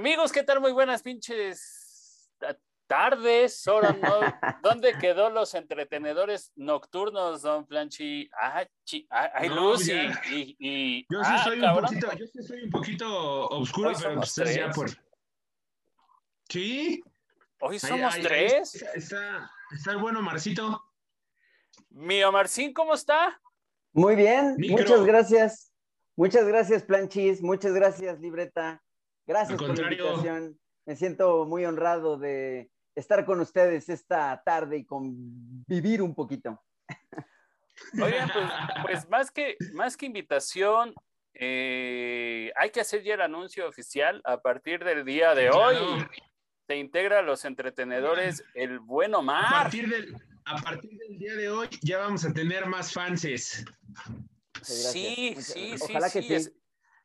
Amigos, 0.00 0.32
¿qué 0.32 0.42
tal? 0.42 0.60
Muy 0.60 0.72
buenas 0.72 1.02
pinches 1.02 2.32
tardes. 2.86 3.68
Ahora 3.68 3.92
no. 3.92 4.00
¿Dónde 4.62 4.96
quedó 4.98 5.28
los 5.28 5.52
entretenedores 5.52 6.52
nocturnos, 6.56 7.42
don 7.42 7.66
Planchi? 7.66 8.30
Ah, 8.32 8.64
ah 9.10 9.30
hay 9.34 9.50
luz 9.50 9.86
y, 9.88 11.06
Yo 11.10 11.22
sí, 11.22 11.30
ah, 11.30 11.44
soy 11.44 11.60
un 11.60 11.74
poquito, 11.74 12.12
yo 12.16 12.26
sí 12.28 12.42
soy 12.42 12.62
un 12.62 12.70
poquito 12.70 13.48
oscuro, 13.48 13.92
pero 14.00 14.20
ustedes 14.20 14.56
ya 14.56 14.70
por. 14.70 14.88
Sí. 16.48 17.04
Hoy 17.58 17.78
somos 17.78 18.14
tres. 18.22 18.76
está, 18.94 19.50
está, 19.70 19.90
el 19.90 19.98
bueno 19.98 20.22
Marcito. 20.22 20.82
Mi 21.90 22.24
Omarcín, 22.24 22.72
¿cómo 22.72 22.94
está? 22.94 23.38
Muy 23.92 24.16
bien, 24.16 24.56
muchas 24.56 25.04
gracias. 25.04 25.74
Muchas 26.16 26.46
gracias, 26.46 26.84
Planchis. 26.84 27.42
Muchas 27.42 27.74
gracias, 27.74 28.18
Libreta. 28.18 28.82
Gracias 29.30 29.56
por 29.58 29.78
la 29.78 29.84
invitación. 29.84 30.58
Me 30.84 30.96
siento 30.96 31.44
muy 31.44 31.64
honrado 31.64 32.18
de 32.18 32.68
estar 32.96 33.24
con 33.24 33.38
ustedes 33.38 33.88
esta 33.88 34.42
tarde 34.44 34.78
y 34.78 34.84
convivir 34.84 36.02
un 36.02 36.16
poquito. 36.16 36.60
Oigan, 38.02 38.28
pues, 38.32 38.50
pues, 38.82 39.08
más, 39.08 39.30
que, 39.30 39.56
más 39.72 39.96
que 39.96 40.06
invitación, 40.06 40.92
eh, 41.34 42.50
hay 42.56 42.70
que 42.70 42.80
hacer 42.80 43.04
ya 43.04 43.14
el 43.14 43.20
anuncio 43.20 43.68
oficial 43.68 44.20
a 44.24 44.40
partir 44.40 44.82
del 44.82 45.04
día 45.04 45.32
de 45.36 45.50
hoy. 45.50 45.76
Se 46.66 46.76
integra 46.76 47.20
a 47.20 47.22
los 47.22 47.44
entretenedores 47.44 48.42
el 48.54 48.80
buen 48.80 49.14
Omar. 49.14 49.44
A 49.46 49.62
partir, 49.62 49.88
del, 49.88 50.12
a 50.44 50.60
partir 50.60 50.98
del 50.98 51.18
día 51.18 51.36
de 51.36 51.48
hoy 51.50 51.68
ya 51.82 51.98
vamos 51.98 52.24
a 52.24 52.32
tener 52.32 52.66
más 52.66 52.92
fanses. 52.92 53.64
Sí, 54.60 55.36
sí, 55.38 55.78
sí. 55.78 55.84
Ojalá 55.88 56.10
que 56.10 56.20
sí. 56.20 56.59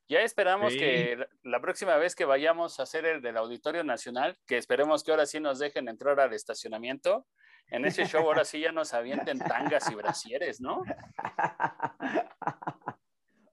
Ya 0.08 0.22
esperamos 0.22 0.74
que 0.74 1.18
la 1.44 1.60
próxima 1.62 1.98
vez 1.98 2.16
que 2.16 2.26
vayamos 2.26 2.80
a 2.80 2.84
hacer 2.84 3.06
el 3.06 3.22
del 3.22 3.38
Auditorio 3.38 3.84
Nacional, 3.84 4.38
que 4.46 4.58
esperemos 4.58 5.04
que 5.04 5.12
ahora 5.12 5.26
sí 5.26 5.40
nos 5.40 5.58
dejen 5.58 5.90
entrar 5.90 6.20
al 6.20 6.34
estacionamiento, 6.34 7.26
en 7.68 7.86
ese 7.86 8.06
show 8.06 8.22
ahora 8.22 8.46
sí 8.46 8.60
ya 8.60 8.72
nos 8.72 8.94
avienten 8.94 9.40
tangas 9.40 9.90
y 9.90 9.96
brasieres, 9.96 10.62
¿no? 10.62 10.84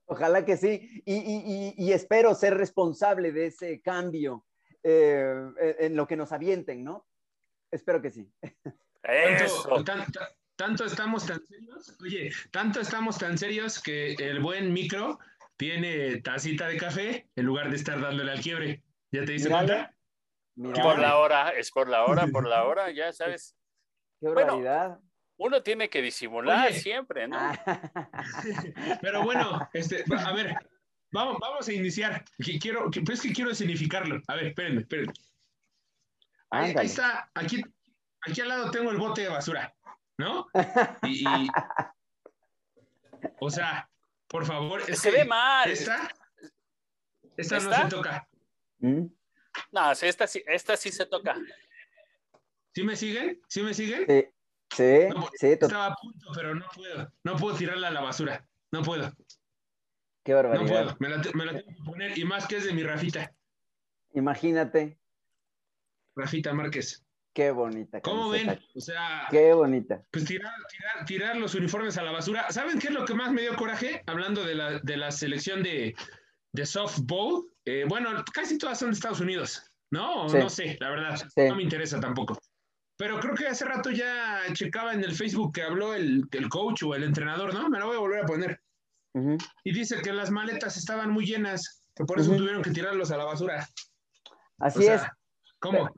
Ojalá 0.04 0.44
que 0.44 0.58
sí. 0.58 1.02
Y, 1.06 1.90
espero 1.90 2.34
ser 2.34 2.54
responsable 2.54 3.32
de 3.32 3.46
ese 3.46 3.80
cambio 3.80 4.44
eh, 4.82 5.34
en 5.78 5.96
lo 5.96 6.06
que 6.06 6.16
nos 6.16 6.32
avienten, 6.32 6.84
¿no? 6.84 7.06
Espero 7.70 8.02
que 8.02 8.10
sí. 8.10 8.30
tanto 10.56 10.84
estamos 10.84 11.26
tan 11.26 11.40
serios, 11.46 11.96
oye, 12.02 12.30
tanto 12.50 12.80
estamos 12.80 13.16
tan 13.16 13.38
serios 13.38 13.80
que 13.82 14.12
el 14.12 14.40
buen 14.40 14.70
micro 14.74 15.18
tiene 15.62 16.20
tacita 16.22 16.66
de 16.66 16.76
café 16.76 17.28
en 17.36 17.46
lugar 17.46 17.70
de 17.70 17.76
estar 17.76 18.00
dándole 18.00 18.32
al 18.32 18.40
quiebre. 18.40 18.82
¿Ya 19.12 19.24
te 19.24 19.30
diste 19.30 19.48
cuenta? 19.48 19.94
Por 20.56 20.98
la 20.98 21.18
hora, 21.18 21.50
es 21.50 21.70
por 21.70 21.88
la 21.88 22.04
hora, 22.04 22.26
por 22.26 22.48
la 22.48 22.64
hora, 22.64 22.90
ya 22.90 23.12
sabes. 23.12 23.54
Qué 24.20 24.28
barbaridad. 24.28 24.98
uno 25.36 25.62
tiene 25.62 25.88
que 25.88 26.02
disimular 26.02 26.72
siempre, 26.72 27.28
¿no? 27.28 27.38
Pero 29.02 29.22
bueno, 29.22 29.68
este, 29.72 30.04
a 30.18 30.32
ver, 30.32 30.56
vamos, 31.12 31.36
vamos 31.40 31.68
a 31.68 31.72
iniciar. 31.72 32.24
Quiero, 32.60 32.90
pues 33.06 33.22
que 33.22 33.32
quiero 33.32 33.54
significarlo. 33.54 34.20
A 34.26 34.34
ver, 34.34 34.46
espérenme, 34.48 34.80
espérenme. 34.80 35.12
Ahí, 36.50 36.74
está, 36.80 37.30
aquí, 37.34 37.62
aquí 38.26 38.40
al 38.40 38.48
lado 38.48 38.70
tengo 38.72 38.90
el 38.90 38.98
bote 38.98 39.20
de 39.20 39.28
basura, 39.28 39.72
¿no? 40.18 40.48
y 41.04 41.24
o 43.38 43.48
sea, 43.48 43.88
por 44.32 44.46
favor. 44.46 44.82
se 44.82 45.10
ve 45.10 45.24
mal. 45.26 45.70
¿Esta? 45.70 46.08
Esta, 47.36 47.60
no 47.60 47.72
se 47.72 47.88
toca. 47.88 48.28
¿Mm? 48.78 49.04
No, 49.70 49.92
esta, 49.92 50.24
esta 50.24 50.76
sí 50.76 50.90
se 50.90 51.06
toca. 51.06 51.36
¿Sí 52.74 52.82
me 52.82 52.96
siguen? 52.96 53.40
¿Sí 53.46 53.62
me 53.62 53.74
siguen? 53.74 54.06
Sí, 54.08 54.24
sí, 54.74 55.08
sí 55.34 55.46
Estaba 55.48 55.86
a 55.88 55.94
punto, 55.94 56.30
pero 56.34 56.54
no 56.54 56.66
puedo. 56.74 57.12
No 57.22 57.36
puedo 57.36 57.56
tirarla 57.56 57.88
a 57.88 57.90
la 57.90 58.00
basura. 58.00 58.48
No 58.70 58.82
puedo. 58.82 59.12
Qué 60.24 60.32
barbaridad. 60.32 60.62
No 60.62 60.68
puedo. 60.68 60.96
Me 61.00 61.08
la, 61.10 61.16
me 61.34 61.44
la 61.44 61.52
tengo 61.52 61.68
que 61.68 61.84
poner. 61.84 62.18
Y 62.18 62.24
más 62.24 62.46
que 62.46 62.56
es 62.56 62.64
de 62.64 62.72
mi 62.72 62.82
Rafita. 62.82 63.34
Imagínate. 64.14 64.98
Rafita 66.16 66.54
Márquez. 66.54 67.04
Qué 67.34 67.50
bonita. 67.50 68.00
¿Cómo 68.02 68.28
ven? 68.28 68.58
O 68.74 68.80
sea. 68.80 69.26
Qué 69.30 69.54
bonita. 69.54 70.02
Pues 70.10 70.24
tirar, 70.24 70.52
tirar, 70.70 71.04
tirar, 71.06 71.36
los 71.36 71.54
uniformes 71.54 71.96
a 71.96 72.02
la 72.02 72.12
basura. 72.12 72.50
¿Saben 72.50 72.78
qué 72.78 72.88
es 72.88 72.94
lo 72.94 73.04
que 73.04 73.14
más 73.14 73.32
me 73.32 73.42
dio 73.42 73.56
coraje? 73.56 74.02
Hablando 74.06 74.44
de 74.44 74.54
la, 74.54 74.78
de 74.80 74.96
la 74.96 75.10
selección 75.10 75.62
de, 75.62 75.94
de 76.52 76.66
softball. 76.66 77.46
Eh, 77.64 77.84
bueno, 77.88 78.10
casi 78.32 78.58
todas 78.58 78.78
son 78.78 78.90
de 78.90 78.94
Estados 78.94 79.20
Unidos, 79.20 79.62
¿no? 79.90 80.28
No 80.28 80.50
sé, 80.50 80.76
la 80.80 80.90
verdad. 80.90 81.20
No 81.36 81.56
me 81.56 81.62
interesa 81.62 82.00
tampoco. 82.00 82.38
Pero 82.98 83.18
creo 83.18 83.34
que 83.34 83.46
hace 83.46 83.64
rato 83.64 83.90
ya 83.90 84.42
checaba 84.52 84.92
en 84.92 85.02
el 85.02 85.14
Facebook 85.14 85.54
que 85.54 85.62
habló 85.62 85.94
el, 85.94 86.24
el 86.30 86.48
coach 86.50 86.82
o 86.82 86.94
el 86.94 87.02
entrenador, 87.02 87.54
¿no? 87.54 87.68
Me 87.70 87.78
lo 87.78 87.86
voy 87.86 87.96
a 87.96 88.00
volver 88.00 88.24
a 88.24 88.26
poner. 88.26 88.60
Y 89.64 89.72
dice 89.72 90.00
que 90.02 90.12
las 90.12 90.30
maletas 90.30 90.76
estaban 90.76 91.10
muy 91.10 91.26
llenas, 91.26 91.82
que 91.94 92.04
por 92.04 92.20
eso 92.20 92.34
tuvieron 92.36 92.62
que 92.62 92.70
tirarlos 92.70 93.10
a 93.10 93.16
la 93.16 93.24
basura. 93.24 93.66
Así 94.58 94.86
es. 94.86 95.02
¿Cómo? 95.62 95.88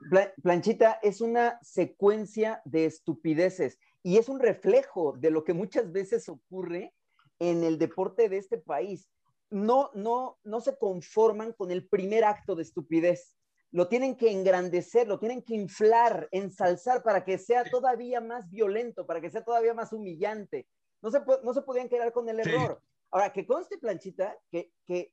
Planchita 0.43 0.99
es 1.01 1.21
una 1.21 1.59
secuencia 1.63 2.61
de 2.65 2.85
estupideces 2.85 3.79
y 4.03 4.17
es 4.17 4.29
un 4.29 4.39
reflejo 4.39 5.15
de 5.17 5.31
lo 5.31 5.43
que 5.43 5.53
muchas 5.53 5.91
veces 5.91 6.29
ocurre 6.29 6.93
en 7.39 7.63
el 7.63 7.79
deporte 7.79 8.29
de 8.29 8.37
este 8.37 8.59
país. 8.59 9.09
No, 9.49 9.89
no, 9.95 10.37
no 10.43 10.61
se 10.61 10.77
conforman 10.77 11.51
con 11.53 11.71
el 11.71 11.87
primer 11.87 12.25
acto 12.25 12.55
de 12.55 12.61
estupidez. 12.61 13.35
Lo 13.71 13.87
tienen 13.87 14.15
que 14.15 14.31
engrandecer, 14.31 15.07
lo 15.07 15.17
tienen 15.17 15.41
que 15.41 15.55
inflar, 15.55 16.29
ensalzar 16.31 17.01
para 17.01 17.25
que 17.25 17.39
sea 17.39 17.63
todavía 17.63 18.21
más 18.21 18.47
violento, 18.51 19.07
para 19.07 19.19
que 19.19 19.31
sea 19.31 19.43
todavía 19.43 19.73
más 19.73 19.91
humillante. 19.91 20.67
No 21.01 21.09
se, 21.09 21.19
no 21.43 21.53
se 21.55 21.63
podían 21.63 21.89
quedar 21.89 22.13
con 22.13 22.29
el 22.29 22.39
error. 22.39 22.81
Ahora, 23.09 23.33
que 23.33 23.47
conste, 23.47 23.79
Planchita, 23.79 24.37
que, 24.51 24.71
que 24.85 25.11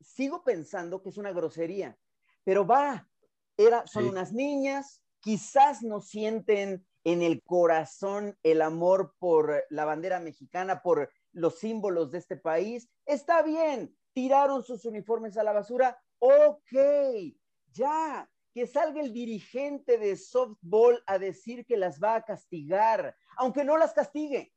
sigo 0.00 0.44
pensando 0.44 1.02
que 1.02 1.08
es 1.08 1.16
una 1.16 1.32
grosería, 1.32 1.96
pero 2.44 2.66
va, 2.66 3.08
era, 3.58 3.86
son 3.86 4.06
unas 4.06 4.32
niñas, 4.32 5.02
quizás 5.20 5.82
no 5.82 6.00
sienten 6.00 6.86
en 7.04 7.22
el 7.22 7.42
corazón 7.42 8.38
el 8.42 8.62
amor 8.62 9.14
por 9.18 9.64
la 9.68 9.84
bandera 9.84 10.20
mexicana, 10.20 10.80
por 10.82 11.10
los 11.32 11.58
símbolos 11.58 12.10
de 12.10 12.18
este 12.18 12.36
país. 12.36 12.88
Está 13.04 13.42
bien, 13.42 13.94
tiraron 14.12 14.62
sus 14.62 14.84
uniformes 14.84 15.36
a 15.36 15.42
la 15.42 15.52
basura. 15.52 15.98
Ok, 16.18 16.72
ya, 17.72 18.30
que 18.52 18.66
salga 18.66 19.00
el 19.00 19.12
dirigente 19.12 19.98
de 19.98 20.16
softball 20.16 21.02
a 21.06 21.18
decir 21.18 21.66
que 21.66 21.76
las 21.76 22.00
va 22.00 22.16
a 22.16 22.22
castigar, 22.22 23.16
aunque 23.36 23.64
no 23.64 23.76
las 23.76 23.92
castigue. 23.92 24.52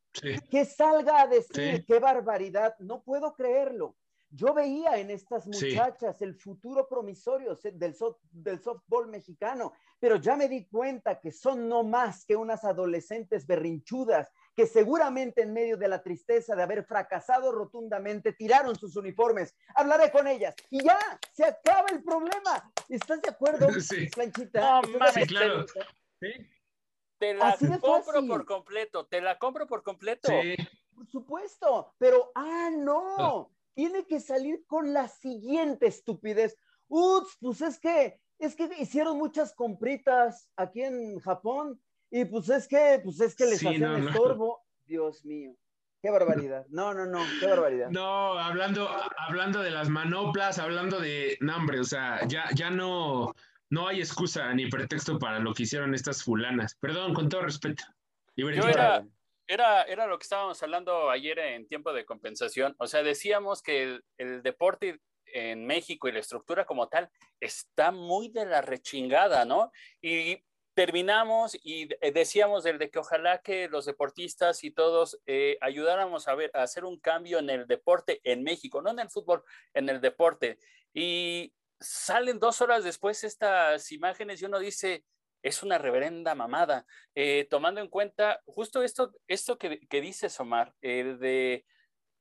Que 0.49 0.65
salga 0.65 1.21
a 1.21 1.27
decir 1.27 1.85
qué 1.85 1.99
barbaridad, 1.99 2.75
no 2.79 3.01
puedo 3.01 3.33
creerlo. 3.33 3.95
Yo 4.33 4.53
veía 4.53 4.97
en 4.97 5.11
estas 5.11 5.45
muchachas 5.45 6.21
el 6.21 6.35
futuro 6.35 6.87
promisorio 6.87 7.55
del, 7.55 7.95
del 8.31 8.63
softball 8.63 9.07
mexicano, 9.09 9.73
pero 9.99 10.15
ya 10.15 10.37
me 10.37 10.47
di 10.47 10.65
cuenta 10.67 11.19
que 11.19 11.33
son 11.33 11.67
no 11.67 11.83
más 11.83 12.25
que 12.25 12.37
unas 12.37 12.63
adolescentes 12.63 13.45
berrinchudas 13.45 14.31
que 14.55 14.67
seguramente 14.67 15.41
en 15.41 15.51
medio 15.51 15.75
de 15.75 15.89
la 15.89 16.01
tristeza 16.01 16.55
de 16.55 16.63
haber 16.63 16.85
fracasado 16.85 17.51
rotundamente 17.51 18.31
tiraron 18.31 18.77
sus 18.77 18.95
uniformes. 18.95 19.53
Hablaré 19.75 20.11
con 20.11 20.25
ellas 20.27 20.55
y 20.69 20.81
ya, 20.81 20.97
se 21.33 21.43
acaba 21.43 21.89
el 21.89 22.01
problema. 22.01 22.71
¿Estás 22.87 23.21
de 23.21 23.29
acuerdo, 23.29 23.67
sí. 23.81 24.09
No, 24.53 24.81
mami, 24.97 25.27
claro. 25.27 25.65
Te 27.17 27.33
la 27.33 27.57
compro 27.81 28.25
por 28.25 28.45
completo, 28.45 29.05
te 29.07 29.19
la 29.19 29.37
compro 29.37 29.67
por 29.67 29.83
completo. 29.83 30.29
Sí. 30.29 30.55
Por 30.95 31.07
supuesto, 31.07 31.93
pero, 31.97 32.31
ah, 32.35 32.69
no 32.73 33.51
tiene 33.73 34.05
que 34.05 34.19
salir 34.19 34.63
con 34.67 34.93
la 34.93 35.07
siguiente 35.07 35.87
estupidez. 35.87 36.57
Ups, 36.87 37.37
pues 37.39 37.61
es 37.61 37.79
que, 37.79 38.19
es 38.39 38.55
que 38.55 38.69
hicieron 38.79 39.17
muchas 39.17 39.53
compritas 39.53 40.49
aquí 40.55 40.81
en 40.81 41.19
Japón 41.19 41.81
y 42.09 42.25
pues 42.25 42.49
es 42.49 42.67
que, 42.67 42.99
pues 43.03 43.19
es 43.21 43.35
que 43.35 43.45
les 43.45 43.59
sí, 43.59 43.67
hacían 43.67 44.07
estorbo. 44.07 44.61
Dios 44.85 45.23
mío. 45.23 45.55
Qué 46.01 46.09
barbaridad. 46.09 46.65
No, 46.69 46.93
no, 46.93 47.05
no, 47.05 47.19
qué 47.39 47.45
barbaridad. 47.45 47.89
No, 47.91 48.37
hablando, 48.39 48.89
hablando 49.17 49.61
de 49.61 49.69
las 49.69 49.87
manoplas, 49.87 50.57
hablando 50.57 50.99
de 50.99 51.37
hambre, 51.47 51.79
o 51.79 51.83
sea, 51.83 52.25
ya, 52.27 52.45
ya 52.55 52.71
no, 52.71 53.35
no 53.69 53.87
hay 53.87 53.99
excusa 53.99 54.51
ni 54.53 54.67
pretexto 54.67 55.19
para 55.19 55.39
lo 55.39 55.53
que 55.53 55.63
hicieron 55.63 55.93
estas 55.93 56.23
fulanas. 56.23 56.75
Perdón, 56.75 57.13
con 57.13 57.29
todo 57.29 57.43
respeto. 57.43 57.83
Yo 58.35 58.49
era, 58.49 59.05
era, 59.51 59.83
era 59.83 60.07
lo 60.07 60.17
que 60.17 60.23
estábamos 60.23 60.63
hablando 60.63 61.09
ayer 61.09 61.37
en 61.37 61.67
tiempo 61.67 61.91
de 61.91 62.05
compensación. 62.05 62.73
O 62.79 62.87
sea, 62.87 63.03
decíamos 63.03 63.61
que 63.61 63.99
el, 64.17 64.43
deporte 64.43 65.01
en 65.25 65.65
México 65.65 66.07
y 66.07 66.13
la 66.13 66.19
estructura 66.19 66.65
como 66.65 66.87
tal 66.87 67.09
está 67.41 67.91
muy 67.91 68.29
de 68.29 68.45
la 68.45 68.61
rechingada, 68.61 69.43
¿no? 69.43 69.73
Y 70.01 70.41
terminamos 70.73 71.57
y 71.63 71.89
decíamos 72.13 72.63
del 72.63 72.79
de 72.79 72.89
que 72.89 72.99
ojalá 72.99 73.41
que 73.41 73.67
los 73.67 73.85
deportistas 73.85 74.63
y 74.63 74.71
todos 74.71 75.19
eh, 75.25 75.57
ayudáramos 75.59 76.29
a, 76.29 76.35
ver, 76.35 76.49
a 76.53 76.63
hacer 76.63 76.85
un 76.85 76.97
cambio 76.97 77.39
en 77.39 77.49
el 77.49 77.67
deporte 77.67 78.21
en 78.23 78.43
México, 78.43 78.81
no 78.81 78.91
en 78.91 78.99
el 78.99 79.09
fútbol, 79.09 79.43
en 79.73 79.89
el 79.89 79.99
deporte. 79.99 80.59
Y 80.93 81.53
salen 81.77 82.39
dos 82.39 82.61
horas 82.61 82.85
después 82.85 83.25
estas 83.25 83.91
imágenes 83.91 84.41
y 84.41 84.45
uno 84.45 84.59
dice, 84.59 85.03
es 85.41 85.63
una 85.63 85.77
reverenda 85.77 86.35
mamada, 86.35 86.85
eh, 87.15 87.47
tomando 87.49 87.81
en 87.81 87.87
cuenta 87.87 88.41
justo 88.45 88.83
esto, 88.83 89.13
esto 89.27 89.57
que, 89.57 90.01
dices, 90.01 90.39
Omar, 90.39 90.73
el 90.81 91.19
de 91.19 91.65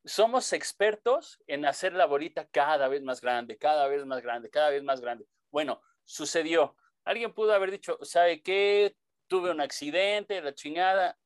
somos 0.05 0.53
expertos 0.55 1.39
en 1.47 1.67
hacer 1.67 1.93
la 1.93 2.07
bolita 2.07 2.49
cada 2.49 2.89
vez 2.89 3.03
más 3.03 3.21
grande, 3.21 3.59
cada 3.59 3.87
vez 3.87 4.07
más 4.07 4.23
grande, 4.23 4.49
cada 4.49 4.71
vez 4.71 4.83
más 4.83 5.01
grande. 5.01 5.27
Bueno, 5.51 5.83
sucedió. 6.05 6.77
Alguien 7.05 7.35
pudo 7.35 7.53
haber 7.53 7.71
dicho, 7.71 7.99
¿sabe 8.03 8.43
qué? 8.43 8.97
Tuve 9.27 9.51
un 9.51 9.61
accidente, 9.61 10.41
la 10.41 10.55
chingada, 10.55 11.19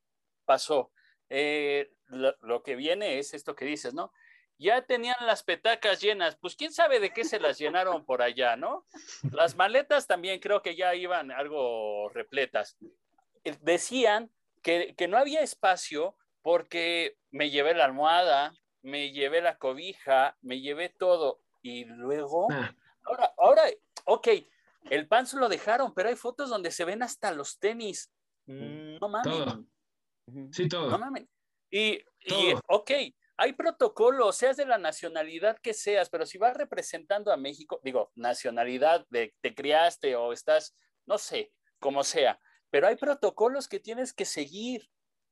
pasó. 0.43 0.91
Eh, 1.29 1.89
lo, 2.07 2.63
que 2.63 2.75
viene 2.75 3.19
es 3.19 3.33
esto 3.33 3.55
que 3.55 3.65
dices, 3.65 3.93
¿no? 3.93 4.11
Ya 4.57 4.81
tenían 4.81 5.17
las 5.21 5.43
petacas 5.43 6.01
llenas, 6.01 6.37
pues 6.37 6.55
quién 6.55 6.71
sabe 6.71 6.99
de 6.99 7.11
qué 7.11 7.25
se 7.25 7.39
las 7.39 7.57
llenaron 7.57 8.05
por 8.05 8.21
allá, 8.21 8.55
¿no? 8.55 8.85
Las 9.31 9.55
maletas 9.55 10.07
también 10.07 10.39
creo 10.39 10.61
que 10.61 10.75
ya 10.75 10.95
iban 10.95 11.31
algo 11.31 12.09
repletas. 12.09 12.77
Eh, 13.43 13.57
decían 13.61 14.31
que, 14.61 14.95
que 14.95 15.07
no 15.07 15.17
había 15.17 15.41
espacio 15.41 16.15
porque 16.41 17.17
me 17.31 17.49
llevé 17.49 17.73
la 17.73 17.85
almohada, 17.85 18.53
me 18.81 19.11
llevé 19.11 19.41
la 19.41 19.57
cobija, 19.57 20.37
me 20.41 20.61
llevé 20.61 20.89
todo 20.89 21.41
y 21.61 21.85
luego, 21.85 22.47
ah. 22.51 22.75
ahora, 23.03 23.33
ahora, 23.37 23.63
ok, 24.05 24.27
el 24.91 25.07
pants 25.07 25.33
lo 25.33 25.49
dejaron, 25.49 25.93
pero 25.93 26.09
hay 26.09 26.15
fotos 26.15 26.49
donde 26.49 26.69
se 26.69 26.85
ven 26.85 27.01
hasta 27.01 27.31
los 27.31 27.57
tenis. 27.57 28.11
Mm, 28.45 28.97
no 29.01 29.09
mames. 29.09 29.65
Sí, 30.51 30.67
todo. 30.67 30.89
No 30.91 30.99
mames. 30.99 31.25
Y, 31.71 32.03
y, 32.21 32.53
ok, 32.67 32.91
hay 33.37 33.53
protocolo, 33.53 34.31
seas 34.31 34.57
de 34.57 34.65
la 34.65 34.77
nacionalidad 34.77 35.57
que 35.59 35.73
seas, 35.73 36.09
pero 36.09 36.25
si 36.25 36.37
vas 36.37 36.55
representando 36.55 37.31
a 37.31 37.37
México, 37.37 37.79
digo, 37.83 38.11
nacionalidad 38.15 39.05
de 39.09 39.33
te 39.41 39.53
criaste 39.53 40.15
o 40.15 40.31
estás, 40.31 40.75
no 41.05 41.17
sé, 41.17 41.51
como 41.79 42.03
sea, 42.03 42.39
pero 42.69 42.87
hay 42.87 42.95
protocolos 42.95 43.67
que 43.67 43.79
tienes 43.79 44.13
que 44.13 44.25
seguir. 44.25 44.89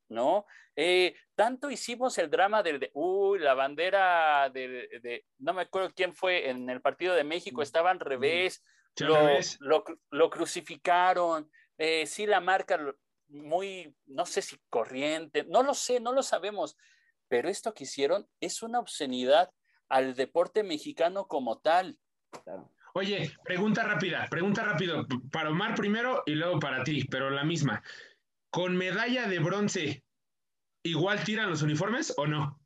¿no? 0.09 0.45
Eh, 0.75 1.15
tanto 1.35 1.69
hicimos 1.69 2.17
el 2.17 2.29
drama 2.29 2.63
del, 2.63 2.79
de, 2.79 2.91
uy, 2.94 3.39
la 3.39 3.53
bandera 3.53 4.49
de, 4.49 5.25
no 5.39 5.53
me 5.53 5.63
acuerdo 5.63 5.91
quién 5.95 6.13
fue, 6.13 6.49
en 6.49 6.69
el 6.69 6.81
partido 6.81 7.15
de 7.15 7.23
México 7.23 7.61
mm, 7.61 7.63
estaban 7.63 7.97
al 7.97 8.06
mm. 8.06 8.09
revés, 8.09 8.63
lo, 8.99 9.83
lo, 10.11 10.29
crucificaron, 10.29 11.49
eh, 11.77 12.06
sí 12.06 12.25
la 12.25 12.39
marca 12.39 12.79
muy, 13.27 13.95
no 14.06 14.25
sé 14.25 14.41
si 14.41 14.57
corriente, 14.69 15.44
no 15.45 15.63
lo 15.63 15.73
sé, 15.73 15.99
no 15.99 16.13
lo 16.13 16.21
sabemos, 16.21 16.77
pero 17.33 17.50
esto 17.50 17.74
que 17.74 17.85
hicieron 17.85 18.27
es 18.41 18.62
una 18.62 18.77
obscenidad 18.77 19.50
al 19.89 20.13
deporte 20.13 20.62
mexicano 20.62 21.27
como 21.27 21.57
tal. 21.57 21.97
Oye, 22.94 23.35
pregunta 23.44 23.81
rápida, 23.81 24.27
pregunta 24.30 24.63
rápido, 24.63 25.07
para 25.31 25.50
Omar 25.50 25.74
primero 25.74 26.21
y 26.27 26.35
luego 26.35 26.59
para 26.59 26.83
ti, 26.83 27.06
pero 27.06 27.31
la 27.31 27.44
misma 27.44 27.81
con 28.51 28.77
medalla 28.77 29.27
de 29.27 29.39
bronce, 29.39 30.03
¿igual 30.83 31.24
tiran 31.24 31.50
los 31.50 31.63
uniformes 31.63 32.13
o 32.18 32.27
no? 32.27 32.59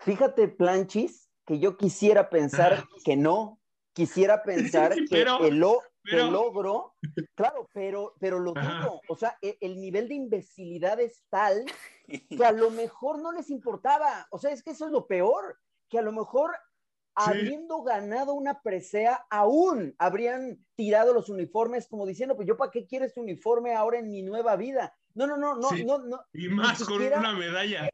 Fíjate, 0.00 0.48
Planchis, 0.48 1.30
que 1.46 1.60
yo 1.60 1.76
quisiera 1.76 2.28
pensar 2.28 2.88
que 3.04 3.14
no, 3.16 3.60
quisiera 3.92 4.42
pensar 4.42 4.96
que 5.08 5.22
el, 5.22 5.62
logro, 6.16 6.94
claro, 7.34 7.68
pero, 7.72 8.14
pero 8.18 8.38
lo 8.38 8.52
digo, 8.54 9.00
o 9.08 9.16
sea, 9.16 9.36
el, 9.42 9.56
el, 9.60 9.80
nivel 9.80 10.08
de 10.08 10.14
imbecilidad 10.14 11.00
es 11.00 11.24
tal 11.28 11.64
que 12.28 12.44
a 12.44 12.52
lo 12.52 12.70
mejor 12.70 13.20
no 13.20 13.32
les 13.32 13.50
importaba, 13.50 14.26
o 14.30 14.38
sea, 14.38 14.50
es 14.50 14.62
que 14.62 14.70
eso 14.70 14.86
es 14.86 14.92
lo 14.92 15.06
peor, 15.06 15.58
que 15.88 15.98
a 15.98 16.02
lo 16.02 16.12
mejor 16.12 16.52
habiendo 17.18 17.82
ganado 17.82 18.34
una 18.34 18.62
presea, 18.62 19.26
aún 19.28 19.94
habrían 19.98 20.64
tirado 20.76 21.12
los 21.12 21.28
uniformes 21.28 21.88
como 21.88 22.06
diciendo, 22.06 22.36
pues 22.36 22.46
yo 22.46 22.56
para 22.56 22.70
qué 22.70 22.86
quiero 22.86 23.04
este 23.04 23.20
uniforme 23.20 23.74
ahora 23.74 23.98
en 23.98 24.08
mi 24.08 24.22
nueva 24.22 24.54
vida. 24.56 24.94
No, 25.14 25.26
no, 25.26 25.36
no, 25.36 25.56
no, 25.56 25.70
no, 25.72 25.98
no. 25.98 26.20
Y 26.32 26.48
más 26.48 26.84
con 26.84 27.02
una 27.02 27.32
medalla. 27.32 27.90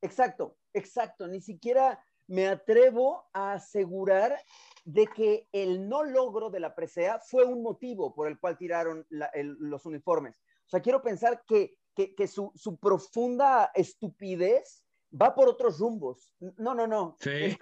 Exacto, 0.00 0.56
exacto. 0.72 1.28
Ni 1.28 1.42
siquiera 1.42 2.02
me 2.26 2.48
atrevo 2.48 3.28
a 3.32 3.52
asegurar 3.52 4.38
de 4.84 5.06
que 5.06 5.48
el 5.52 5.88
no 5.88 6.02
logro 6.02 6.50
de 6.50 6.60
la 6.60 6.74
presea 6.74 7.18
fue 7.20 7.44
un 7.44 7.62
motivo 7.62 8.14
por 8.14 8.28
el 8.28 8.38
cual 8.38 8.58
tiraron 8.58 9.06
los 9.10 9.86
uniformes. 9.86 10.42
O 10.66 10.70
sea, 10.70 10.80
quiero 10.80 11.02
pensar 11.02 11.42
que, 11.46 11.76
que, 11.94 12.26
su, 12.26 12.52
su, 12.54 12.78
profunda 12.78 13.70
estupidez 13.74 14.84
va 15.20 15.34
por 15.34 15.48
otros 15.48 15.78
rumbos. 15.78 16.34
No, 16.56 16.74
no, 16.74 16.86
no. 16.86 17.16
Sí. 17.20 17.56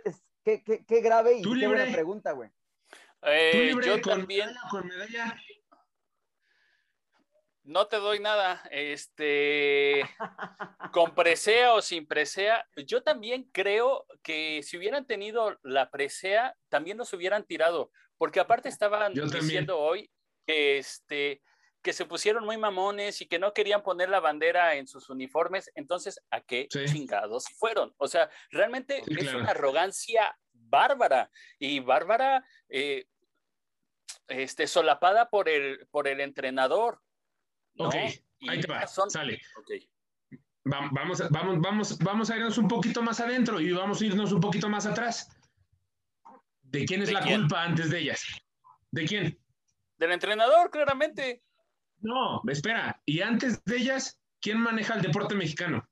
Qué, 0.44 0.62
qué, 0.64 1.00
grave 1.00 1.38
y 1.38 1.42
qué 1.42 1.66
buena 1.66 1.92
pregunta, 1.92 2.32
güey. 2.32 2.50
Eh, 3.22 3.74
yo 3.84 4.00
también. 4.00 4.48
No 7.70 7.86
te 7.86 7.98
doy 7.98 8.18
nada. 8.18 8.60
Este, 8.72 10.02
con 10.92 11.14
presea 11.14 11.72
o 11.74 11.80
sin 11.80 12.04
presea, 12.04 12.66
yo 12.84 13.04
también 13.04 13.48
creo 13.52 14.06
que 14.24 14.60
si 14.64 14.76
hubieran 14.76 15.06
tenido 15.06 15.56
la 15.62 15.88
presea, 15.88 16.56
también 16.68 16.96
nos 16.96 17.12
hubieran 17.12 17.44
tirado, 17.44 17.92
porque 18.18 18.40
aparte 18.40 18.68
estaban 18.68 19.14
diciendo 19.14 19.78
hoy 19.78 20.10
que 20.46 20.78
este 20.78 21.42
que 21.80 21.92
se 21.92 22.04
pusieron 22.06 22.44
muy 22.44 22.58
mamones 22.58 23.22
y 23.22 23.26
que 23.26 23.38
no 23.38 23.54
querían 23.54 23.84
poner 23.84 24.10
la 24.10 24.20
bandera 24.20 24.74
en 24.74 24.88
sus 24.88 25.08
uniformes, 25.08 25.70
entonces, 25.76 26.20
¿a 26.30 26.40
qué 26.40 26.66
chingados 26.68 27.46
fueron? 27.56 27.94
O 27.98 28.08
sea, 28.08 28.28
realmente 28.50 29.02
es 29.06 29.32
una 29.32 29.52
arrogancia 29.52 30.36
bárbara 30.52 31.30
y 31.58 31.78
bárbara, 31.78 32.44
eh, 32.68 33.06
este, 34.28 34.66
solapada 34.66 35.30
por 35.30 35.48
el, 35.48 35.86
por 35.90 36.08
el 36.08 36.20
entrenador. 36.20 37.00
Ok, 37.80 37.94
ahí 38.48 38.60
te 38.60 38.66
va, 38.66 38.86
sale. 38.86 39.40
Vamos, 40.64 40.90
vamos, 40.92 41.60
vamos, 41.62 41.98
vamos 41.98 42.30
a 42.30 42.36
irnos 42.36 42.58
un 42.58 42.68
poquito 42.68 43.02
más 43.02 43.20
adentro 43.20 43.58
y 43.58 43.72
vamos 43.72 44.02
a 44.02 44.04
irnos 44.04 44.32
un 44.32 44.40
poquito 44.40 44.68
más 44.68 44.84
atrás. 44.84 45.34
¿De 46.60 46.84
quién 46.84 47.02
es 47.02 47.10
la 47.10 47.24
culpa 47.24 47.62
antes 47.62 47.90
de 47.90 48.00
ellas? 48.00 48.22
¿De 48.90 49.06
quién? 49.06 49.38
Del 49.96 50.12
entrenador, 50.12 50.70
claramente. 50.70 51.42
No, 52.00 52.42
espera. 52.48 53.00
Y 53.06 53.22
antes 53.22 53.64
de 53.64 53.76
ellas, 53.78 54.20
¿quién 54.40 54.60
maneja 54.60 54.94
el 54.94 55.02
deporte 55.02 55.34
mexicano? 55.34 55.88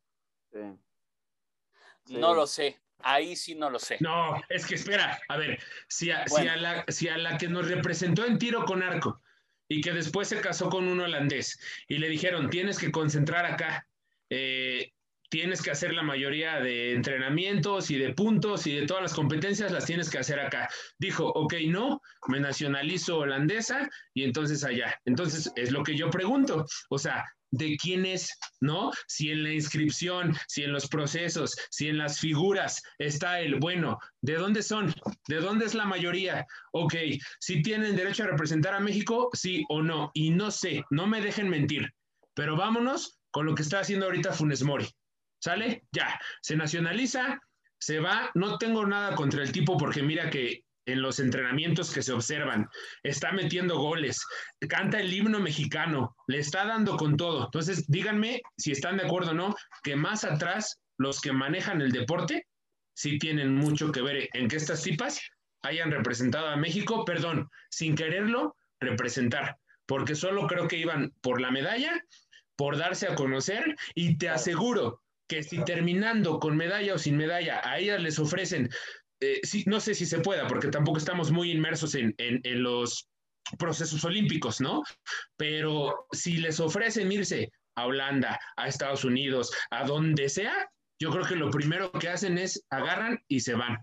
No 2.08 2.34
lo 2.34 2.46
sé. 2.46 2.80
Ahí 2.98 3.34
sí 3.34 3.54
no 3.54 3.70
lo 3.70 3.78
sé. 3.78 3.96
No, 4.00 4.42
es 4.48 4.66
que 4.66 4.74
espera, 4.74 5.20
a 5.28 5.36
ver, 5.36 5.62
si 5.88 6.10
a, 6.10 6.24
la, 6.56 6.84
si 6.88 7.08
a 7.08 7.16
la 7.16 7.38
que 7.38 7.48
nos 7.48 7.68
representó 7.68 8.26
en 8.26 8.38
tiro 8.38 8.64
con 8.64 8.82
arco 8.82 9.22
y 9.68 9.80
que 9.80 9.92
después 9.92 10.28
se 10.28 10.40
casó 10.40 10.68
con 10.68 10.88
un 10.88 11.00
holandés 11.00 11.58
y 11.88 11.98
le 11.98 12.08
dijeron, 12.08 12.50
tienes 12.50 12.78
que 12.78 12.90
concentrar 12.90 13.46
acá, 13.46 13.86
eh, 14.30 14.92
tienes 15.28 15.62
que 15.62 15.70
hacer 15.70 15.92
la 15.92 16.02
mayoría 16.02 16.60
de 16.60 16.94
entrenamientos 16.94 17.90
y 17.90 17.98
de 17.98 18.14
puntos 18.14 18.66
y 18.66 18.74
de 18.74 18.86
todas 18.86 19.02
las 19.02 19.14
competencias 19.14 19.72
las 19.72 19.84
tienes 19.84 20.10
que 20.10 20.18
hacer 20.18 20.40
acá. 20.40 20.68
Dijo, 20.98 21.26
ok, 21.26 21.54
no, 21.66 22.00
me 22.28 22.40
nacionalizo 22.40 23.18
holandesa 23.18 23.88
y 24.14 24.24
entonces 24.24 24.64
allá. 24.64 24.98
Entonces 25.04 25.52
es 25.56 25.70
lo 25.70 25.82
que 25.82 25.96
yo 25.96 26.10
pregunto. 26.10 26.66
O 26.88 26.98
sea, 26.98 27.24
¿de 27.50 27.76
quién 27.76 28.04
es? 28.06 28.30
¿No? 28.60 28.90
Si 29.06 29.30
en 29.30 29.42
la 29.42 29.52
inscripción, 29.52 30.36
si 30.48 30.62
en 30.62 30.72
los 30.72 30.88
procesos, 30.88 31.54
si 31.70 31.88
en 31.88 31.98
las 31.98 32.18
figuras 32.18 32.82
está 32.98 33.40
el, 33.40 33.56
bueno, 33.56 33.98
¿de 34.20 34.34
dónde 34.34 34.62
son? 34.62 34.94
¿De 35.28 35.40
dónde 35.40 35.66
es 35.66 35.74
la 35.74 35.84
mayoría? 35.84 36.46
Ok, 36.72 36.94
si 37.40 37.62
tienen 37.62 37.96
derecho 37.96 38.24
a 38.24 38.28
representar 38.28 38.74
a 38.74 38.80
México, 38.80 39.30
sí 39.32 39.64
o 39.68 39.82
no. 39.82 40.10
Y 40.14 40.30
no 40.30 40.50
sé, 40.50 40.84
no 40.90 41.06
me 41.06 41.20
dejen 41.20 41.48
mentir. 41.48 41.92
Pero 42.34 42.56
vámonos 42.56 43.18
con 43.30 43.46
lo 43.46 43.54
que 43.54 43.62
está 43.62 43.80
haciendo 43.80 44.06
ahorita 44.06 44.32
Funes 44.32 44.62
Mori. 44.62 44.88
¿Sale? 45.40 45.84
Ya, 45.92 46.18
se 46.42 46.56
nacionaliza, 46.56 47.40
se 47.78 48.00
va. 48.00 48.30
No 48.34 48.58
tengo 48.58 48.86
nada 48.86 49.14
contra 49.14 49.42
el 49.42 49.52
tipo 49.52 49.76
porque 49.76 50.02
mira 50.02 50.30
que 50.30 50.64
en 50.88 51.02
los 51.02 51.20
entrenamientos 51.20 51.92
que 51.92 52.02
se 52.02 52.12
observan, 52.12 52.66
está 53.02 53.30
metiendo 53.32 53.78
goles, 53.78 54.24
canta 54.68 55.00
el 55.00 55.12
himno 55.12 55.38
mexicano, 55.38 56.16
le 56.26 56.38
está 56.38 56.64
dando 56.64 56.96
con 56.96 57.16
todo. 57.16 57.44
Entonces, 57.44 57.84
díganme 57.88 58.40
si 58.56 58.72
están 58.72 58.96
de 58.96 59.04
acuerdo 59.04 59.32
o 59.32 59.34
no, 59.34 59.54
que 59.82 59.96
más 59.96 60.24
atrás 60.24 60.80
los 60.96 61.20
que 61.20 61.32
manejan 61.32 61.82
el 61.82 61.92
deporte 61.92 62.46
sí 62.94 63.18
tienen 63.18 63.54
mucho 63.54 63.92
que 63.92 64.02
ver 64.02 64.28
en 64.32 64.48
que 64.48 64.56
estas 64.56 64.82
tipas 64.82 65.20
hayan 65.62 65.90
representado 65.90 66.48
a 66.48 66.56
México, 66.56 67.04
perdón, 67.04 67.48
sin 67.70 67.94
quererlo, 67.94 68.56
representar, 68.80 69.58
porque 69.86 70.14
solo 70.14 70.46
creo 70.46 70.68
que 70.68 70.78
iban 70.78 71.12
por 71.20 71.40
la 71.40 71.50
medalla, 71.50 72.02
por 72.56 72.78
darse 72.78 73.06
a 73.06 73.14
conocer, 73.14 73.76
y 73.94 74.16
te 74.16 74.30
aseguro 74.30 75.02
que 75.28 75.42
si 75.42 75.62
terminando 75.64 76.40
con 76.40 76.56
medalla 76.56 76.94
o 76.94 76.98
sin 76.98 77.16
medalla 77.16 77.60
a 77.62 77.78
ellas 77.78 78.00
les 78.00 78.18
ofrecen, 78.18 78.70
eh, 79.20 79.40
no 79.66 79.80
sé 79.80 79.94
si 79.94 80.06
se 80.06 80.20
pueda, 80.20 80.46
porque 80.46 80.68
tampoco 80.68 80.98
estamos 80.98 81.30
muy 81.30 81.50
inmersos 81.50 81.94
en, 81.94 82.14
los 82.62 83.08
procesos 83.58 84.04
olímpicos, 84.04 84.60
¿no? 84.60 84.82
Pero 85.36 86.06
si 86.12 86.36
les 86.36 86.60
ofrecen 86.60 87.10
irse 87.10 87.50
a 87.76 87.86
Holanda, 87.86 88.38
a 88.56 88.68
Estados 88.68 89.04
Unidos, 89.04 89.50
a 89.70 89.84
donde 89.84 90.28
sea, 90.28 90.70
yo 91.00 91.10
creo 91.10 91.24
que 91.24 91.36
lo 91.36 91.50
primero 91.50 91.90
que 91.92 92.08
hacen 92.08 92.38
es 92.38 92.64
agarran 92.70 93.18
y 93.28 93.40
se 93.40 93.54
van. 93.54 93.78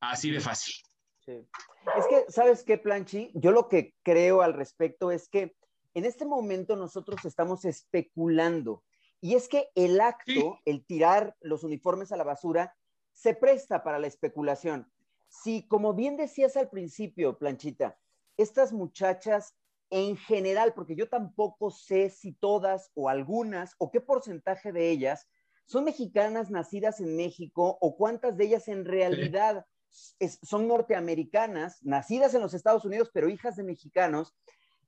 Así 0.00 0.30
de 0.30 0.40
fácil. 0.40 0.74
Es 1.26 2.06
que, 2.08 2.24
¿sabes 2.28 2.64
qué, 2.64 2.78
Planchi? 2.78 3.30
Yo 3.34 3.52
lo 3.52 3.68
que 3.68 3.94
creo 4.02 4.42
al 4.42 4.54
respecto 4.54 5.10
es 5.10 5.28
que 5.28 5.54
en 5.94 6.04
este 6.04 6.24
momento 6.24 6.76
nosotros 6.76 7.24
estamos 7.24 7.64
especulando. 7.64 8.82
Y 9.20 9.34
es 9.34 9.48
que 9.48 9.68
el 9.74 10.00
acto, 10.00 10.58
el 10.64 10.84
tirar 10.86 11.36
los 11.40 11.62
uniformes 11.62 12.10
a 12.10 12.16
la 12.16 12.24
basura, 12.24 12.74
se 13.20 13.34
presta 13.34 13.82
para 13.82 13.98
la 13.98 14.06
especulación. 14.06 14.90
Si, 15.28 15.68
como 15.68 15.92
bien 15.92 16.16
decías 16.16 16.56
al 16.56 16.70
principio, 16.70 17.36
Planchita, 17.38 17.98
estas 18.38 18.72
muchachas 18.72 19.54
en 19.90 20.16
general, 20.16 20.72
porque 20.72 20.96
yo 20.96 21.06
tampoco 21.06 21.70
sé 21.70 22.08
si 22.08 22.32
todas 22.32 22.90
o 22.94 23.10
algunas 23.10 23.74
o 23.76 23.90
qué 23.90 24.00
porcentaje 24.00 24.72
de 24.72 24.88
ellas 24.88 25.28
son 25.66 25.84
mexicanas 25.84 26.50
nacidas 26.50 27.00
en 27.00 27.14
México 27.14 27.76
o 27.82 27.94
cuántas 27.94 28.38
de 28.38 28.46
ellas 28.46 28.68
en 28.68 28.86
realidad 28.86 29.66
son 30.42 30.66
norteamericanas, 30.66 31.82
nacidas 31.82 32.32
en 32.32 32.40
los 32.40 32.54
Estados 32.54 32.86
Unidos, 32.86 33.10
pero 33.12 33.28
hijas 33.28 33.56
de 33.56 33.64
mexicanos, 33.64 34.34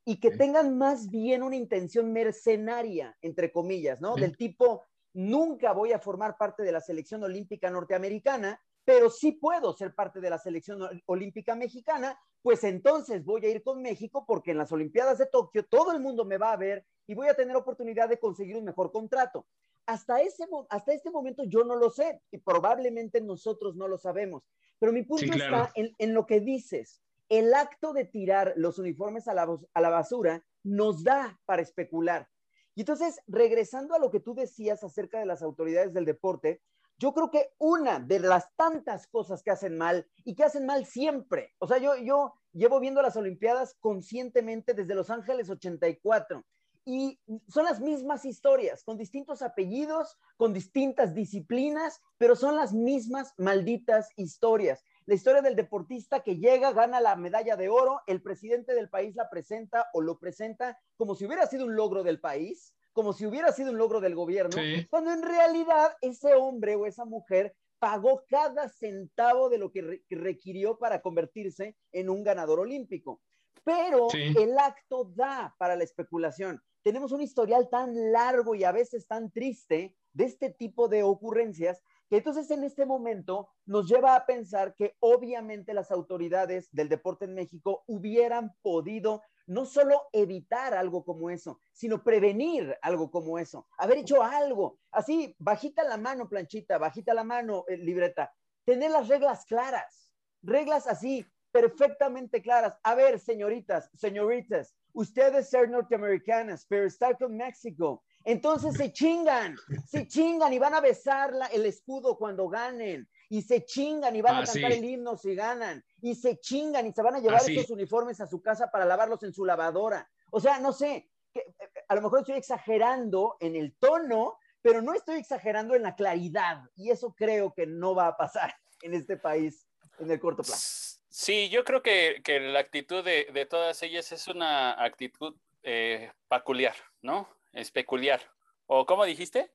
y 0.05 0.19
que 0.19 0.31
tengan 0.31 0.75
más 0.77 1.09
bien 1.11 1.43
una 1.43 1.55
intención 1.55 2.11
mercenaria, 2.11 3.15
entre 3.21 3.51
comillas, 3.51 4.01
¿no? 4.01 4.15
Del 4.15 4.35
tipo, 4.35 4.83
nunca 5.13 5.73
voy 5.73 5.91
a 5.91 5.99
formar 5.99 6.37
parte 6.37 6.63
de 6.63 6.71
la 6.71 6.81
selección 6.81 7.23
olímpica 7.23 7.69
norteamericana, 7.69 8.59
pero 8.85 9.09
sí 9.09 9.33
puedo 9.33 9.73
ser 9.73 9.93
parte 9.95 10.19
de 10.19 10.29
la 10.29 10.37
selección 10.37 10.81
olímpica 11.05 11.55
mexicana, 11.55 12.19
pues 12.41 12.63
entonces 12.63 13.23
voy 13.23 13.45
a 13.45 13.49
ir 13.49 13.63
con 13.63 13.81
México 13.81 14.25
porque 14.27 14.51
en 14.51 14.57
las 14.57 14.71
Olimpiadas 14.71 15.17
de 15.17 15.27
Tokio 15.27 15.65
todo 15.65 15.93
el 15.93 16.01
mundo 16.01 16.25
me 16.25 16.37
va 16.37 16.51
a 16.51 16.57
ver 16.57 16.85
y 17.07 17.15
voy 17.15 17.27
a 17.27 17.33
tener 17.33 17.55
oportunidad 17.55 18.09
de 18.09 18.19
conseguir 18.19 18.57
un 18.57 18.65
mejor 18.65 18.91
contrato. 18.91 19.47
Hasta, 19.85 20.21
ese, 20.21 20.45
hasta 20.69 20.93
este 20.93 21.11
momento 21.11 21.43
yo 21.45 21.63
no 21.63 21.75
lo 21.75 21.89
sé 21.89 22.21
y 22.31 22.37
probablemente 22.37 23.21
nosotros 23.21 23.75
no 23.75 23.87
lo 23.87 23.97
sabemos, 23.97 24.43
pero 24.79 24.93
mi 24.93 25.03
punto 25.03 25.33
está 25.33 25.71
en, 25.75 25.93
en, 25.97 26.13
lo 26.13 26.25
que 26.25 26.39
dices. 26.39 27.01
El 27.29 27.53
acto 27.53 27.93
de 27.93 28.05
tirar 28.05 28.53
los 28.57 28.79
uniformes 28.79 29.27
a 29.27 29.33
la, 29.33 29.57
a 29.73 29.81
la 29.81 29.89
basura 29.89 30.45
nos 30.63 31.03
da 31.03 31.39
para 31.45 31.61
especular. 31.61 32.29
Y 32.75 32.81
entonces, 32.81 33.21
regresando 33.27 33.93
a 33.93 33.99
lo 33.99 34.09
que 34.09 34.19
tú 34.19 34.33
decías 34.33 34.83
acerca 34.83 35.19
de 35.19 35.25
las 35.25 35.41
autoridades 35.41 35.93
del 35.93 36.05
deporte, 36.05 36.61
yo 36.97 37.13
creo 37.13 37.31
que 37.31 37.49
una 37.57 37.99
de 37.99 38.19
las 38.19 38.55
tantas 38.55 39.07
cosas 39.07 39.43
que 39.43 39.51
hacen 39.51 39.77
mal 39.77 40.07
y 40.23 40.35
que 40.35 40.43
hacen 40.43 40.65
mal 40.65 40.85
siempre, 40.85 41.53
o 41.59 41.67
sea, 41.67 41.77
yo, 41.77 41.95
yo 41.97 42.33
llevo 42.53 42.79
viendo 42.79 43.01
las 43.01 43.15
Olimpiadas 43.15 43.75
conscientemente 43.79 44.73
desde 44.73 44.95
Los 44.95 45.09
Ángeles 45.09 45.49
84 45.49 46.43
y 46.85 47.19
son 47.47 47.65
las 47.65 47.79
mismas 47.79 48.25
historias, 48.25 48.83
con 48.83 48.97
distintos 48.97 49.41
apellidos, 49.41 50.17
con 50.37 50.53
distintas 50.53 51.13
disciplinas, 51.13 52.01
pero 52.17 52.35
son 52.35 52.55
las 52.55 52.73
mismas 52.73 53.33
malditas 53.37 54.09
historias. 54.17 54.83
La 55.05 55.15
historia 55.15 55.41
del 55.41 55.55
deportista 55.55 56.21
que 56.21 56.37
llega, 56.37 56.71
gana 56.71 57.01
la 57.01 57.15
medalla 57.17 57.57
de 57.57 57.67
oro, 57.67 58.01
el 58.07 58.21
presidente 58.21 58.73
del 58.73 58.89
país 58.89 59.15
la 59.15 59.29
presenta 59.29 59.87
o 59.93 60.01
lo 60.01 60.17
presenta 60.17 60.79
como 60.95 61.15
si 61.15 61.25
hubiera 61.25 61.45
sido 61.45 61.65
un 61.65 61.75
logro 61.75 62.03
del 62.03 62.21
país, 62.21 62.73
como 62.93 63.11
si 63.11 63.25
hubiera 63.25 63.51
sido 63.51 63.71
un 63.71 63.77
logro 63.77 63.99
del 63.99 64.15
gobierno, 64.15 64.55
cuando 64.89 65.11
en 65.11 65.21
realidad 65.21 65.97
ese 66.01 66.35
hombre 66.35 66.75
o 66.75 66.85
esa 66.85 67.03
mujer 67.03 67.53
pagó 67.79 68.23
cada 68.29 68.69
centavo 68.69 69.49
de 69.49 69.57
lo 69.57 69.71
que, 69.71 70.01
requirió 70.09 70.77
para 70.77 71.01
convertirse 71.01 71.75
en 71.91 72.09
un 72.09 72.23
ganador 72.23 72.61
olímpico. 72.61 73.19
Pero 73.65 74.07
el 74.13 74.57
acto 74.57 75.11
da 75.15 75.53
para 75.57 75.75
la 75.75 75.83
especulación. 75.83 76.61
Tenemos 76.81 77.11
un 77.11 77.21
historial 77.21 77.69
tan 77.69 78.11
largo 78.13 78.55
y 78.55 78.63
a 78.63 78.71
veces 78.71 79.05
tan 79.05 79.31
triste 79.31 79.95
de 80.13 80.23
este 80.23 80.49
tipo 80.49 80.87
de 80.87 81.03
ocurrencias 81.03 81.81
que 82.09 82.17
entonces 82.17 82.49
en 82.51 82.63
este 82.63 82.85
momento 82.85 83.49
nos 83.65 83.87
lleva 83.87 84.15
a 84.15 84.25
pensar 84.25 84.75
que 84.75 84.95
obviamente 84.99 85.73
las 85.73 85.91
autoridades 85.91 86.69
del 86.71 86.89
deporte 86.89 87.25
en 87.25 87.33
México 87.33 87.83
hubieran 87.87 88.55
podido 88.61 89.21
no 89.45 89.65
solo 89.65 90.03
evitar 90.13 90.73
algo 90.73 91.03
como 91.03 91.29
eso, 91.29 91.59
sino 91.71 92.03
prevenir 92.03 92.77
algo 92.81 93.11
como 93.11 93.37
eso, 93.39 93.67
haber 93.77 93.99
hecho 93.99 94.23
algo, 94.23 94.79
así, 94.91 95.35
bajita 95.37 95.83
la 95.83 95.97
mano, 95.97 96.29
planchita, 96.29 96.77
bajita 96.77 97.13
la 97.13 97.23
mano, 97.23 97.65
eh, 97.67 97.77
libreta, 97.77 98.33
tener 98.65 98.91
las 98.91 99.07
reglas 99.07 99.45
claras, 99.45 100.09
reglas 100.41 100.87
así, 100.87 101.25
perfectamente 101.51 102.41
claras. 102.41 102.77
A 102.83 102.95
ver, 102.95 103.19
señoritas, 103.19 103.89
señoritas, 103.93 104.75
ustedes 104.93 105.49
ser 105.49 105.69
norteamericanas, 105.69 106.65
pero 106.67 106.85
estar 106.85 107.17
con 107.17 107.35
México, 107.37 108.03
entonces 108.23 108.75
se 108.75 108.91
chingan, 108.93 109.57
se 109.85 110.07
chingan 110.07 110.53
y 110.53 110.59
van 110.59 110.73
a 110.73 110.81
besar 110.81 111.33
el 111.51 111.65
escudo 111.65 112.17
cuando 112.17 112.47
ganen 112.47 113.07
y 113.29 113.41
se 113.41 113.65
chingan 113.65 114.15
y 114.15 114.21
van 114.21 114.35
a 114.35 114.39
ah, 114.39 114.45
cantar 114.45 114.71
el 114.71 114.85
himno 114.85 115.17
si 115.17 115.33
ganan, 115.33 115.83
y 116.01 116.15
se 116.15 116.39
chingan 116.39 116.85
y 116.85 116.93
se 116.93 117.01
van 117.01 117.15
a 117.15 117.19
llevar 117.19 117.41
ah, 117.41 117.51
esos 117.51 117.69
uniformes 117.71 118.21
a 118.21 118.27
su 118.27 118.41
casa 118.41 118.69
para 118.69 118.85
lavarlos 118.85 119.23
en 119.23 119.33
su 119.33 119.43
lavadora. 119.43 120.07
O 120.31 120.39
sea, 120.39 120.59
no 120.59 120.71
sé, 120.71 121.09
que, 121.33 121.39
eh, 121.39 121.69
a 121.87 121.95
lo 121.95 122.01
mejor 122.01 122.19
estoy 122.19 122.35
exagerando 122.35 123.37
en 123.39 123.55
el 123.55 123.75
tono, 123.77 124.37
pero 124.61 124.81
no 124.81 124.93
estoy 124.93 125.19
exagerando 125.19 125.75
en 125.75 125.81
la 125.81 125.95
claridad, 125.95 126.61
y 126.75 126.91
eso 126.91 127.13
creo 127.13 127.53
que 127.53 127.65
no 127.65 127.95
va 127.95 128.07
a 128.07 128.17
pasar 128.17 128.53
en 128.83 128.93
este 128.93 129.17
país 129.17 129.67
en 129.99 130.11
el 130.11 130.19
corto 130.19 130.43
plazo. 130.43 130.99
Sí, 131.09 131.49
yo 131.49 131.63
creo 131.63 131.81
que, 131.81 132.21
que 132.23 132.39
la 132.39 132.59
actitud 132.59 133.03
de, 133.03 133.27
de, 133.33 133.45
todas 133.45 133.81
ellas 133.83 134.11
es 134.11 134.27
una 134.27 134.83
actitud 134.83 135.35
eh, 135.63 136.11
peculiar, 136.27 136.75
¿no? 137.01 137.27
Es 137.53 137.71
peculiar. 137.71 138.21
¿O 138.65 138.85
cómo 138.85 139.05
dijiste? 139.05 139.51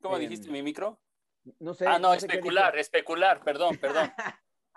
¿Cómo 0.00 0.18
dijiste 0.18 0.50
mi 0.50 0.62
micro? 0.62 1.00
No 1.58 1.74
sé. 1.74 1.86
Ah, 1.86 1.98
no, 1.98 2.14
especular, 2.14 2.76
especular, 2.78 3.42
perdón, 3.42 3.78
perdón. 3.80 4.12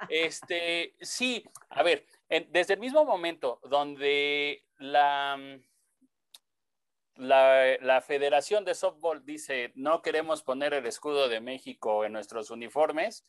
este, 0.09 0.95
sí, 1.01 1.43
a 1.69 1.83
ver, 1.83 2.05
desde 2.49 2.73
el 2.73 2.79
mismo 2.79 3.05
momento 3.05 3.59
donde 3.63 4.63
la, 4.77 5.59
la, 7.15 7.77
la, 7.81 8.01
Federación 8.01 8.63
de 8.63 8.75
Softball 8.75 9.25
dice 9.25 9.71
no 9.75 10.01
queremos 10.01 10.43
poner 10.43 10.73
el 10.73 10.85
escudo 10.85 11.29
de 11.29 11.41
México 11.41 12.05
en 12.05 12.13
nuestros 12.13 12.51
uniformes, 12.51 13.25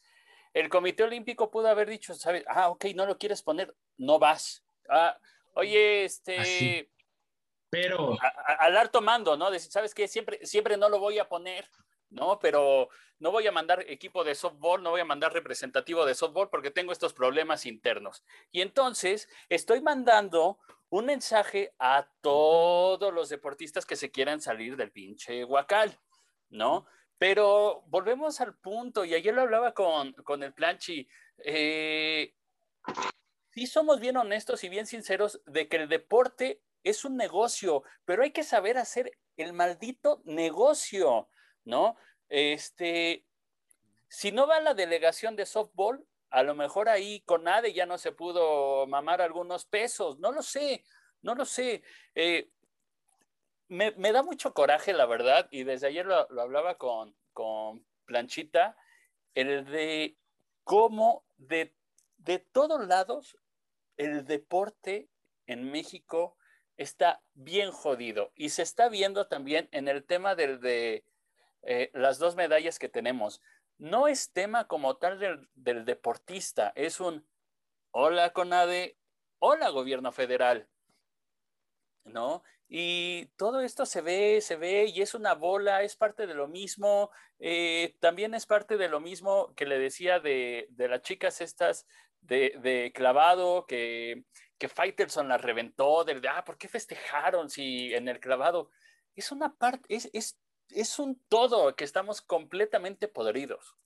el 0.54 0.68
Comité 0.68 1.04
Olímpico 1.04 1.50
pudo 1.50 1.68
haber 1.68 1.88
dicho, 1.88 2.14
¿sabes? 2.14 2.44
Ah, 2.48 2.68
ok, 2.70 2.86
no 2.94 3.06
lo 3.06 3.18
quieres 3.18 3.42
poner, 3.42 3.74
no 3.96 4.18
vas. 4.18 4.64
Ah, 4.88 5.18
oye, 5.54 6.04
este... 6.04 6.90
Pero... 7.70 8.16
al 8.58 8.76
alto 8.76 9.00
mando, 9.00 9.36
¿no? 9.36 9.56
¿sabes 9.58 9.94
qué? 9.94 10.08
Siempre, 10.08 10.44
siempre 10.46 10.76
no 10.76 10.88
lo 10.88 10.98
voy 10.98 11.18
a 11.18 11.28
poner 11.28 11.68
¿no? 12.10 12.38
Pero 12.38 12.88
no 13.18 13.30
voy 13.30 13.46
a 13.46 13.52
mandar 13.52 13.84
equipo 13.88 14.24
de 14.24 14.34
softball, 14.34 14.82
no 14.82 14.90
voy 14.90 15.00
a 15.00 15.06
mandar 15.06 15.32
representativo 15.32 16.04
de 16.06 16.14
softball 16.14 16.48
porque 16.50 16.70
tengo 16.70 16.92
estos 16.92 17.12
problemas 17.12 17.66
internos. 17.66 18.24
Y 18.50 18.62
entonces 18.62 19.28
estoy 19.48 19.80
mandando 19.80 20.58
un 20.90 21.06
mensaje 21.06 21.74
a 21.78 22.08
todos 22.20 23.12
los 23.12 23.28
deportistas 23.28 23.84
que 23.84 23.96
se 23.96 24.10
quieran 24.10 24.40
salir 24.40 24.76
del 24.76 24.90
pinche 24.90 25.44
guacal, 25.44 25.98
¿no? 26.48 26.86
Pero 27.18 27.82
volvemos 27.88 28.40
al 28.40 28.56
punto, 28.56 29.04
y 29.04 29.12
ayer 29.14 29.34
lo 29.34 29.42
hablaba 29.42 29.74
con, 29.74 30.12
con 30.12 30.42
el 30.42 30.54
planchi, 30.54 31.08
eh, 31.38 32.32
sí 33.50 33.66
somos 33.66 33.98
bien 33.98 34.16
honestos 34.16 34.62
y 34.62 34.68
bien 34.68 34.86
sinceros 34.86 35.42
de 35.44 35.68
que 35.68 35.76
el 35.76 35.88
deporte 35.88 36.62
es 36.88 37.04
un 37.04 37.16
negocio, 37.16 37.82
pero 38.04 38.22
hay 38.22 38.30
que 38.30 38.42
saber 38.42 38.78
hacer 38.78 39.12
el 39.36 39.52
maldito 39.52 40.20
negocio. 40.24 41.28
¿no? 41.68 41.96
Este, 42.28 43.24
si 44.08 44.32
no 44.32 44.46
va 44.46 44.60
la 44.60 44.74
delegación 44.74 45.36
de 45.36 45.46
softball, 45.46 46.04
a 46.30 46.42
lo 46.42 46.54
mejor 46.54 46.88
ahí 46.88 47.20
con 47.20 47.46
ADE 47.46 47.72
ya 47.72 47.86
no 47.86 47.98
se 47.98 48.12
pudo 48.12 48.86
mamar 48.86 49.22
algunos 49.22 49.64
pesos, 49.66 50.18
no 50.18 50.32
lo 50.32 50.42
sé, 50.42 50.84
no 51.22 51.34
lo 51.34 51.44
sé. 51.44 51.82
Eh, 52.14 52.50
me, 53.68 53.92
da 53.92 54.22
mucho 54.22 54.54
coraje, 54.54 54.94
la 54.94 55.06
verdad, 55.06 55.46
y 55.50 55.64
desde 55.64 55.88
ayer 55.88 56.06
lo, 56.06 56.26
hablaba 56.40 56.76
con, 56.76 57.14
con, 57.32 57.86
Planchita, 58.06 58.74
el 59.34 59.66
de 59.66 60.16
cómo 60.64 61.26
de, 61.36 61.74
de 62.16 62.38
todos 62.38 62.86
lados 62.86 63.36
el 63.98 64.24
deporte 64.24 65.10
en 65.46 65.70
México 65.70 66.37
está 66.78 67.20
bien 67.34 67.72
jodido 67.72 68.32
y 68.34 68.48
se 68.50 68.62
está 68.62 68.88
viendo 68.88 69.26
también 69.26 69.68
en 69.72 69.88
el 69.88 70.04
tema 70.04 70.34
del 70.34 70.60
de 70.60 71.04
eh, 71.62 71.90
las 71.92 72.18
dos 72.18 72.36
medallas 72.36 72.78
que 72.78 72.88
tenemos. 72.88 73.42
No 73.78 74.08
es 74.08 74.32
tema 74.32 74.66
como 74.66 74.96
tal 74.96 75.18
del, 75.54 75.84
deportista, 75.84 76.72
es 76.76 77.00
un 77.00 77.26
hola 77.90 78.32
CONADE, 78.32 78.96
hola 79.40 79.68
gobierno 79.70 80.12
federal, 80.12 80.68
¿no? 82.04 82.42
Y 82.68 83.26
todo 83.36 83.60
esto 83.60 83.86
se 83.86 84.00
ve, 84.00 84.40
se 84.40 84.56
ve 84.56 84.86
y 84.86 85.00
es 85.02 85.14
una 85.14 85.34
bola, 85.34 85.82
es 85.82 85.96
parte 85.96 86.26
de 86.26 86.34
lo 86.34 86.48
mismo. 86.48 87.10
Eh, 87.38 87.96
también 87.98 88.34
es 88.34 88.46
parte 88.46 88.76
de 88.76 88.88
lo 88.88 89.00
mismo 89.00 89.54
que 89.54 89.66
le 89.66 89.78
decía 89.78 90.20
de, 90.20 90.66
de 90.70 90.88
las 90.88 91.02
chicas 91.02 91.40
estas 91.40 91.86
de, 92.20 92.54
de 92.60 92.92
clavado, 92.94 93.64
que, 93.66 94.24
que 94.58 94.68
Faitelson 94.68 95.28
la 95.28 95.38
reventó, 95.38 96.04
del 96.04 96.20
de, 96.20 96.28
ah, 96.28 96.44
¿por 96.44 96.58
qué 96.58 96.68
festejaron 96.68 97.48
si 97.48 97.94
en 97.94 98.08
el 98.08 98.20
clavado? 98.20 98.70
Es 99.14 99.32
una 99.32 99.54
parte, 99.54 99.94
es, 99.94 100.10
es 100.12 100.38
es 100.70 100.98
un 100.98 101.20
todo 101.28 101.74
que 101.74 101.84
estamos 101.84 102.20
completamente 102.20 103.08
podridos. 103.08 103.76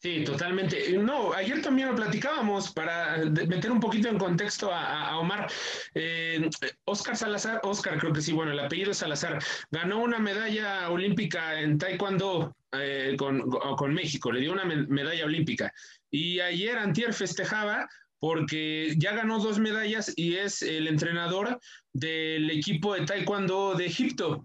Sí, 0.00 0.22
totalmente. 0.22 0.96
No, 0.96 1.32
ayer 1.32 1.60
también 1.60 1.88
lo 1.88 1.96
platicábamos 1.96 2.72
para 2.72 3.16
meter 3.18 3.72
un 3.72 3.80
poquito 3.80 4.08
en 4.08 4.16
contexto 4.16 4.72
a, 4.72 5.18
Omar. 5.18 5.50
Eh, 5.92 6.48
Oscar 6.84 7.16
Salazar, 7.16 7.60
Oscar 7.64 7.98
creo 7.98 8.12
que 8.12 8.22
sí, 8.22 8.32
bueno, 8.32 8.52
el 8.52 8.60
apellido 8.60 8.92
es 8.92 8.98
Salazar, 8.98 9.42
ganó 9.72 10.00
una 10.00 10.20
medalla 10.20 10.88
olímpica 10.88 11.58
en 11.60 11.78
Taekwondo 11.78 12.54
eh, 12.72 13.16
con, 13.18 13.50
con, 13.50 13.92
México, 13.92 14.30
le 14.30 14.40
dio 14.40 14.52
una 14.52 14.64
medalla 14.64 15.24
olímpica. 15.24 15.72
Y 16.12 16.38
ayer 16.38 16.78
Antier 16.78 17.12
festejaba 17.12 17.88
porque 18.20 18.94
ya 18.98 19.14
ganó 19.14 19.38
dos 19.38 19.58
medallas 19.58 20.12
y 20.16 20.36
es 20.36 20.62
el 20.62 20.88
entrenador 20.88 21.58
del 21.92 22.50
equipo 22.50 22.94
de 22.94 23.06
Taekwondo 23.06 23.74
de 23.74 23.86
Egipto. 23.86 24.44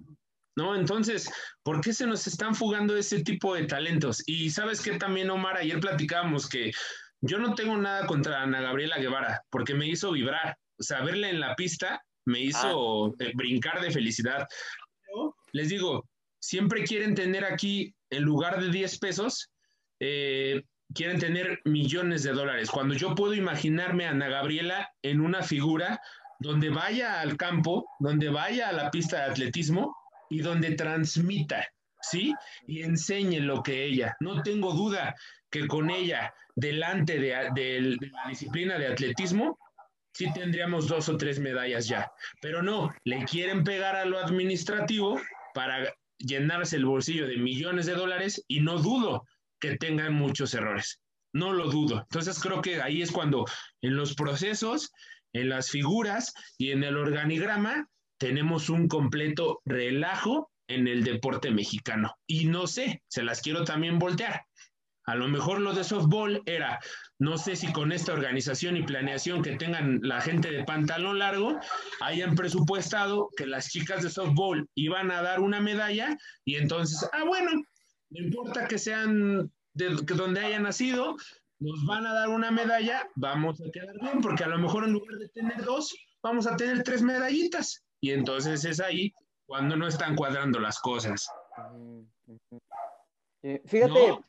¿no? 0.55 0.75
Entonces, 0.75 1.31
¿por 1.63 1.81
qué 1.81 1.93
se 1.93 2.05
nos 2.05 2.27
están 2.27 2.53
fugando 2.53 2.95
ese 2.95 3.23
tipo 3.23 3.55
de 3.55 3.65
talentos? 3.65 4.21
Y 4.27 4.51
sabes 4.51 4.81
que 4.81 4.97
también, 4.97 5.31
Omar, 5.31 5.57
ayer 5.57 5.79
platicábamos 5.79 6.47
que 6.47 6.71
yo 7.21 7.39
no 7.39 7.55
tengo 7.55 7.77
nada 7.77 8.05
contra 8.05 8.43
Ana 8.43 8.61
Gabriela 8.61 8.99
Guevara, 8.99 9.41
porque 9.49 9.73
me 9.73 9.87
hizo 9.87 10.11
vibrar, 10.11 10.57
o 10.79 10.83
sea, 10.83 11.01
verla 11.03 11.29
en 11.29 11.39
la 11.39 11.55
pista 11.55 12.01
me 12.25 12.41
hizo 12.41 13.07
ah. 13.07 13.11
eh, 13.19 13.31
brincar 13.35 13.81
de 13.81 13.91
felicidad. 13.91 14.47
les 15.51 15.69
digo, 15.69 16.07
siempre 16.39 16.83
quieren 16.83 17.15
tener 17.15 17.45
aquí, 17.45 17.93
en 18.09 18.23
lugar 18.23 18.61
de 18.61 18.69
10 18.69 18.99
pesos, 18.99 19.49
eh, 19.99 20.61
quieren 20.93 21.19
tener 21.19 21.59
millones 21.65 22.23
de 22.23 22.31
dólares. 22.31 22.69
Cuando 22.69 22.93
yo 22.93 23.15
puedo 23.15 23.33
imaginarme 23.33 24.05
a 24.05 24.11
Ana 24.11 24.27
Gabriela 24.27 24.89
en 25.01 25.21
una 25.21 25.43
figura 25.43 25.99
donde 26.39 26.69
vaya 26.69 27.21
al 27.21 27.37
campo, 27.37 27.85
donde 27.99 28.29
vaya 28.29 28.69
a 28.69 28.73
la 28.73 28.91
pista 28.91 29.17
de 29.17 29.31
atletismo 29.31 29.95
y 30.29 30.39
donde 30.39 30.75
transmita, 30.75 31.67
¿sí? 32.01 32.33
Y 32.67 32.83
enseñe 32.83 33.39
lo 33.39 33.63
que 33.63 33.85
ella. 33.85 34.15
No 34.19 34.41
tengo 34.43 34.73
duda 34.73 35.15
que 35.49 35.67
con 35.67 35.89
ella, 35.89 36.33
delante 36.55 37.19
de, 37.19 37.97
la 38.11 38.27
disciplina 38.27 38.77
de 38.77 38.87
atletismo, 38.87 39.57
sí 40.13 40.31
tendríamos 40.33 40.87
dos 40.87 41.09
o 41.09 41.17
tres 41.17 41.39
medallas 41.39 41.87
ya. 41.87 42.11
Pero 42.41 42.61
no, 42.61 42.93
le 43.03 43.23
quieren 43.25 43.63
pegar 43.63 43.95
a 43.95 44.05
lo 44.05 44.19
administrativo 44.19 45.19
para 45.53 45.93
llenarse 46.17 46.75
el 46.75 46.85
bolsillo 46.85 47.27
de 47.27 47.37
millones 47.37 47.85
de 47.85 47.93
dólares 47.93 48.43
y 48.47 48.61
no 48.61 48.77
dudo 48.79 49.25
que 49.63 49.77
tengan 49.77 50.13
muchos 50.13 50.53
errores. 50.55 50.99
No 51.33 51.53
lo 51.53 51.69
dudo. 51.69 52.01
Entonces 52.01 52.37
creo 52.37 52.61
que 52.61 52.81
ahí 52.81 53.01
es 53.01 53.13
cuando 53.13 53.45
en 53.81 53.95
los 53.95 54.13
procesos, 54.13 54.91
en 55.31 55.47
las 55.47 55.69
figuras 55.69 56.33
y 56.57 56.71
en 56.71 56.83
el 56.83 56.97
organigrama 56.97 57.87
tenemos 58.19 58.69
un 58.69 58.89
completo 58.89 59.61
relajo 59.63 60.51
en 60.67 60.89
el 60.89 61.05
deporte 61.05 61.49
mexicano. 61.49 62.13
Y 62.27 62.45
no 62.45 62.67
sé, 62.67 63.03
se 63.07 63.23
las 63.23 63.41
quiero 63.41 63.63
también 63.63 63.99
voltear. 63.99 64.43
A 65.05 65.15
lo 65.15 65.29
mejor 65.29 65.61
lo 65.61 65.73
de 65.73 65.85
softball 65.85 66.41
era, 66.45 66.79
no 67.19 67.37
sé 67.37 67.55
si 67.55 67.71
con 67.71 67.93
esta 67.93 68.11
organización 68.11 68.75
y 68.75 68.83
planeación 68.83 69.41
que 69.43 69.55
tengan 69.55 69.99
la 70.01 70.19
gente 70.19 70.51
de 70.51 70.65
pantalón 70.65 71.19
largo, 71.19 71.57
hayan 72.01 72.35
presupuestado 72.35 73.29
que 73.37 73.45
las 73.45 73.69
chicas 73.69 74.03
de 74.03 74.09
softball 74.09 74.67
iban 74.75 75.09
a 75.11 75.21
dar 75.21 75.39
una 75.39 75.61
medalla 75.61 76.17
y 76.45 76.55
entonces, 76.55 77.09
ah, 77.13 77.23
bueno, 77.25 77.63
no 78.13 78.19
importa 78.19 78.67
que 78.67 78.77
sean 78.77 79.51
de 79.73 79.89
donde 80.15 80.39
hayan 80.39 80.63
nacido, 80.63 81.15
nos 81.59 81.85
van 81.85 82.05
a 82.05 82.13
dar 82.13 82.29
una 82.29 82.51
medalla, 82.51 83.09
vamos 83.15 83.59
a 83.61 83.71
quedar 83.71 83.99
bien, 83.99 84.21
porque 84.21 84.43
a 84.43 84.47
lo 84.47 84.59
mejor 84.59 84.83
en 84.83 84.91
lugar 84.91 85.17
de 85.17 85.29
tener 85.29 85.63
dos, 85.63 85.95
vamos 86.21 86.45
a 86.45 86.55
tener 86.55 86.83
tres 86.83 87.01
medallitas. 87.01 87.83
Y 88.01 88.11
entonces 88.11 88.65
es 88.65 88.79
ahí 88.79 89.13
cuando 89.45 89.75
no 89.75 89.87
están 89.87 90.15
cuadrando 90.15 90.59
las 90.59 90.79
cosas. 90.79 91.27
Fíjate, 93.65 94.19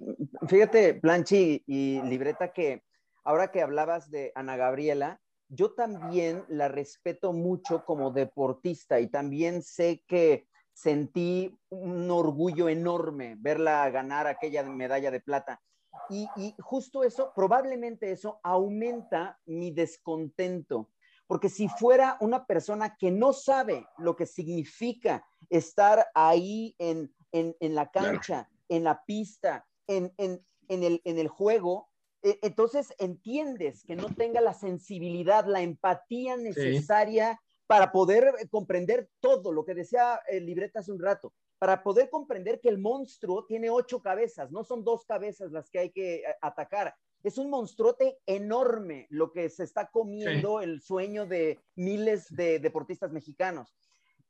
fíjate, 0.49 0.95
Planchi 0.95 1.63
y 1.67 2.01
Libreta, 2.03 2.53
que 2.53 2.83
ahora 3.23 3.53
que 3.53 3.63
hablabas 3.63 4.11
de 4.11 4.33
Ana 4.35 4.57
Gabriela, 4.57 5.21
yo 5.49 5.73
también 5.73 6.45
la 6.49 6.69
respeto 6.69 7.33
mucho 7.33 7.85
como 7.85 8.11
deportista 8.11 8.99
y 8.99 9.09
también 9.09 9.63
sé 9.63 10.03
que 10.07 10.47
sentí 10.75 11.59
un 11.71 12.11
orgullo 12.11 12.69
enorme 12.69 13.37
verla 13.39 13.89
ganar 13.91 14.27
aquella 14.27 14.63
medalla 14.65 15.11
de 15.11 15.21
plata. 15.21 15.63
y, 16.11 16.29
justo 16.59 17.05
eso, 17.05 17.33
probablemente 17.35 18.11
eso 18.11 18.41
aumenta 18.43 19.39
mi 19.47 19.71
descontento 19.71 20.91
porque 21.27 21.49
si 21.49 21.69
fuera 21.69 22.17
una 22.21 22.47
persona 22.47 22.97
que 22.97 23.11
no 23.11 23.33
sabe 23.33 23.87
lo 23.99 24.17
que 24.17 24.27
significa 24.27 25.25
estar 25.49 26.07
ahí 26.15 26.75
en, 26.79 27.11
la 27.61 27.91
cancha, 27.91 28.49
en 28.69 28.85
la 28.85 29.03
pista, 29.05 29.67
en, 29.87 30.13
el, 30.19 30.43
en 30.69 31.19
el 31.19 31.29
juego, 31.29 31.89
e, 32.23 32.39
entonces 32.43 32.95
entiendes 32.99 33.85
que 33.85 33.97
no 33.97 34.09
tenga 34.15 34.41
la 34.41 34.55
sensibilidad, 34.55 35.47
la 35.47 35.63
empatía 35.63 36.37
necesaria 36.37 37.41
para 37.75 37.91
poder 37.91 38.33
comprender 38.53 39.09
todo 39.19 39.51
lo 39.51 39.65
que 39.65 39.75
decía 39.75 40.21
el 40.29 40.47
libreta 40.47 40.79
hace 40.79 40.93
un 40.93 41.01
rato, 41.01 41.35
para 41.59 41.83
poder 41.83 42.09
comprender 42.09 42.61
que 42.61 42.69
el 42.69 42.79
monstruo 42.79 43.47
tiene 43.47 43.69
ocho 43.69 44.01
cabezas, 44.01 44.53
no 44.53 44.63
son 44.63 44.85
dos 44.85 45.05
cabezas 45.05 45.51
las 45.51 45.69
que 45.69 45.81
hay 45.81 45.91
que 45.91 46.15
eh, 46.19 46.25
atacar, 46.41 46.95
es 47.25 47.37
un 47.37 47.51
monstruote 47.51 48.21
enorme 48.27 49.09
lo 49.11 49.33
que 49.33 49.49
se 49.49 49.65
está 49.65 49.91
comiendo 49.91 50.61
el 50.61 50.83
sueño 50.83 51.27
de 51.27 51.59
miles 51.75 52.29
de 52.29 52.61
deportistas 52.61 53.11
mexicanos. 53.11 53.75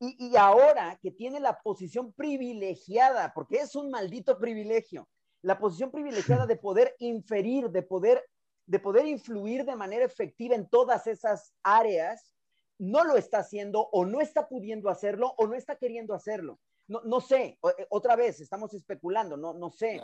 Y, 0.01 0.35
ahora 0.37 0.99
que 1.03 1.11
tiene 1.11 1.39
la 1.39 1.61
posición 1.61 2.15
privilegiada, 2.15 3.35
porque 3.35 3.57
es 3.57 3.77
un 3.77 3.91
maldito 3.91 4.39
privilegio, 4.39 5.07
la 5.43 5.59
posición 5.59 5.91
privilegiada 5.91 6.47
de 6.47 6.57
poder 6.57 6.95
inferir, 6.99 7.69
de 7.69 7.83
poder, 7.83 8.25
de 8.65 8.79
poder 8.79 9.07
influir 9.07 9.67
de 9.67 9.77
manera 9.77 10.07
efectiva 10.07 10.55
en 10.55 10.67
todas 10.67 11.07
esas 11.07 11.53
áreas, 11.63 12.34
no 12.79 13.05
lo 13.05 13.17
está 13.17 13.39
haciendo 13.39 13.89
o 13.93 14.05
no 14.05 14.21
está 14.21 14.49
pudiendo 14.49 14.89
hacerlo 14.89 15.35
o 15.39 15.47
no 15.47 15.55
está 15.55 15.77
queriendo 15.77 16.15
hacerlo. 16.15 16.59
No, 16.87 17.01
no 17.05 17.21
sé, 17.21 17.59
eh, 17.79 17.87
otra 17.91 18.17
vez, 18.17 18.41
estamos 18.41 18.75
especulando, 18.75 19.37
no, 19.37 19.55
no 19.55 19.71
sé. 19.71 20.01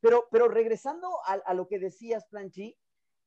Pero, 0.00 0.26
pero 0.30 0.48
regresando 0.48 1.08
a, 1.24 1.54
lo 1.54 1.68
que 1.68 1.78
decías, 1.78 2.26
Planchi, 2.26 2.76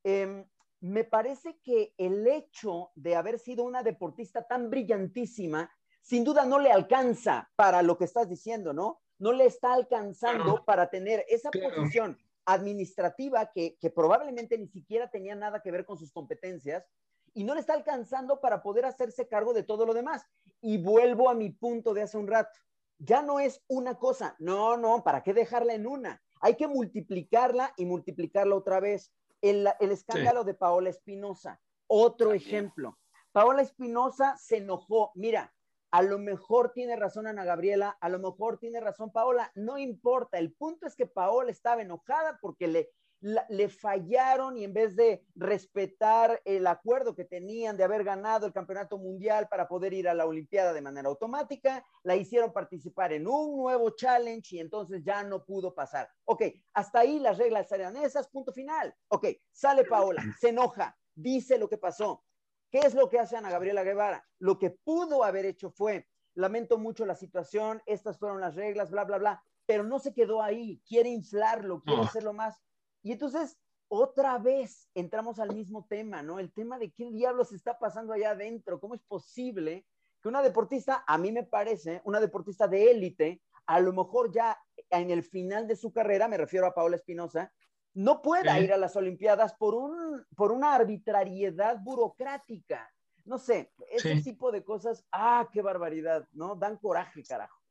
em, 0.03 0.45
me 0.81 1.03
parece 1.03 1.57
que 1.63 1.93
el 1.97 2.27
hecho 2.27 2.91
de 2.95 3.15
haber 3.15 3.39
sido 3.39 3.63
una 3.63 3.81
deportista 3.81 4.45
tan 4.45 4.69
brillantísima, 4.69 5.71
sin 6.01 6.23
duda 6.23 6.45
no 6.45 6.59
le 6.59 6.71
alcanza 6.71 7.49
para 7.55 7.81
lo 7.81 7.97
que 7.97 8.05
estás 8.05 8.27
diciendo, 8.27 8.73
¿no? 8.73 9.01
No 9.17 9.31
le 9.31 9.45
está 9.45 9.73
alcanzando 9.73 10.65
para 10.65 10.89
tener 10.89 11.25
esa 11.29 11.49
posición 11.49 12.17
administrativa 12.45 13.51
que, 13.51 13.77
que, 13.79 13.89
probablemente 13.89 14.57
ni 14.57 14.67
siquiera 14.67 15.09
tenía 15.09 15.33
nada 15.33 15.61
que 15.61 15.71
ver 15.71 15.85
con 15.85 15.97
sus 15.97 16.11
competencias 16.11 16.85
y 17.35 17.43
no 17.43 17.53
le 17.53 17.59
está 17.59 17.73
alcanzando 17.73 18.39
para 18.39 18.63
poder 18.63 18.85
hacerse 18.85 19.27
cargo 19.27 19.53
de 19.53 19.61
todo 19.61 19.85
lo 19.85 19.93
demás. 19.93 20.25
Y 20.61 20.77
vuelvo 20.77 21.29
a 21.29 21.35
mi 21.35 21.51
punto 21.51 21.93
de 21.93 22.01
hace 22.01 22.17
un 22.17 22.27
rato. 22.27 22.57
Ya 22.97 23.21
no 23.21 23.41
es 23.41 23.61
una 23.67 23.95
cosa, 23.99 24.35
no, 24.39 24.77
no, 24.77 25.03
¿para 25.03 25.21
qué 25.21 25.33
dejarla 25.33 25.73
en 25.73 25.85
una? 25.85 26.23
Hay 26.39 26.55
que 26.55 26.67
multiplicarla 26.67 27.73
y 27.75 27.85
multiplicarla 27.85 28.55
otra 28.55 28.79
vez. 28.79 29.13
El, 29.41 29.67
escándalo 29.79 30.45
de 30.45 30.53
Paola 30.53 30.89
Espinosa, 30.89 31.61
otro 31.87 32.31
ejemplo. 32.31 32.97
Paola 33.33 33.61
Espinosa 33.61 34.37
se 34.37 34.57
enojó. 34.57 35.11
Mira, 35.13 35.53
a 35.91 36.01
lo 36.01 36.17
mejor 36.17 36.71
tiene 36.71 36.95
razón 36.95 37.27
Ana 37.27 37.43
Gabriela, 37.43 37.97
a 37.99 38.07
lo 38.07 38.19
mejor 38.19 38.59
tiene 38.59 38.79
razón 38.79 39.11
Paola, 39.11 39.51
no 39.55 39.77
importa. 39.77 40.37
El 40.37 40.53
punto 40.53 40.87
es 40.87 40.95
que 40.95 41.05
Paola 41.05 41.51
estaba 41.51 41.81
enojada 41.81 42.39
porque 42.41 42.67
le, 42.67 42.91
le 43.21 43.69
fallaron 43.69 44.57
y 44.57 44.63
en 44.63 44.73
vez 44.73 44.95
de 44.95 45.25
respetar 45.35 46.41
el 46.45 46.67
acuerdo 46.67 47.15
que 47.15 47.25
tenían 47.25 47.75
de 47.75 47.83
haber 47.83 48.03
ganado 48.03 48.45
el 48.45 48.53
campeonato 48.53 48.97
mundial 48.97 49.47
para 49.49 49.67
poder 49.67 49.93
ir 49.93 50.07
a 50.07 50.13
la 50.13 50.25
Olimpiada 50.25 50.73
de 50.73 50.81
manera 50.81 51.09
automática, 51.09 51.83
la 52.03 52.15
hicieron 52.15 52.53
participar 52.53 53.13
en 53.13 53.27
un 53.27 53.57
nuevo 53.57 53.91
challenge 53.91 54.55
y 54.55 54.59
entonces 54.59 55.03
ya 55.03 55.23
no 55.23 55.43
pudo 55.43 55.73
pasar. 55.73 56.09
Ok, 56.25 56.43
hasta 56.73 56.99
ahí 56.99 57.19
las 57.19 57.37
reglas 57.37 57.71
eran 57.71 57.97
esas, 57.97 58.27
punto 58.27 58.51
final. 58.51 58.93
Ok, 59.07 59.27
sale 59.51 59.85
Paola, 59.85 60.23
se 60.39 60.49
enoja, 60.49 60.97
dice 61.15 61.57
lo 61.57 61.67
que 61.67 61.77
pasó. 61.77 62.23
¿Qué 62.69 62.79
es 62.79 62.93
lo 62.93 63.09
que 63.09 63.19
hace 63.19 63.37
Ana 63.37 63.49
Gabriela 63.49 63.83
Guevara? 63.83 64.27
Lo 64.39 64.59
que 64.59 64.69
pudo 64.69 65.23
haber 65.23 65.45
hecho 65.45 65.71
fue, 65.71 66.07
lamento 66.33 66.77
mucho 66.77 67.05
la 67.05 67.15
situación, 67.15 67.81
estas 67.85 68.19
fueron 68.19 68.41
las 68.41 68.55
reglas, 68.55 68.91
bla, 68.91 69.05
bla, 69.05 69.17
bla, 69.17 69.43
pero 69.65 69.83
no 69.83 69.97
se 69.99 70.13
quedó 70.13 70.43
ahí, 70.43 70.81
quiere 70.85 71.09
inflarlo, 71.09 71.81
quiere 71.81 72.01
hacerlo 72.01 72.33
más 72.33 72.61
y 73.05 73.11
entonces, 73.11 73.55
otra 73.87 74.39
vez 74.39 74.89
entramos 74.95 75.37
al 75.37 75.53
mismo 75.53 75.85
tema, 75.87 76.23
¿no? 76.23 76.39
El 76.39 76.51
tema 76.51 76.79
de 76.79 76.91
qué 76.91 77.11
diablos 77.11 77.53
está 77.53 77.77
pasando 77.77 78.13
allá 78.13 78.31
adentro, 78.31 78.79
cómo 78.79 78.95
es 78.95 79.03
posible 79.03 79.85
que 80.23 80.27
una 80.27 80.41
deportista, 80.41 81.03
a 81.05 81.19
mí 81.19 81.31
me 81.31 81.43
parece, 81.43 82.01
una 82.03 82.19
deportista 82.19 82.67
de 82.67 82.89
élite, 82.89 83.43
a 83.67 83.79
lo 83.79 83.93
mejor 83.93 84.33
ya 84.33 84.57
en 84.89 85.11
el 85.11 85.21
final 85.21 85.67
de 85.67 85.75
su 85.75 85.93
carrera, 85.93 86.27
me 86.27 86.37
refiero 86.37 86.65
a 86.65 86.73
Paola 86.73 86.95
Espinosa, 86.95 87.53
no 87.93 88.23
pueda 88.23 88.59
ir 88.59 88.73
a 88.73 88.77
las 88.77 88.95
Olimpiadas 88.95 89.53
por, 89.53 89.75
un, 89.75 90.25
por 90.35 90.51
una 90.51 90.73
arbitrariedad 90.73 91.77
burocrática. 91.79 92.91
No 93.23 93.37
sé, 93.37 93.71
ese 93.91 94.19
tipo 94.23 94.51
de 94.51 94.63
cosas, 94.63 95.05
ah, 95.11 95.47
qué 95.53 95.61
barbaridad, 95.61 96.27
¿no? 96.31 96.55
Dan 96.55 96.77
coraje, 96.77 97.21
carajo. 97.23 97.61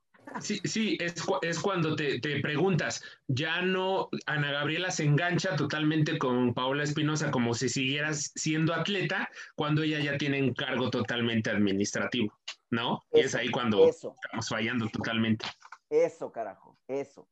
Sí, 0.41 0.61
sí, 0.65 0.99
es, 1.01 1.15
es 1.43 1.61
cuando 1.61 1.95
te, 1.97 2.21
te, 2.21 2.41
preguntas, 2.41 3.03
ya 3.29 3.63
no, 3.63 4.09
Ana 4.27 4.53
Gabriela 4.53 4.91
se 4.91 5.05
engancha 5.05 5.57
totalmente 5.57 6.19
con 6.19 6.55
Paola 6.55 6.83
Espinosa 6.83 7.31
como 7.31 7.55
si 7.55 7.69
siguieras 7.69 8.33
siendo 8.35 8.75
atleta, 8.75 9.31
cuando 9.55 9.83
ella 9.83 10.01
ya 10.01 10.19
tiene 10.19 10.43
un 10.43 10.55
cargo 10.55 10.91
totalmente 10.91 11.51
administrativo, 11.51 12.37
¿no? 12.71 13.03
y 13.13 13.21
es 13.21 13.35
ahí 13.35 13.51
cuando 13.51 13.89
estamos 13.89 14.49
fallando 14.49 14.89
totalmente. 14.89 15.47
Eso, 15.89 16.33
carajo, 16.33 16.79
eso. 16.89 17.29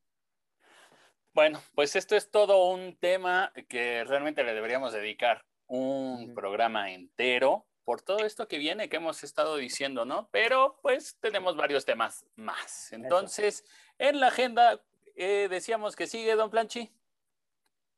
Bueno, 1.34 1.60
pues 1.74 1.96
esto 1.96 2.14
es 2.14 2.30
todo 2.30 2.70
un 2.70 2.96
tema 2.96 3.52
que 3.68 4.04
realmente 4.04 4.44
le 4.44 4.54
deberíamos 4.54 4.92
dedicar 4.92 5.44
un 5.66 6.34
programa 6.34 6.92
entero 6.92 7.66
por 7.84 8.02
todo 8.02 8.24
esto 8.24 8.48
que 8.48 8.58
viene 8.58 8.88
que 8.88 8.96
hemos 8.96 9.24
estado 9.24 9.56
diciendo, 9.56 10.04
¿no? 10.04 10.28
Pero 10.30 10.78
pues 10.82 11.16
tenemos 11.20 11.56
varios 11.56 11.84
temas 11.84 12.24
más. 12.36 12.92
Entonces, 12.92 13.64
en 13.98 14.20
la 14.20 14.28
agenda 14.28 14.80
eh, 15.16 15.48
decíamos 15.50 15.96
que 15.96 16.06
sigue 16.06 16.34
Don 16.34 16.50
Planchi. 16.50 16.90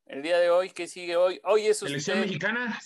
El 0.07 0.23
día 0.23 0.39
de 0.39 0.51
hoy, 0.51 0.71
¿qué 0.71 0.87
sigue 0.87 1.17
hoy? 1.17 1.41
Hoy 1.45 1.67
es 1.67 1.79
Selección 1.79 2.21
mexicana. 2.21 2.79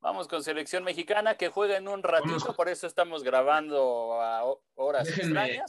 Vamos 0.00 0.28
con 0.28 0.44
selección 0.44 0.84
mexicana 0.84 1.36
que 1.36 1.48
juega 1.48 1.76
en 1.76 1.88
un 1.88 2.04
ratito, 2.04 2.54
por 2.54 2.68
eso 2.68 2.86
estamos 2.86 3.24
grabando 3.24 4.20
a 4.20 4.44
horas 4.76 5.08
extrañas. 5.08 5.66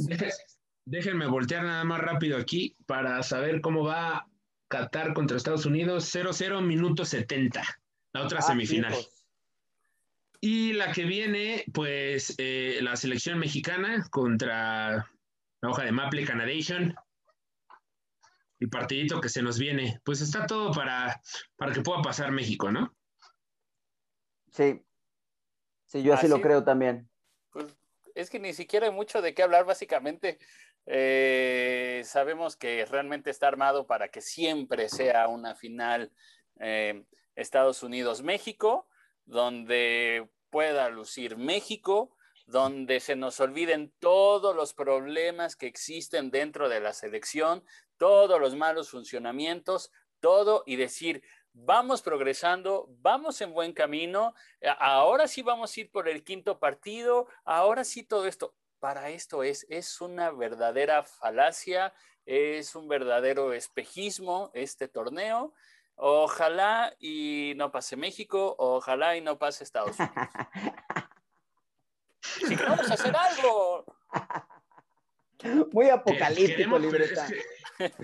Déjenme, 0.85 1.27
voltear 1.27 1.63
nada 1.63 1.83
más 1.83 1.99
rápido 1.99 2.37
aquí 2.37 2.75
para 2.85 3.21
saber 3.23 3.61
cómo 3.61 3.83
va 3.83 4.27
Qatar 4.67 5.13
contra 5.13 5.37
Estados 5.37 5.65
Unidos. 5.65 6.13
0-0, 6.13 6.61
minuto 6.61 7.05
70. 7.05 7.63
La 8.13 8.23
otra 8.23 8.39
ah, 8.39 8.41
semifinal. 8.43 8.93
Y 10.41 10.73
la 10.73 10.91
que 10.91 11.03
viene, 11.03 11.65
pues 11.73 12.35
eh, 12.37 12.79
la 12.81 12.95
selección 12.95 13.39
mexicana 13.39 14.07
contra 14.09 15.11
la 15.61 15.69
hoja 15.69 15.83
de 15.83 15.91
Maple 15.91 16.25
Canadation. 16.25 16.95
El 18.59 18.69
partidito 18.69 19.19
que 19.19 19.29
se 19.29 19.41
nos 19.41 19.59
viene. 19.59 19.99
Pues 20.03 20.21
está 20.21 20.45
todo 20.45 20.71
para, 20.71 21.21
para 21.57 21.73
que 21.73 21.81
pueda 21.81 22.01
pasar 22.01 22.31
México, 22.31 22.71
¿no? 22.71 22.95
Sí. 24.51 24.81
Sí, 25.85 26.03
yo 26.03 26.13
así, 26.13 26.27
lo 26.27 26.41
creo 26.41 26.63
también. 26.63 27.09
Pues 27.51 27.77
es 28.15 28.29
que 28.29 28.39
ni 28.39 28.53
siquiera 28.53 28.85
hay 28.85 28.93
mucho 28.93 29.21
de 29.21 29.33
qué 29.33 29.43
hablar, 29.43 29.65
básicamente. 29.65 30.39
Eh, 30.85 32.01
sabemos 32.05 32.55
que 32.55 32.85
realmente 32.85 33.29
está 33.29 33.47
armado 33.47 33.87
para 33.87 34.09
que 34.09 34.21
siempre 34.21 34.87
sea 34.89 35.27
una 35.27 35.55
final 35.55 36.11
eh, 36.59 37.03
Estados 37.35 37.83
Unidos-México 37.83 38.87
donde 39.29 40.27
pueda 40.49 40.89
lucir 40.89 41.37
México, 41.37 42.15
donde 42.47 42.99
se 42.99 43.15
nos 43.15 43.39
olviden 43.39 43.93
todos 43.99 44.55
los 44.55 44.73
problemas 44.73 45.55
que 45.55 45.67
existen 45.67 46.31
dentro 46.31 46.67
de 46.67 46.79
la 46.79 46.93
selección, 46.93 47.63
todos 47.97 48.39
los 48.41 48.55
malos 48.55 48.89
funcionamientos, 48.89 49.91
todo 50.19 50.63
y 50.65 50.77
decir, 50.77 51.21
vamos 51.53 52.01
progresando, 52.01 52.87
vamos 53.01 53.39
en 53.41 53.53
buen 53.53 53.73
camino, 53.73 54.33
ahora 54.79 55.27
sí 55.27 55.43
vamos 55.43 55.77
a 55.77 55.81
ir 55.81 55.91
por 55.91 56.09
el 56.09 56.23
quinto 56.23 56.59
partido, 56.59 57.27
ahora 57.45 57.83
sí 57.83 58.03
todo 58.03 58.25
esto. 58.25 58.55
Para 58.79 59.09
esto 59.09 59.43
es, 59.43 59.67
es 59.69 60.01
una 60.01 60.31
verdadera 60.31 61.03
falacia, 61.03 61.93
es 62.25 62.75
un 62.75 62.87
verdadero 62.87 63.53
espejismo 63.53 64.49
este 64.53 64.87
torneo 64.87 65.53
Ojalá 66.01 66.95
y 66.97 67.53
no 67.57 67.71
pase 67.71 67.97
México, 67.97 68.55
ojalá 68.57 69.17
y 69.17 69.21
no 69.21 69.37
pase 69.37 69.65
Estados 69.65 69.99
Unidos. 69.99 70.15
Si 72.21 72.53
vamos 72.53 72.91
a 72.91 72.93
hacer 72.93 73.15
algo. 73.15 73.85
Muy 75.71 75.89
apocalíptico, 75.89 76.77
libreta. 76.77 77.27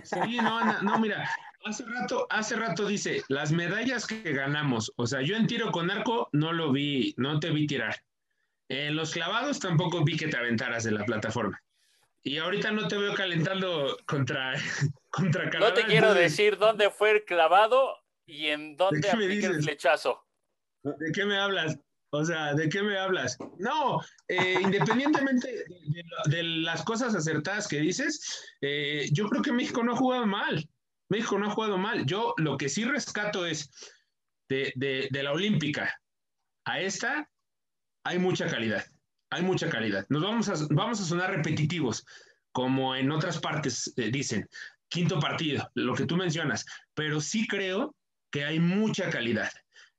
sí, 0.04 0.38
no, 0.38 0.82
no, 0.82 1.00
mira, 1.00 1.30
hace 1.66 1.84
rato, 1.86 2.26
hace 2.30 2.56
rato 2.56 2.88
dice, 2.88 3.24
las 3.28 3.52
medallas 3.52 4.08
que 4.08 4.34
ganamos, 4.34 4.92
o 4.96 5.06
sea, 5.06 5.22
yo 5.22 5.36
en 5.36 5.48
tiro 5.48 5.72
con 5.72 5.92
arco 5.92 6.30
no 6.32 6.54
lo 6.54 6.72
vi, 6.72 7.14
no 7.18 7.40
te 7.40 7.52
vi 7.52 7.68
tirar. 7.68 7.96
En 8.70 8.96
los 8.96 9.14
clavados 9.14 9.60
tampoco 9.60 10.04
vi 10.04 10.18
que 10.18 10.28
te 10.28 10.38
aventaras 10.38 10.86
de 10.86 10.92
la 10.92 11.04
plataforma. 11.04 11.62
Y 12.28 12.40
ahorita 12.40 12.72
no 12.72 12.88
te 12.88 12.98
veo 12.98 13.14
calentando 13.14 13.98
contra, 14.08 14.54
contra 15.12 15.48
Canadá. 15.50 15.70
No 15.70 15.76
te 15.76 15.86
quiero 15.86 16.14
decir 16.16 16.58
dónde 16.58 16.90
fue 16.90 17.12
el 17.12 17.24
clavado 17.24 17.96
y 18.28 18.48
en 18.48 18.76
dónde 18.76 19.08
aplica 19.10 19.48
el 19.48 19.62
flechazo. 19.62 20.26
¿De 20.84 21.12
qué 21.14 21.24
me 21.24 21.38
hablas? 21.38 21.78
O 22.12 22.26
sea, 22.26 22.56
¿de 22.56 22.68
qué 22.68 22.82
me 22.82 22.98
hablas? 22.98 23.38
No, 23.60 24.02
eh, 24.28 24.56
independientemente 24.62 25.66
de, 26.26 26.44
las 26.44 26.84
cosas 26.84 27.14
acertadas 27.14 27.68
que 27.68 27.80
dices, 27.80 28.56
eh, 28.62 29.08
yo 29.12 29.30
creo 29.30 29.44
que 29.44 29.52
México 29.52 29.84
no 29.84 29.94
ha 29.94 29.98
jugado 29.98 30.26
mal. 30.26 30.68
México 31.10 31.38
no 31.38 31.46
ha 31.46 31.52
jugado 31.52 31.78
mal. 31.78 32.08
Yo 32.08 32.34
lo 32.38 32.58
que 32.58 32.70
sí 32.70 32.86
rescato 32.86 33.46
es 33.46 33.70
de, 34.50 34.74
de 34.76 35.24
la 35.24 35.32
Olímpica 35.32 35.94
a 36.66 36.80
esta, 36.80 37.30
hay 38.04 38.18
mucha 38.18 38.48
calidad 38.48 38.84
hay 39.36 39.44
mucha 39.44 39.70
calidad. 39.70 40.06
Nos 40.10 40.24
vamos 40.24 40.50
a, 40.50 40.54
vamos 40.70 41.02
a 41.02 41.04
sonar 41.04 41.32
repetitivos, 41.32 42.06
como 42.52 42.96
en 42.96 43.12
otras 43.12 43.40
partes 43.40 43.94
eh, 43.98 44.10
dicen, 44.12 44.48
quinto 44.88 45.20
partido, 45.20 45.70
lo 45.74 45.94
que 45.94 46.06
tú 46.06 46.16
mencionas, 46.16 46.66
pero 46.94 47.20
sí 47.20 47.46
creo 47.48 47.96
que 48.32 48.46
hay 48.46 48.60
mucha 48.60 49.10
calidad. 49.10 49.52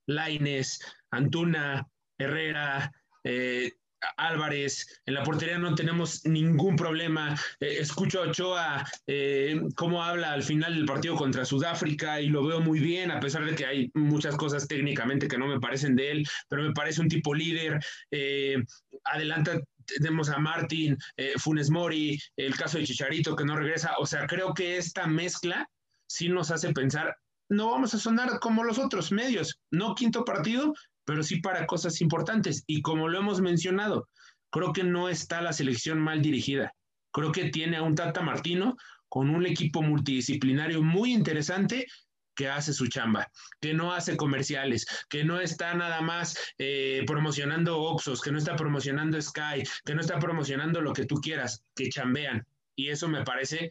Laines, 0.07 0.81
Antuna, 1.11 1.87
Herrera, 2.19 2.91
eh, 3.25 3.73
Álvarez, 4.17 5.01
en 5.07 5.15
la 5.15 5.23
portería 5.23 5.59
no 5.59 5.75
tenemos 5.75 6.25
ningún 6.25 6.77
problema. 6.77 7.35
Eh, 7.61 7.79
escucho 7.81 8.23
a 8.23 8.29
Ochoa 8.29 8.87
eh, 9.07 9.61
cómo 9.75 10.03
habla 10.03 10.33
al 10.33 10.43
final 10.43 10.75
del 10.75 10.85
partido 10.87 11.17
contra 11.17 11.45
Sudáfrica 11.45 12.21
y 12.21 12.29
lo 12.29 12.45
veo 12.45 12.61
muy 12.61 12.81
bien, 12.81 13.11
a 13.11 13.21
pesar 13.21 13.45
de 13.45 13.55
que 13.55 13.67
hay 13.67 13.91
muchas 13.95 14.37
cosas 14.37 14.69
técnicamente 14.69 15.29
que 15.29 15.39
no 15.39 15.47
me 15.47 15.61
parecen 15.61 15.97
de 15.97 16.11
él, 16.11 16.29
pero 16.49 16.63
me 16.63 16.73
parece 16.73 17.01
un 17.01 17.09
tipo 17.09 17.35
líder. 17.35 17.81
Eh, 18.11 18.63
adelanta 19.05 19.61
tenemos 19.99 20.29
a 20.31 20.39
Martín, 20.39 20.97
Funes 21.39 21.71
Mori, 21.71 22.19
el 22.37 22.57
caso 22.57 22.77
de 22.77 22.85
Chicharito 22.85 23.37
que 23.37 23.45
no 23.45 23.55
regresa. 23.55 23.95
O 23.99 24.07
sea, 24.07 24.27
creo 24.27 24.53
que 24.53 24.79
esta 24.79 25.07
mezcla 25.07 25.69
sí 26.09 26.29
nos 26.29 26.51
hace 26.51 26.73
pensar, 26.73 27.17
no 27.49 27.71
vamos 27.71 27.95
a 27.95 27.99
sonar 27.99 28.41
como 28.41 28.65
los 28.65 28.79
otros 28.79 29.13
medios, 29.13 29.61
no 29.71 29.95
quinto 29.95 30.25
partido, 30.25 30.75
pero 31.07 31.23
sí 31.23 31.41
para 31.41 31.67
cosas 31.67 32.03
importantes. 32.03 32.65
Y 32.67 32.83
como 32.83 33.09
lo 33.09 33.19
hemos 33.19 33.41
mencionado, 33.41 34.09
creo 34.51 34.73
que 34.73 34.85
no 34.85 35.09
está 35.09 35.41
la 35.41 35.55
selección 35.55 35.99
mal 35.99 36.21
dirigida. 36.21 36.75
Creo 37.13 37.33
que 37.33 37.49
tiene 37.49 37.79
a 37.79 37.83
un 37.83 37.95
Tata 37.95 38.21
Martino 38.21 38.77
con 39.09 39.31
un 39.31 39.47
equipo 39.47 39.81
multidisciplinario 39.83 40.83
muy 40.83 41.15
interesante 41.15 41.87
que 42.35 42.49
hace 42.49 42.75
su 42.75 42.89
chamba, 42.89 43.27
que 43.61 43.73
no 43.73 43.95
hace 43.95 44.17
comerciales, 44.17 44.85
que 45.09 45.25
no 45.25 45.41
está 45.41 45.73
nada 45.73 46.03
más 46.03 46.37
eh, 46.59 47.03
promocionando 47.07 47.81
Oxos, 47.81 48.21
que 48.21 48.31
no 48.31 48.37
está 48.37 48.57
promocionando 48.57 49.21
Sky, 49.21 49.63
que 49.87 49.95
no 49.95 50.03
está 50.03 50.19
promocionando 50.19 50.83
lo 50.83 50.93
que 50.93 51.07
tú 51.07 51.15
quieras, 51.17 51.63
que 51.75 51.89
chambean. 51.89 52.47
Y 52.77 52.91
eso 52.91 53.09
me 53.09 53.25
parece 53.25 53.71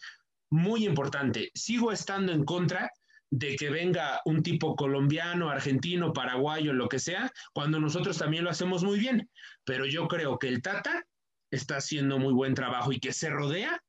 muy 0.49 0.85
importante. 0.85 1.51
Sigo 1.53 1.91
estando 1.91 2.31
en 2.31 2.43
contra 2.43 2.89
de 3.31 3.55
que 3.55 3.69
venga 3.69 4.21
un 4.25 4.43
tipo 4.43 4.75
colombiano, 4.75 5.49
argentino, 5.49 6.13
paraguayo, 6.13 6.73
lo 6.73 6.87
que 6.87 6.99
sea, 6.99 7.31
cuando 7.53 7.79
nosotros 7.79 8.17
también 8.17 8.43
lo 8.43 8.49
hacemos 8.49 8.83
muy 8.83 8.99
bien. 8.99 9.29
Pero 9.63 9.85
yo 9.85 10.07
creo 10.07 10.37
que 10.37 10.47
el 10.47 10.61
Tata 10.61 11.05
está 11.51 11.77
haciendo 11.77 12.19
muy 12.19 12.33
buen 12.33 12.53
trabajo 12.53 12.91
y 12.91 12.99
que 12.99 13.13
se 13.13 13.29
rodea 13.29 13.81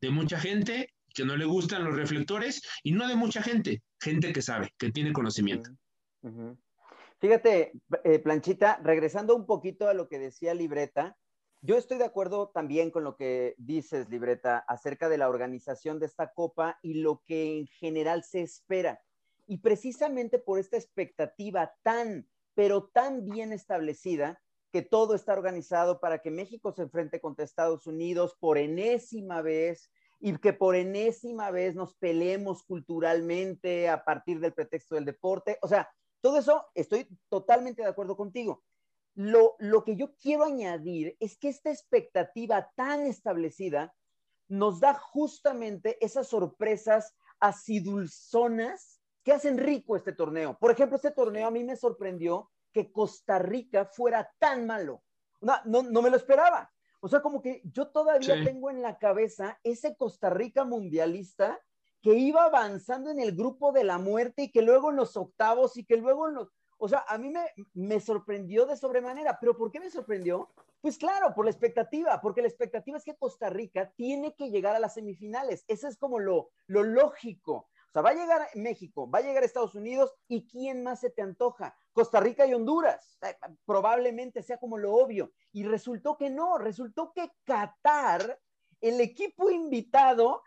de 0.00 0.10
mucha 0.10 0.38
gente 0.38 0.92
que 1.14 1.24
no 1.24 1.36
le 1.36 1.44
gustan 1.44 1.84
los 1.84 1.96
reflectores 1.96 2.62
y 2.82 2.92
no 2.92 3.06
de 3.06 3.16
mucha 3.16 3.42
gente, 3.42 3.82
gente 4.00 4.32
que 4.32 4.42
sabe, 4.42 4.72
que 4.78 4.90
tiene 4.90 5.12
conocimiento. 5.12 5.70
Fíjate, 7.20 7.72
eh, 8.04 8.18
Planchita, 8.18 8.80
regresando 8.82 9.36
un 9.36 9.46
poquito 9.46 9.88
a 9.88 9.94
lo 9.94 10.08
que 10.08 10.18
decía 10.18 10.54
Libreta, 10.54 11.16
yo 11.62 11.76
estoy 11.76 11.98
de 11.98 12.04
acuerdo 12.04 12.48
también 12.48 12.90
con 12.90 13.04
lo 13.04 13.16
que 13.16 13.54
dices, 13.56 14.08
Libreta, 14.08 14.58
acerca 14.58 15.08
de 15.08 15.16
la 15.16 15.28
organización 15.28 16.00
de 16.00 16.06
esta 16.06 16.32
copa 16.32 16.78
y 16.82 16.94
lo 16.94 17.22
que 17.24 17.56
en 17.56 17.66
general 17.68 18.24
se 18.24 18.42
espera. 18.42 19.00
Y 19.46 19.58
precisamente 19.58 20.40
por 20.40 20.58
esta 20.58 20.76
expectativa 20.76 21.72
tan, 21.82 22.28
pero 22.54 22.88
tan 22.88 23.24
bien 23.24 23.52
establecida, 23.52 24.42
que 24.72 24.82
todo 24.82 25.14
está 25.14 25.34
organizado 25.34 26.00
para 26.00 26.20
que 26.20 26.30
México 26.30 26.72
se 26.72 26.82
enfrente 26.82 27.20
contra 27.20 27.44
Estados 27.44 27.86
Unidos 27.86 28.36
por 28.40 28.58
enésima 28.58 29.42
vez 29.42 29.90
y 30.18 30.36
que 30.38 30.54
por 30.54 30.74
enésima 30.74 31.50
vez 31.50 31.76
nos 31.76 31.94
peleemos 31.94 32.64
culturalmente 32.64 33.88
a 33.88 34.02
partir 34.02 34.40
del 34.40 34.54
pretexto 34.54 34.94
del 34.94 35.04
deporte. 35.04 35.58
O 35.60 35.68
sea, 35.68 35.90
todo 36.22 36.38
eso 36.38 36.64
estoy 36.74 37.06
totalmente 37.28 37.82
de 37.82 37.88
acuerdo 37.88 38.16
contigo. 38.16 38.64
Lo, 39.14 39.56
que 39.84 39.96
yo 39.96 40.14
quiero 40.16 40.44
añadir 40.44 41.16
es 41.20 41.36
que 41.36 41.48
esta 41.48 41.70
expectativa 41.70 42.70
tan 42.74 43.02
establecida 43.02 43.94
nos 44.48 44.80
da 44.80 44.94
justamente 44.94 45.98
esas 46.04 46.28
sorpresas 46.28 47.14
acidulzonas 47.40 49.00
que 49.22 49.32
hacen 49.32 49.58
rico 49.58 49.96
este 49.96 50.12
torneo. 50.12 50.58
Por 50.58 50.70
ejemplo, 50.70 50.96
este 50.96 51.10
torneo 51.10 51.46
a 51.46 51.50
mí 51.50 51.62
me 51.62 51.76
sorprendió 51.76 52.50
que 52.72 52.90
Costa 52.90 53.38
Rica 53.38 53.84
fuera 53.84 54.30
tan 54.38 54.66
malo. 54.66 55.02
No, 55.40 55.82
no, 55.82 56.02
me 56.02 56.10
lo 56.10 56.16
esperaba. 56.16 56.72
O 57.00 57.08
sea, 57.08 57.20
como 57.20 57.42
que 57.42 57.62
yo 57.64 57.88
todavía 57.88 58.44
tengo 58.44 58.70
en 58.70 58.80
la 58.80 58.98
cabeza 58.98 59.58
ese 59.62 59.96
Costa 59.96 60.30
Rica 60.30 60.64
mundialista 60.64 61.60
que 62.00 62.14
iba 62.14 62.44
avanzando 62.44 63.10
en 63.10 63.20
el 63.20 63.34
grupo 63.34 63.72
de 63.72 63.84
la 63.84 63.98
muerte 63.98 64.44
y 64.44 64.50
que 64.50 64.62
luego 64.62 64.90
en 64.90 64.96
los 64.96 65.16
octavos 65.16 65.76
y 65.76 65.84
que 65.84 65.96
luego 65.96 66.28
en 66.28 66.34
los... 66.34 66.48
O 66.84 66.88
sea, 66.88 67.04
a 67.06 67.16
mí 67.16 67.30
me, 67.30 67.44
me 67.74 68.00
sorprendió 68.00 68.66
de 68.66 68.76
sobremanera, 68.76 69.38
pero 69.40 69.56
¿por 69.56 69.70
qué 69.70 69.78
me 69.78 69.88
sorprendió? 69.88 70.50
Pues 70.80 70.98
claro, 70.98 71.32
por 71.32 71.44
la 71.44 71.52
expectativa, 71.52 72.20
porque 72.20 72.42
la 72.42 72.48
expectativa 72.48 72.98
es 72.98 73.04
que 73.04 73.14
Costa 73.14 73.48
Rica 73.50 73.92
tiene 73.94 74.34
que 74.34 74.50
llegar 74.50 74.74
a 74.74 74.80
las 74.80 74.94
semifinales. 74.94 75.64
Eso 75.68 75.86
es 75.86 75.96
como 75.96 76.18
lo, 76.18 76.50
lo 76.66 76.82
lógico. 76.82 77.52
O 77.52 77.92
sea, 77.92 78.02
va 78.02 78.10
a 78.10 78.14
llegar 78.14 78.48
México, 78.56 79.08
va 79.08 79.20
a 79.20 79.22
llegar 79.22 79.44
Estados 79.44 79.76
Unidos 79.76 80.12
y 80.26 80.44
¿quién 80.48 80.82
más 80.82 80.98
se 80.98 81.10
te 81.10 81.22
antoja? 81.22 81.72
Costa 81.92 82.18
Rica 82.18 82.46
y 82.46 82.54
Honduras. 82.54 83.16
Eh, 83.22 83.36
probablemente 83.64 84.42
sea 84.42 84.58
como 84.58 84.76
lo 84.76 84.92
obvio. 84.92 85.30
Y 85.52 85.62
resultó 85.62 86.16
que 86.16 86.30
no, 86.30 86.58
resultó 86.58 87.12
que 87.12 87.30
Qatar, 87.44 88.40
el 88.80 89.00
equipo 89.00 89.50
invitado, 89.50 90.42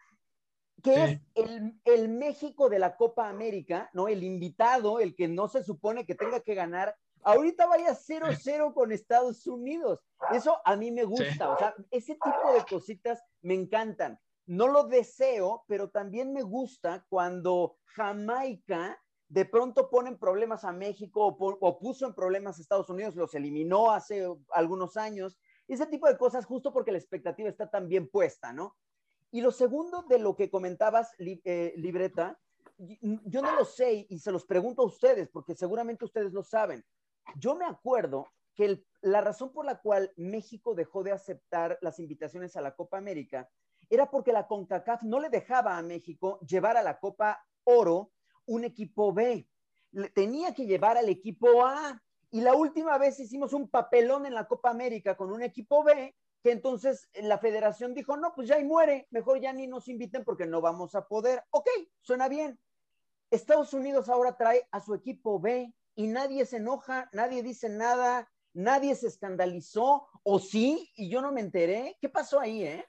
que 0.83 1.03
es 1.03 1.19
el, 1.35 1.79
el, 1.85 2.09
México 2.09 2.69
de 2.69 2.79
la 2.79 2.95
Copa 2.95 3.27
América, 3.27 3.89
¿no? 3.93 4.07
El 4.07 4.23
invitado, 4.23 4.99
el 4.99 5.15
que 5.15 5.27
no 5.27 5.47
se 5.47 5.63
supone 5.63 6.05
que 6.05 6.15
tenga 6.15 6.41
que 6.41 6.53
ganar, 6.53 6.95
ahorita 7.25 7.65
vaya 7.65 7.93
0-0 7.93 8.73
con 8.73 8.91
Estados 8.91 9.45
Unidos. 9.47 10.01
Eso 10.31 10.59
a 10.63 10.75
mí 10.75 10.91
me 10.91 11.03
gusta, 11.03 11.49
o 11.49 11.57
sea, 11.57 11.75
ese 11.91 12.13
tipo 12.13 12.53
de 12.53 12.65
cositas 12.69 13.21
me 13.41 13.55
encantan. 13.55 14.19
No 14.45 14.67
lo 14.67 14.83
deseo, 14.83 15.63
pero 15.67 15.89
también 15.89 16.31
me 16.31 16.43
gusta 16.43 17.05
cuando 17.09 17.77
Jamaica 17.85 19.01
de 19.27 19.45
pronto 19.45 19.89
pone 19.89 20.15
problemas 20.15 20.63
a 20.63 20.71
México 20.71 21.35
o, 21.39 21.79
puso 21.79 22.05
en 22.05 22.13
problemas 22.13 22.57
a 22.57 22.61
Estados 22.61 22.89
Unidos, 22.89 23.15
los 23.15 23.33
eliminó 23.33 23.91
hace 23.91 24.27
algunos 24.51 24.97
años. 24.97 25.39
Ese 25.67 25.87
tipo 25.87 26.07
de 26.07 26.17
cosas 26.17 26.45
justo 26.45 26.71
porque 26.71 26.91
la 26.91 26.99
expectativa 26.99 27.49
está 27.49 27.71
tan 27.71 27.87
bien 27.87 28.07
puesta, 28.07 28.53
¿no? 28.53 28.75
Y 29.35 29.41
lo 29.41 29.51
segundo 29.51 30.03
de 30.03 30.17
lo 30.17 30.33
que 30.33 30.49
comentabas, 30.49 31.11
eh, 31.19 31.73
Libreta, 31.75 32.39
yo 32.77 33.41
no 33.41 33.53
lo 33.53 33.65
sé 33.65 34.07
y 34.07 34.17
se 34.19 34.31
los 34.31 34.45
pregunto 34.45 34.81
a 34.81 34.85
ustedes 34.85 35.27
porque 35.27 35.55
seguramente 35.55 36.05
ustedes 36.05 36.31
lo 36.31 36.41
saben. 36.41 36.85
Yo 37.35 37.53
me 37.53 37.65
acuerdo 37.65 38.31
que 38.53 38.85
la 39.01 39.19
razón 39.19 39.51
por 39.51 39.65
la 39.65 39.81
cual 39.81 40.09
México 40.15 40.73
dejó 40.73 41.03
de 41.03 41.11
aceptar 41.11 41.77
las 41.81 41.99
invitaciones 41.99 42.55
a 42.55 42.61
la 42.61 42.77
Copa 42.77 42.97
América 42.97 43.49
era 43.89 44.09
porque 44.09 44.31
la 44.31 44.47
CONCACAF 44.47 45.03
no 45.03 45.19
le 45.19 45.27
dejaba 45.27 45.77
a 45.77 45.81
México 45.81 46.39
llevar 46.47 46.77
a 46.77 46.81
la 46.81 46.97
Copa 46.97 47.45
Oro 47.65 48.13
un 48.45 48.63
equipo 48.63 49.11
B. 49.11 49.49
tenía 50.13 50.53
que 50.53 50.65
llevar 50.65 50.97
al 50.97 51.09
equipo 51.09 51.65
A. 51.65 52.01
Y 52.31 52.39
la 52.39 52.55
última 52.55 52.97
vez 52.97 53.19
hicimos 53.19 53.51
un 53.51 53.67
papelón 53.67 54.25
en 54.25 54.33
la 54.33 54.47
Copa 54.47 54.69
América 54.69 55.17
con 55.17 55.29
un 55.33 55.43
equipo 55.43 55.83
B, 55.83 56.15
que 56.45 56.51
entonces 56.51 57.09
la 57.15 57.39
federación 57.39 57.95
dijo, 57.95 58.17
no, 58.17 58.31
pues 58.35 58.47
ya 58.47 58.59
y 58.59 58.63
muere, 58.63 59.07
mejor 59.09 59.41
ya 59.41 59.51
ni 59.51 59.65
nos 59.65 59.87
inviten 59.87 60.23
porque 60.23 60.45
no 60.45 60.61
vamos 60.61 60.93
a 60.93 61.07
poder. 61.07 61.43
Ok, 61.49 61.67
suena 62.01 62.29
bien. 62.29 62.59
Estados 63.31 63.73
Unidos 63.73 64.09
ahora 64.09 64.37
trae 64.37 64.67
a 64.69 64.79
su 64.79 64.93
equipo 64.93 65.39
B 65.39 65.73
y 65.95 66.05
nadie 66.05 66.45
se 66.45 66.57
enoja, 66.57 67.09
nadie 67.13 67.41
dice 67.41 67.67
nada, 67.67 68.31
nadie 68.53 68.93
se 68.93 69.07
escandalizó, 69.07 70.07
o 70.21 70.37
sí, 70.37 70.91
y 70.95 71.09
yo 71.09 71.19
no 71.19 71.31
me 71.31 71.41
enteré. 71.41 71.97
¿Qué 71.99 72.09
pasó 72.09 72.39
ahí, 72.39 72.63
eh? 72.63 72.87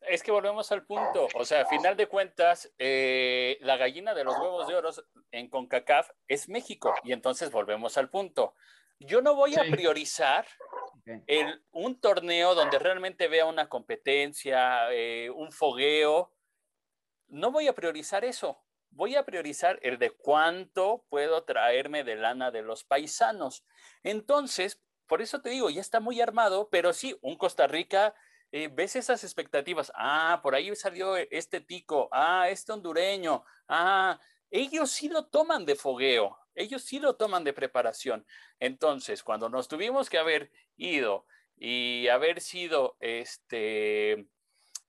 Es 0.00 0.24
que 0.24 0.32
volvemos 0.32 0.72
al 0.72 0.84
punto, 0.84 1.28
o 1.36 1.44
sea, 1.44 1.60
a 1.60 1.66
final 1.66 1.96
de 1.96 2.08
cuentas, 2.08 2.74
eh, 2.78 3.58
la 3.60 3.76
gallina 3.76 4.12
de 4.12 4.24
los 4.24 4.36
huevos 4.40 4.66
de 4.66 4.74
oro 4.74 4.90
en 5.30 5.48
CONCACAF 5.48 6.10
es 6.26 6.48
México, 6.48 6.92
y 7.04 7.12
entonces 7.12 7.52
volvemos 7.52 7.96
al 7.96 8.10
punto. 8.10 8.56
Yo 8.98 9.22
no 9.22 9.36
voy 9.36 9.54
a 9.54 9.62
priorizar 9.70 10.44
el, 11.26 11.62
un 11.72 12.00
torneo 12.00 12.54
donde 12.54 12.78
realmente 12.78 13.28
vea 13.28 13.46
una 13.46 13.68
competencia, 13.68 14.92
eh, 14.92 15.30
un 15.30 15.52
fogueo, 15.52 16.32
no 17.28 17.50
voy 17.50 17.68
a 17.68 17.74
priorizar 17.74 18.24
eso. 18.24 18.62
Voy 18.90 19.16
a 19.16 19.24
priorizar 19.24 19.78
el 19.82 19.98
de 19.98 20.10
cuánto 20.10 21.04
puedo 21.10 21.44
traerme 21.44 22.04
de 22.04 22.16
lana 22.16 22.50
de 22.50 22.62
los 22.62 22.84
paisanos. 22.84 23.64
Entonces, 24.02 24.80
por 25.06 25.20
eso 25.20 25.40
te 25.40 25.50
digo, 25.50 25.70
ya 25.70 25.80
está 25.80 26.00
muy 26.00 26.20
armado, 26.20 26.68
pero 26.70 26.92
sí, 26.92 27.16
un 27.20 27.36
Costa 27.36 27.66
Rica 27.66 28.14
eh, 28.50 28.68
ves 28.72 28.96
esas 28.96 29.24
expectativas, 29.24 29.92
ah, 29.94 30.40
por 30.42 30.54
ahí 30.54 30.74
salió 30.74 31.16
este 31.16 31.60
tico, 31.60 32.08
ah, 32.12 32.48
este 32.48 32.72
hondureño, 32.72 33.44
ah, 33.68 34.18
ellos 34.50 34.90
sí 34.90 35.10
lo 35.10 35.26
toman 35.26 35.66
de 35.66 35.76
fogueo, 35.76 36.38
ellos 36.58 36.82
sí 36.82 36.98
lo 36.98 37.16
toman 37.16 37.44
de 37.44 37.52
preparación. 37.52 38.26
Entonces, 38.58 39.22
cuando 39.22 39.48
nos 39.48 39.68
tuvimos 39.68 40.10
que 40.10 40.18
haber 40.18 40.50
ido 40.76 41.26
y 41.56 42.08
haber 42.08 42.40
sido, 42.40 42.96
este, 43.00 44.28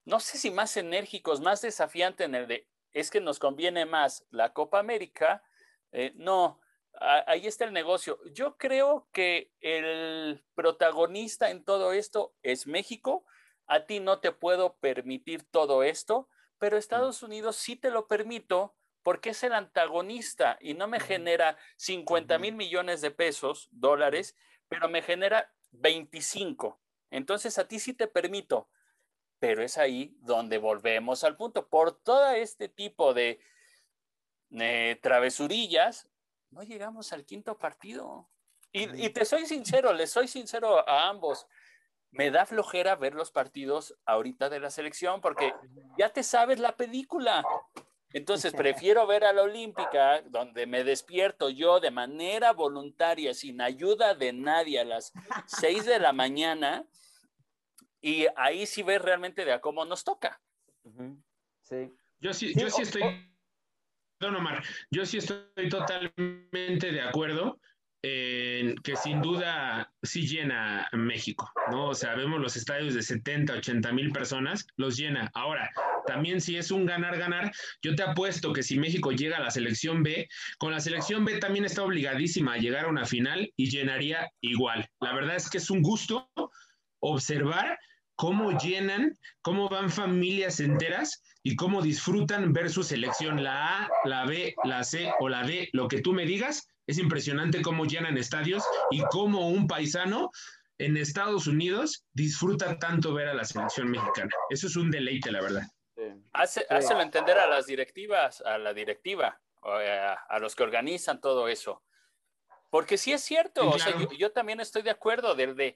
no 0.06 0.20
sé 0.20 0.38
si 0.38 0.52
más 0.52 0.76
enérgicos, 0.78 1.42
más 1.42 1.62
desafiantes 1.62 2.26
en 2.26 2.36
el 2.36 2.48
de, 2.48 2.68
es 2.92 3.12
que 3.12 3.22
nos 3.22 3.40
conviene 3.40 3.86
más 3.86 4.26
la 4.32 4.54
Copa 4.54 4.80
América, 4.80 5.44
eh, 5.92 6.12
no, 6.16 6.60
ahí 7.00 7.48
está 7.48 7.66
el 7.66 7.74
negocio. 7.74 8.20
Yo 8.34 8.58
creo 8.58 9.08
que 9.12 9.52
el 9.62 10.44
protagonista 10.56 11.50
en 11.50 11.64
todo 11.64 11.94
esto 11.94 12.34
es 12.44 12.68
México 12.68 13.26
a 13.70 13.86
ti 13.86 14.00
no 14.00 14.20
te 14.20 14.32
puedo 14.32 14.74
permitir 14.78 15.44
todo 15.44 15.84
esto, 15.84 16.28
pero 16.58 16.76
Estados 16.76 17.22
Unidos 17.22 17.56
sí 17.56 17.76
te 17.76 17.92
lo 17.92 18.08
permito 18.08 18.76
porque 19.04 19.32
es 19.32 19.44
el 19.44 19.54
antagonista 19.54 20.58
y 20.62 20.74
no 20.74 20.88
me 20.88 21.00
genera 21.00 21.58
50 21.78 22.38
mil 22.38 22.56
millones 22.56 23.02
de 23.02 23.12
pesos, 23.12 23.70
dólares, 23.72 24.36
pero 24.68 24.90
me 24.90 25.02
genera 25.02 25.54
25. 25.72 26.80
Entonces 27.12 27.58
a 27.58 27.68
ti 27.68 27.80
sí 27.80 27.94
te 27.94 28.08
permito, 28.08 28.70
pero 29.40 29.64
es 29.64 29.78
ahí 29.78 30.16
donde 30.20 30.58
volvemos 30.58 31.24
al 31.24 31.38
punto. 31.38 31.68
Por 31.68 32.02
todo 32.02 32.32
este 32.32 32.70
tipo 32.70 33.14
de 33.14 33.40
eh, 34.52 35.00
travesurillas, 35.02 36.10
no 36.52 36.64
llegamos 36.64 37.14
al 37.14 37.26
quinto 37.26 37.58
partido. 37.58 38.30
Y, 38.72 39.06
y, 39.06 39.10
te 39.10 39.26
soy 39.26 39.48
sincero, 39.48 39.94
les 39.94 40.12
soy 40.12 40.28
sincero 40.28 40.88
a 40.88 41.10
ambos 41.10 41.48
me 42.12 42.32
da 42.32 42.46
flojera 42.46 42.96
ver 42.96 43.14
los 43.14 43.32
partidos 43.32 43.96
ahorita 44.06 44.50
de 44.50 44.60
la 44.60 44.72
selección 44.72 45.22
porque 45.22 45.54
ya 45.98 46.10
te 46.10 46.24
sabes 46.24 46.60
la 46.60 46.76
película. 46.76 47.44
Entonces 48.14 48.54
prefiero 48.58 49.06
ver 49.08 49.24
a 49.24 49.34
la 49.34 49.44
Olímpica, 49.44 50.22
donde 50.24 50.66
me 50.66 50.84
despierto 50.84 51.50
yo 51.50 51.80
de 51.80 51.92
manera 51.92 52.54
voluntaria, 52.54 53.34
sin 53.34 53.62
ayuda 53.62 54.16
de 54.16 54.34
nadie, 54.34 54.80
a 54.80 54.86
las 54.86 55.14
6 55.48 55.86
de 55.86 56.00
la 56.00 56.14
mañana, 56.14 56.86
y 58.02 58.26
ahí 58.36 58.66
sí 58.66 58.84
ves 58.84 59.02
realmente 59.02 59.46
de 59.46 59.54
a 59.54 59.62
cómo 59.62 59.86
nos 59.86 60.04
toca. 60.04 60.42
Sí. 61.62 61.94
Yo 62.20 62.34
sí, 62.34 62.54
yo 62.56 62.70
sí 62.70 62.82
estoy, 62.82 63.04
don 64.20 64.36
Omar, 64.36 64.64
yo 64.90 65.06
sí 65.06 65.18
estoy 65.18 65.70
totalmente 65.70 66.92
de 66.92 67.02
acuerdo 67.02 67.60
que 68.02 68.96
sin 69.02 69.22
duda 69.22 69.94
sí 70.02 70.26
llena 70.26 70.88
México, 70.94 71.52
¿no? 71.72 71.90
O 71.90 71.94
sea, 71.94 72.16
vemos 72.16 72.40
los 72.40 72.56
estadios 72.56 72.94
de 72.94 73.02
70, 73.02 73.54
80 73.54 73.92
mil 73.92 74.12
personas, 74.12 74.66
los 74.78 74.98
llena. 74.98 75.30
Ahora, 75.34 75.70
también 76.06 76.42
si 76.42 76.58
es 76.58 76.72
un 76.72 76.86
ganar-ganar, 76.86 77.52
yo 77.82 77.96
te 77.96 78.04
apuesto 78.04 78.54
que 78.54 78.64
si 78.64 78.78
México 78.78 79.12
llega 79.12 79.38
a 79.38 79.42
la 79.42 79.52
selección 79.52 80.04
B, 80.04 80.28
con 80.58 80.72
la 80.72 80.80
selección 80.80 81.26
B 81.26 81.38
también 81.38 81.66
está 81.66 81.84
obligadísima 81.84 82.54
a 82.54 82.58
llegar 82.58 82.86
a 82.86 82.90
una 82.90 83.06
final 83.06 83.52
y 83.56 83.70
llenaría 83.70 84.30
igual. 84.42 84.88
La 85.00 85.14
verdad 85.14 85.36
es 85.36 85.50
que 85.50 85.58
es 85.58 85.70
un 85.70 85.82
gusto 85.82 86.30
observar 87.00 87.78
cómo 88.16 88.58
llenan, 88.58 89.14
cómo 89.42 89.70
van 89.70 89.90
familias 89.90 90.60
enteras 90.60 91.22
y 91.42 91.56
cómo 91.56 91.82
disfrutan 91.82 92.52
ver 92.52 92.70
su 92.70 92.84
selección, 92.84 93.44
la 93.44 93.84
A, 93.84 93.90
la 94.04 94.26
B, 94.26 94.54
la 94.66 94.84
C 94.84 95.12
o 95.20 95.30
la 95.30 95.44
D, 95.44 95.70
lo 95.72 95.88
que 95.88 96.02
tú 96.02 96.12
me 96.12 96.26
digas, 96.26 96.68
es 96.86 96.98
impresionante 96.98 97.62
cómo 97.62 97.86
llenan 97.86 98.18
estadios 98.18 98.64
y 98.92 99.02
cómo 99.12 99.48
un 99.50 99.68
paisano 99.68 100.32
en 100.80 100.98
Estados 100.98 101.48
Unidos 101.48 102.04
disfruta 102.14 102.78
tanto 102.78 103.14
ver 103.14 103.28
a 103.28 103.34
la 103.34 103.46
selección 103.46 103.90
mexicana. 103.92 104.32
Eso 104.50 104.68
es 104.68 104.76
un 104.76 104.90
deleite, 104.92 105.32
la 105.32 105.42
verdad. 105.42 105.64
Hace, 106.34 106.66
entender 107.02 107.38
a 107.38 107.48
las 107.48 107.66
directivas, 107.66 108.42
a 108.42 108.58
la 108.58 108.74
directiva, 108.74 109.42
a, 109.62 110.40
los 110.40 110.56
que 110.56 110.64
organizan 110.64 111.22
todo 111.22 111.48
eso. 111.48 111.84
Porque 112.70 112.98
sí 112.98 113.12
es 113.12 113.22
cierto, 113.22 113.76
yo, 114.18 114.32
también 114.32 114.60
estoy 114.60 114.84
de 114.84 114.92
acuerdo 114.92 115.36
desde 115.36 115.76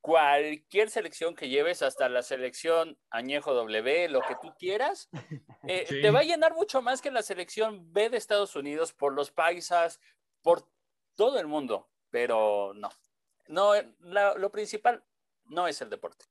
cualquier 0.00 0.90
selección 0.90 1.34
que 1.34 1.48
lleves, 1.48 1.80
hasta 1.82 2.10
la 2.10 2.22
selección 2.22 2.98
Añejo 3.08 3.54
W, 3.54 4.08
lo 4.10 4.20
que 4.20 4.36
tú 4.42 4.54
quieras, 4.58 5.08
eh, 5.68 5.86
te 5.88 6.10
va 6.10 6.20
a 6.20 6.24
llenar 6.24 6.54
mucho 6.54 6.82
más 6.82 7.00
que 7.00 7.10
la 7.10 7.22
selección 7.22 7.90
B 7.92 8.10
de 8.10 8.18
Estados 8.18 8.54
Unidos 8.54 8.92
por 8.92 9.14
los 9.14 9.30
paisas, 9.30 10.00
por 10.42 10.68
todo 11.14 11.38
el 11.38 11.46
mundo, 11.46 11.88
pero 12.10 12.72
no. 12.74 12.90
No, 13.46 13.72
lo 14.00 14.50
principal 14.50 15.02
no 15.44 15.68
es 15.68 15.80
el 15.80 15.90
deporte. 15.90 16.26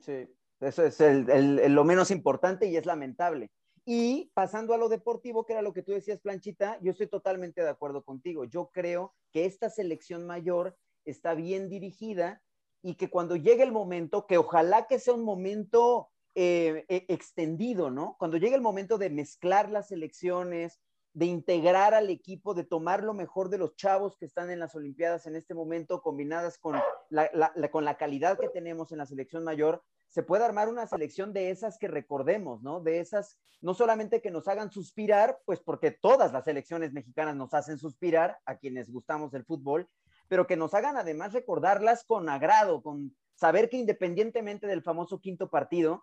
Sí, 0.00 0.28
eso 0.60 0.84
es 0.84 0.98
lo 1.00 1.84
menos 1.84 2.10
importante 2.10 2.66
y 2.66 2.76
es 2.76 2.86
lamentable. 2.86 3.50
Y 3.86 4.30
pasando 4.34 4.72
a 4.72 4.78
lo 4.78 4.88
deportivo, 4.88 5.44
que 5.44 5.52
era 5.52 5.62
lo 5.62 5.74
que 5.74 5.82
tú 5.82 5.92
decías, 5.92 6.20
Planchita, 6.20 6.78
yo 6.80 6.92
estoy 6.92 7.06
totalmente 7.06 7.62
de 7.62 7.68
acuerdo 7.68 8.02
contigo. 8.02 8.44
Yo 8.44 8.70
creo 8.72 9.14
que 9.30 9.44
esta 9.44 9.68
selección 9.68 10.26
mayor 10.26 10.76
está 11.04 11.34
bien 11.34 11.68
dirigida 11.68 12.42
y 12.82 12.94
que 12.94 13.10
cuando 13.10 13.36
llegue 13.36 13.62
el 13.62 13.72
momento, 13.72 14.26
que 14.26 14.38
ojalá 14.38 14.86
que 14.86 14.98
sea 14.98 15.14
un 15.14 15.24
momento 15.24 16.08
eh, 16.34 16.84
e, 16.88 17.04
extendido, 17.08 17.90
¿no? 17.90 18.16
Cuando 18.18 18.38
llegue 18.38 18.54
el 18.54 18.62
momento 18.62 18.96
de 18.96 19.10
mezclar 19.10 19.70
las 19.70 19.92
elecciones, 19.92 20.80
de 21.14 21.26
integrar 21.26 21.94
al 21.94 22.10
equipo, 22.10 22.54
de 22.54 22.64
tomar 22.64 23.04
lo 23.04 23.14
mejor 23.14 23.48
de 23.48 23.58
los 23.58 23.76
chavos 23.76 24.16
que 24.16 24.26
están 24.26 24.50
en 24.50 24.58
las 24.58 24.74
Olimpiadas 24.74 25.26
en 25.26 25.36
este 25.36 25.54
momento, 25.54 26.02
combinadas 26.02 26.58
con 26.58 26.76
la, 27.08 27.52
con 27.70 27.84
la 27.84 27.96
calidad 27.96 28.36
que 28.38 28.48
tenemos 28.48 28.90
en 28.90 28.98
la 28.98 29.06
selección 29.06 29.44
mayor, 29.44 29.82
se 30.08 30.24
puede 30.24 30.44
armar 30.44 30.68
una 30.68 30.86
selección 30.88 31.32
de 31.32 31.50
esas 31.50 31.78
que 31.78 31.86
recordemos, 31.86 32.62
¿no? 32.62 32.80
De 32.80 32.98
esas, 32.98 33.38
no 33.60 33.74
solamente 33.74 34.20
que 34.20 34.32
nos 34.32 34.48
hagan 34.48 34.70
suspirar, 34.70 35.38
pues 35.44 35.60
porque 35.60 35.92
todas 35.92 36.32
las 36.32 36.44
selecciones 36.44 36.92
mexicanas 36.92 37.36
nos 37.36 37.54
hacen 37.54 37.78
suspirar 37.78 38.38
a 38.44 38.56
quienes 38.56 38.90
gustamos 38.90 39.30
del 39.30 39.44
fútbol, 39.44 39.88
pero 40.28 40.48
que 40.48 40.56
nos 40.56 40.74
hagan 40.74 40.96
además 40.96 41.32
recordarlas 41.32 42.04
con 42.04 42.28
agrado, 42.28 42.82
con 42.82 43.16
saber 43.34 43.68
que 43.68 43.76
independientemente 43.76 44.66
del 44.66 44.82
famoso 44.82 45.20
quinto 45.20 45.48
partido, 45.48 46.02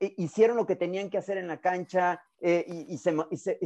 hicieron 0.00 0.56
lo 0.56 0.66
que 0.66 0.76
tenían 0.76 1.10
que 1.10 1.18
hacer 1.18 1.36
en 1.36 1.46
la 1.46 1.60
cancha 1.60 2.22
eh, 2.40 2.64
y, 2.68 2.98
se, 2.98 3.14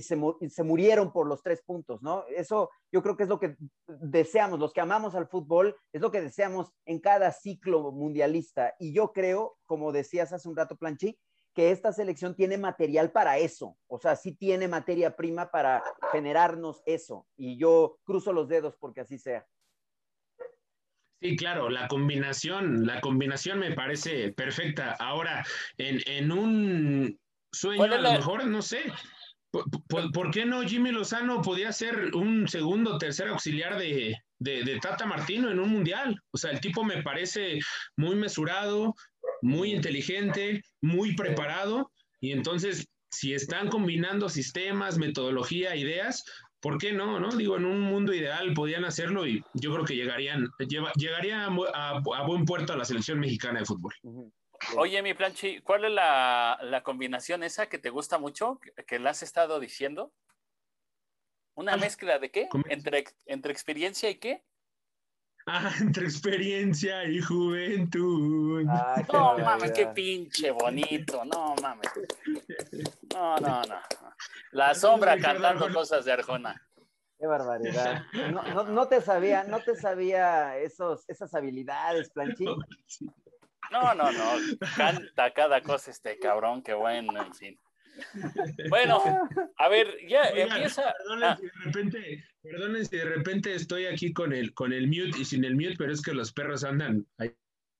se, 0.00 0.64
murieron 0.64 1.12
por 1.12 1.26
los 1.26 1.42
tres 1.42 1.62
puntos, 1.62 2.02
¿no? 2.02 2.24
Eso 2.28 2.70
yo 2.92 3.02
creo 3.02 3.16
que 3.16 3.24
es 3.24 3.28
lo 3.28 3.38
que 3.38 3.56
deseamos, 3.86 4.58
los 4.58 4.72
que 4.72 4.80
amamos 4.80 5.14
al 5.14 5.28
fútbol, 5.28 5.76
es 5.92 6.00
lo 6.00 6.10
que 6.10 6.20
deseamos 6.20 6.72
en 6.84 7.00
cada 7.00 7.32
ciclo 7.32 7.92
mundialista. 7.92 8.74
Y 8.78 8.92
yo 8.92 9.12
creo, 9.12 9.56
como 9.66 9.92
decías 9.92 10.32
hace 10.32 10.48
un 10.48 10.56
rato, 10.56 10.76
Planchi, 10.76 11.18
que 11.54 11.70
esta 11.72 11.92
selección 11.92 12.36
tiene 12.36 12.56
material 12.56 13.10
para 13.10 13.38
eso, 13.38 13.76
o 13.88 13.98
sea, 13.98 14.14
sí 14.14 14.32
tiene 14.32 14.68
materia 14.68 15.16
prima 15.16 15.50
para 15.50 15.82
generarnos 16.12 16.82
eso. 16.86 17.26
Y 17.36 17.58
yo 17.58 17.98
cruzo 18.04 18.32
los 18.32 18.48
dedos 18.48 18.76
porque 18.78 19.00
así 19.00 19.18
sea. 19.18 19.44
Sí, 21.20 21.36
claro, 21.36 21.68
la 21.68 21.88
combinación, 21.88 22.86
la 22.86 23.00
combinación 23.00 23.58
me 23.58 23.72
parece 23.72 24.32
perfecta. 24.32 24.96
Ahora, 25.00 25.44
en, 25.76 26.30
un 26.30 27.18
sueño, 27.52 27.82
a 27.82 27.88
lo 27.88 28.12
mejor, 28.12 28.46
no 28.46 28.62
sé, 28.62 28.92
¿por, 29.50 30.30
qué 30.30 30.44
no 30.44 30.62
Jimmy 30.62 30.92
Lozano 30.92 31.42
podía 31.42 31.72
ser 31.72 32.14
un 32.14 32.46
segundo, 32.46 32.98
tercer 32.98 33.28
auxiliar 33.28 33.78
de, 33.78 34.14
de, 34.38 34.78
Tata 34.80 35.06
Martino 35.06 35.50
en 35.50 35.58
un 35.58 35.70
mundial? 35.70 36.22
O 36.30 36.38
sea, 36.38 36.52
el 36.52 36.60
tipo 36.60 36.84
me 36.84 37.02
parece 37.02 37.58
muy 37.96 38.14
mesurado, 38.14 38.94
muy 39.42 39.72
inteligente, 39.72 40.62
muy 40.80 41.16
preparado, 41.16 41.90
y 42.20 42.30
entonces, 42.30 42.86
si 43.10 43.34
están 43.34 43.68
combinando 43.68 44.28
sistemas, 44.28 44.98
metodología, 44.98 45.74
ideas, 45.74 46.24
¿por 46.60 46.78
qué 46.78 46.92
no? 46.92 47.20
no? 47.20 47.30
Digo, 47.30 47.56
en 47.56 47.64
un 47.64 47.80
mundo 47.80 48.12
ideal 48.12 48.52
podían 48.54 48.84
hacerlo 48.84 49.26
y 49.26 49.42
yo 49.54 49.72
creo 49.72 49.84
que 49.84 49.96
llegarían, 49.96 50.48
llegaría 50.96 51.46
a, 51.46 52.24
buen 52.26 52.44
puerto 52.44 52.72
a 52.72 52.76
la 52.76 52.84
selección 52.84 53.20
mexicana 53.20 53.60
de 53.60 53.66
fútbol. 53.66 53.94
Oye, 54.76 55.02
mi 55.02 55.14
planchi, 55.14 55.60
¿cuál 55.60 55.84
es 55.84 55.92
la, 55.92 56.82
combinación 56.84 57.42
esa 57.42 57.68
que 57.68 57.78
te 57.78 57.90
gusta 57.90 58.18
mucho, 58.18 58.60
que, 58.86 58.98
la 58.98 59.10
has 59.10 59.22
estado 59.22 59.60
diciendo? 59.60 60.12
¿Una 61.54 61.76
mezcla 61.76 62.18
de 62.18 62.30
qué? 62.30 62.48
¿Entre, 62.68 63.04
¿Entre 63.26 63.52
experiencia 63.52 64.10
y 64.10 64.16
qué? 64.16 64.44
Ah, 65.50 65.72
entre 65.80 66.04
experiencia 66.04 67.04
y 67.04 67.20
juventud. 67.22 68.62
no 68.64 69.38
mames, 69.38 69.72
qué 69.72 69.86
pinche 69.86 70.50
bonito. 70.50 71.24
No 71.24 71.54
mames. 71.62 71.90
No, 73.14 73.36
no, 73.38 73.62
no. 73.62 73.80
La 74.52 74.74
sombra 74.74 75.18
cantando 75.18 75.72
cosas 75.72 76.04
de 76.04 76.12
Arjona. 76.12 76.60
Qué 77.18 77.26
barbaridad. 77.26 78.02
No, 78.68 78.88
te 78.88 79.00
sabía, 79.00 79.44
no 79.44 79.60
te 79.60 79.74
sabía 79.74 80.58
esos, 80.58 81.08
esas 81.08 81.34
habilidades, 81.34 82.10
Planchín. 82.10 82.50
No, 83.70 83.94
no, 83.94 84.10
no. 84.10 84.32
Canta 84.78 85.30
cada 85.34 85.60
cosa 85.60 85.90
este 85.90 86.18
cabrón, 86.18 86.62
qué 86.62 86.72
bueno, 86.72 87.22
en 87.22 87.34
fin. 87.34 87.60
Bueno, 88.68 89.02
a 89.56 89.68
ver, 89.68 89.96
ya 90.08 90.24
empieza. 90.28 90.94
Perdonen, 90.98 91.36
si 91.36 91.46
de 91.46 91.64
repente, 91.64 92.24
perdonen 92.42 92.86
si 92.86 92.96
de 92.96 93.04
repente 93.04 93.54
estoy 93.54 93.86
aquí 93.86 94.12
con 94.12 94.32
el, 94.32 94.54
con 94.54 94.72
el 94.72 94.86
mute 94.86 95.18
y 95.18 95.24
sin 95.24 95.44
el 95.44 95.54
mute, 95.54 95.76
pero 95.78 95.92
es 95.92 96.02
que 96.02 96.12
los 96.12 96.32
perros 96.32 96.64
andan 96.64 97.06
ahí, 97.18 97.34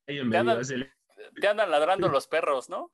en 0.07 0.29
medio. 0.29 0.61
te 1.41 1.49
andan 1.49 1.71
ladrando 1.71 2.09
los 2.09 2.27
perros, 2.27 2.69
¿no? 2.69 2.93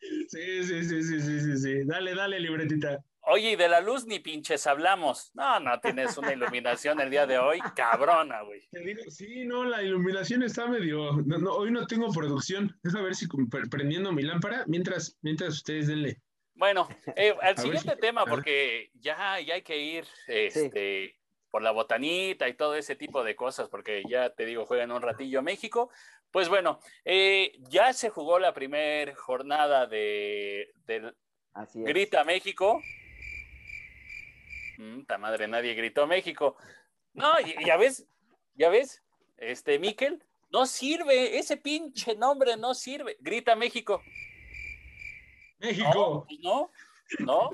Sí, 0.00 0.62
sí, 0.62 0.84
sí, 0.84 1.02
sí, 1.02 1.20
sí, 1.20 1.58
sí, 1.58 1.84
Dale, 1.84 2.14
dale, 2.14 2.40
libretita. 2.40 3.02
Oye, 3.28 3.52
y 3.52 3.56
de 3.56 3.68
la 3.68 3.80
luz 3.80 4.06
ni 4.06 4.20
pinches 4.20 4.68
hablamos. 4.68 5.32
No, 5.34 5.58
no 5.58 5.80
tienes 5.80 6.16
una 6.16 6.32
iluminación 6.32 7.00
el 7.00 7.10
día 7.10 7.26
de 7.26 7.38
hoy, 7.38 7.58
cabrona, 7.74 8.42
güey. 8.42 8.68
Sí, 9.08 9.44
no, 9.44 9.64
la 9.64 9.82
iluminación 9.82 10.44
está 10.44 10.68
medio. 10.68 11.10
No, 11.24 11.50
hoy 11.50 11.72
no 11.72 11.88
tengo 11.88 12.12
producción. 12.12 12.78
Deja 12.84 13.02
ver 13.02 13.16
si 13.16 13.26
prendiendo 13.68 14.12
mi 14.12 14.22
lámpara 14.22 14.62
mientras, 14.68 15.18
mientras 15.22 15.54
ustedes 15.54 15.88
denle. 15.88 16.22
Bueno, 16.56 16.88
eh, 17.14 17.34
al 17.42 17.56
siguiente 17.58 17.96
tema, 17.96 18.24
porque 18.24 18.90
ya, 18.94 19.38
ya 19.40 19.54
hay 19.54 19.62
que 19.62 19.78
ir 19.78 20.06
este, 20.26 21.16
por 21.50 21.62
la 21.62 21.70
botanita 21.70 22.48
y 22.48 22.54
todo 22.54 22.74
ese 22.74 22.96
tipo 22.96 23.22
de 23.22 23.36
cosas, 23.36 23.68
porque 23.68 24.02
ya 24.08 24.30
te 24.30 24.46
digo, 24.46 24.66
juegan 24.66 24.90
un 24.90 25.02
ratillo 25.02 25.38
a 25.38 25.42
México. 25.42 25.90
Pues 26.30 26.48
bueno, 26.48 26.80
eh, 27.04 27.52
ya 27.70 27.92
se 27.92 28.10
jugó 28.10 28.38
la 28.38 28.52
primera 28.52 29.14
jornada 29.14 29.86
de, 29.86 30.72
Grita 31.74 32.24
México. 32.24 32.82
Mm, 34.78 35.02
madre, 35.18 35.48
nadie 35.48 35.74
gritó 35.74 36.06
México. 36.06 36.56
No, 37.14 37.32
ya 37.64 37.78
ves, 37.78 38.06
ya 38.54 38.68
ves, 38.68 39.02
este 39.38 39.78
Miquel, 39.78 40.22
no 40.50 40.66
sirve, 40.66 41.38
ese 41.38 41.56
pinche 41.56 42.14
nombre 42.14 42.56
no 42.58 42.74
sirve. 42.74 43.16
Grita 43.20 43.56
México. 43.56 44.02
México. 45.58 46.26
No, 46.40 46.70
no, 47.20 47.50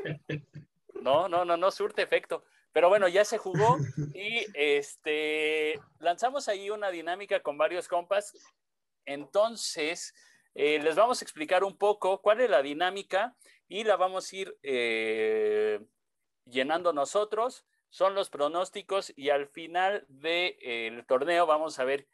no, 1.01 1.29
no, 1.29 1.45
no, 1.45 1.57
no 1.57 1.71
surte 1.71 2.03
efecto. 2.03 2.45
Pero 2.73 2.89
bueno, 2.89 3.07
ya 3.07 3.25
se 3.25 3.37
jugó 3.37 3.77
y 4.15 4.47
este 4.55 5.79
lanzamos 5.99 6.49
ahí 6.49 6.71
una 6.71 6.91
dinámica 6.91 7.41
con 7.41 7.59
varios 7.59 7.87
compas 7.87 8.33
entonces, 9.05 10.15
eh, 10.55 10.81
les 10.83 10.97
vamos 10.97 11.21
a 11.21 11.25
explicar 11.25 11.65
un 11.65 11.77
poco 11.77 12.21
cuál 12.21 12.41
es 12.41 12.51
la 12.51 12.63
dinámica 12.63 13.37
y 13.69 13.85
la 13.85 13.97
vamos 13.97 14.33
a 14.33 14.37
ir 14.37 14.59
eh, 14.63 15.81
llenando 16.45 16.93
nosotros. 16.93 17.65
Son 17.91 18.15
los 18.15 18.31
pronósticos 18.31 19.13
y 19.17 19.31
al 19.31 19.49
final 19.49 20.07
del 20.09 21.05
torneo 21.07 21.47
vamos 21.47 21.79
a 21.79 21.85
ver, 21.85 22.07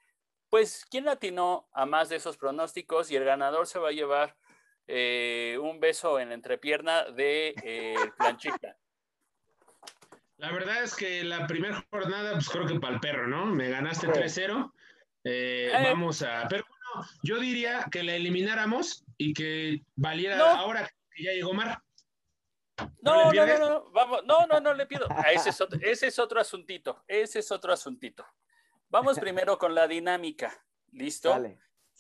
pues, 0.51 0.85
quién 0.91 1.09
atinó 1.09 1.69
a 1.73 1.87
más 1.87 2.09
de 2.09 2.17
esos 2.17 2.37
pronósticos 2.37 3.11
y 3.11 3.17
el 3.17 3.25
ganador 3.25 3.67
se 3.67 3.79
va 3.79 3.89
a 3.89 3.93
llevar 3.93 4.37
eh, 4.89 5.57
un 5.61 5.79
beso 5.79 6.19
en 6.19 6.31
la 6.31 6.35
entrepierna 6.35 7.05
de 7.05 7.55
Planchita. 8.17 8.77
La 10.39 10.51
verdad 10.53 10.83
es 10.83 10.95
que 10.95 11.23
la 11.25 11.47
primera 11.47 11.85
jornada, 11.91 12.33
pues 12.33 12.49
creo 12.49 12.67
que 12.67 12.81
para 12.81 12.95
el 12.95 13.01
perro, 13.01 13.27
¿no? 13.27 13.47
Me 13.47 13.69
ganaste 13.71 14.09
3-0. 14.09 14.73
vamos 15.85 16.23
a. 16.23 16.49
Pero 16.49 16.65
yo 17.23 17.39
diría 17.39 17.87
que 17.91 18.03
la 18.03 18.15
elimináramos 18.15 19.05
y 19.17 19.33
que 19.33 19.83
valiera 19.97 20.59
ahora 20.59 20.89
que 21.11 21.23
ya 21.23 21.33
llegó 21.33 21.53
Mar. 21.53 21.83
No, 23.01 23.33
no, 23.33 23.45
no, 23.45 23.59
no, 23.59 23.91
vamos, 23.91 24.25
no, 24.25 24.47
no, 24.47 24.61
no 24.61 24.75
le 24.75 24.87
pido. 24.87 25.07
Ah, 25.11 25.33
ese, 25.33 25.51
es 25.51 25.61
otro, 25.61 25.79
ese 25.83 26.07
es 26.07 26.19
otro 26.19 26.41
asuntito, 26.41 27.03
ese 27.09 27.41
es 27.41 27.51
otro 27.51 27.73
asuntito. 27.73 28.25
Vamos 28.89 29.19
primero 29.21 29.59
con 29.59 29.75
la 29.75 29.89
dinámica, 29.89 30.65
¿listo? 30.93 31.37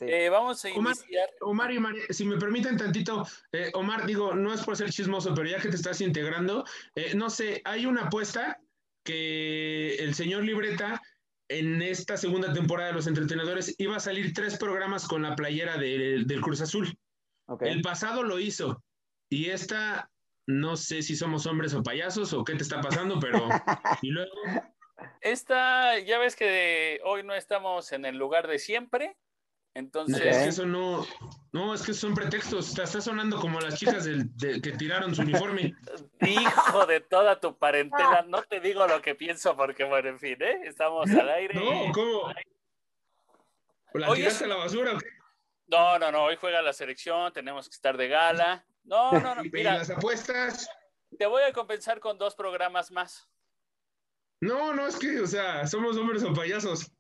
Vale. 0.00 0.26
Eh, 0.26 0.28
vamos 0.28 0.64
a 0.64 0.70
iniciar. 0.70 1.28
Omar, 1.40 1.72
y 1.72 1.78
María, 1.78 2.02
si 2.10 2.24
me 2.24 2.36
permiten 2.36 2.76
tantito, 2.76 3.26
eh, 3.52 3.70
Omar, 3.74 4.06
digo, 4.06 4.34
no 4.34 4.52
es 4.52 4.62
por 4.62 4.76
ser 4.76 4.90
chismoso, 4.90 5.34
pero 5.34 5.48
ya 5.48 5.60
que 5.60 5.68
te 5.68 5.76
estás 5.76 6.00
integrando, 6.00 6.64
eh, 6.94 7.14
no 7.14 7.30
sé, 7.30 7.62
hay 7.64 7.86
una 7.86 8.04
apuesta 8.04 8.60
que 9.04 9.96
el 9.96 10.14
señor 10.14 10.44
Libreta 10.44 11.00
en 11.48 11.80
esta 11.80 12.16
segunda 12.16 12.52
temporada 12.52 12.88
de 12.88 12.94
Los 12.94 13.06
Entretenedores 13.06 13.74
iba 13.78 13.96
a 13.96 14.00
salir 14.00 14.34
tres 14.34 14.58
programas 14.58 15.08
con 15.08 15.22
la 15.22 15.34
playera 15.34 15.78
del 15.78 16.40
Cruz 16.42 16.60
Azul. 16.60 16.94
El 17.60 17.80
pasado 17.80 18.22
lo 18.22 18.38
hizo 18.38 18.84
y 19.30 19.50
esta, 19.50 20.10
no 20.46 20.76
sé 20.76 21.00
si 21.02 21.16
somos 21.16 21.46
hombres 21.46 21.72
o 21.72 21.82
payasos 21.82 22.32
o 22.34 22.44
qué 22.44 22.54
te 22.54 22.62
está 22.62 22.80
pasando, 22.80 23.18
pero... 23.18 23.48
y 24.02 24.10
luego... 24.10 24.32
Esta, 25.20 25.98
ya 26.00 26.18
ves 26.18 26.36
que 26.36 27.00
hoy 27.04 27.22
no 27.22 27.34
estamos 27.34 27.92
en 27.92 28.04
el 28.04 28.16
lugar 28.16 28.46
de 28.46 28.58
siempre, 28.58 29.16
entonces. 29.74 30.20
Es 30.20 30.36
que 30.36 30.48
eso 30.48 30.66
no. 30.66 31.06
No, 31.52 31.74
es 31.74 31.82
que 31.82 31.94
son 31.94 32.14
pretextos. 32.14 32.68
Está, 32.68 32.84
está 32.84 33.00
sonando 33.00 33.38
como 33.40 33.60
las 33.60 33.78
chicas 33.78 34.04
del, 34.04 34.30
que 34.62 34.72
tiraron 34.72 35.14
su 35.14 35.22
uniforme. 35.22 35.74
Hijo 36.20 36.86
de 36.86 37.00
toda 37.00 37.40
tu 37.40 37.56
parentela, 37.56 38.24
no 38.26 38.42
te 38.42 38.60
digo 38.60 38.86
lo 38.86 39.00
que 39.00 39.14
pienso 39.14 39.56
porque, 39.56 39.84
bueno, 39.84 40.08
en 40.08 40.18
fin, 40.18 40.36
¿eh? 40.40 40.60
Estamos 40.64 41.10
al 41.10 41.28
aire. 41.28 41.54
No, 41.54 41.92
¿cómo? 41.92 42.32
¿La 43.94 44.12
tiraste 44.12 44.44
a 44.44 44.48
la 44.48 44.56
basura 44.56 44.94
o 44.94 44.98
qué? 44.98 45.06
No, 45.68 45.98
no, 45.98 46.10
no. 46.10 46.24
Hoy 46.24 46.36
juega 46.36 46.62
la 46.62 46.72
selección, 46.72 47.32
tenemos 47.32 47.68
que 47.68 47.74
estar 47.74 47.96
de 47.96 48.08
gala. 48.08 48.64
No, 48.84 49.12
no, 49.12 49.34
no. 49.34 49.42
Mira, 49.52 49.74
¿Y 49.74 49.78
las 49.78 49.90
apuestas? 49.90 50.68
Te 51.16 51.26
voy 51.26 51.42
a 51.42 51.52
compensar 51.52 52.00
con 52.00 52.18
dos 52.18 52.34
programas 52.34 52.90
más. 52.90 53.28
No, 54.40 54.72
no, 54.72 54.86
es 54.86 54.96
que, 54.96 55.20
o 55.20 55.26
sea, 55.26 55.66
somos 55.66 55.96
hombres 55.96 56.22
o 56.22 56.32
payasos. 56.32 56.92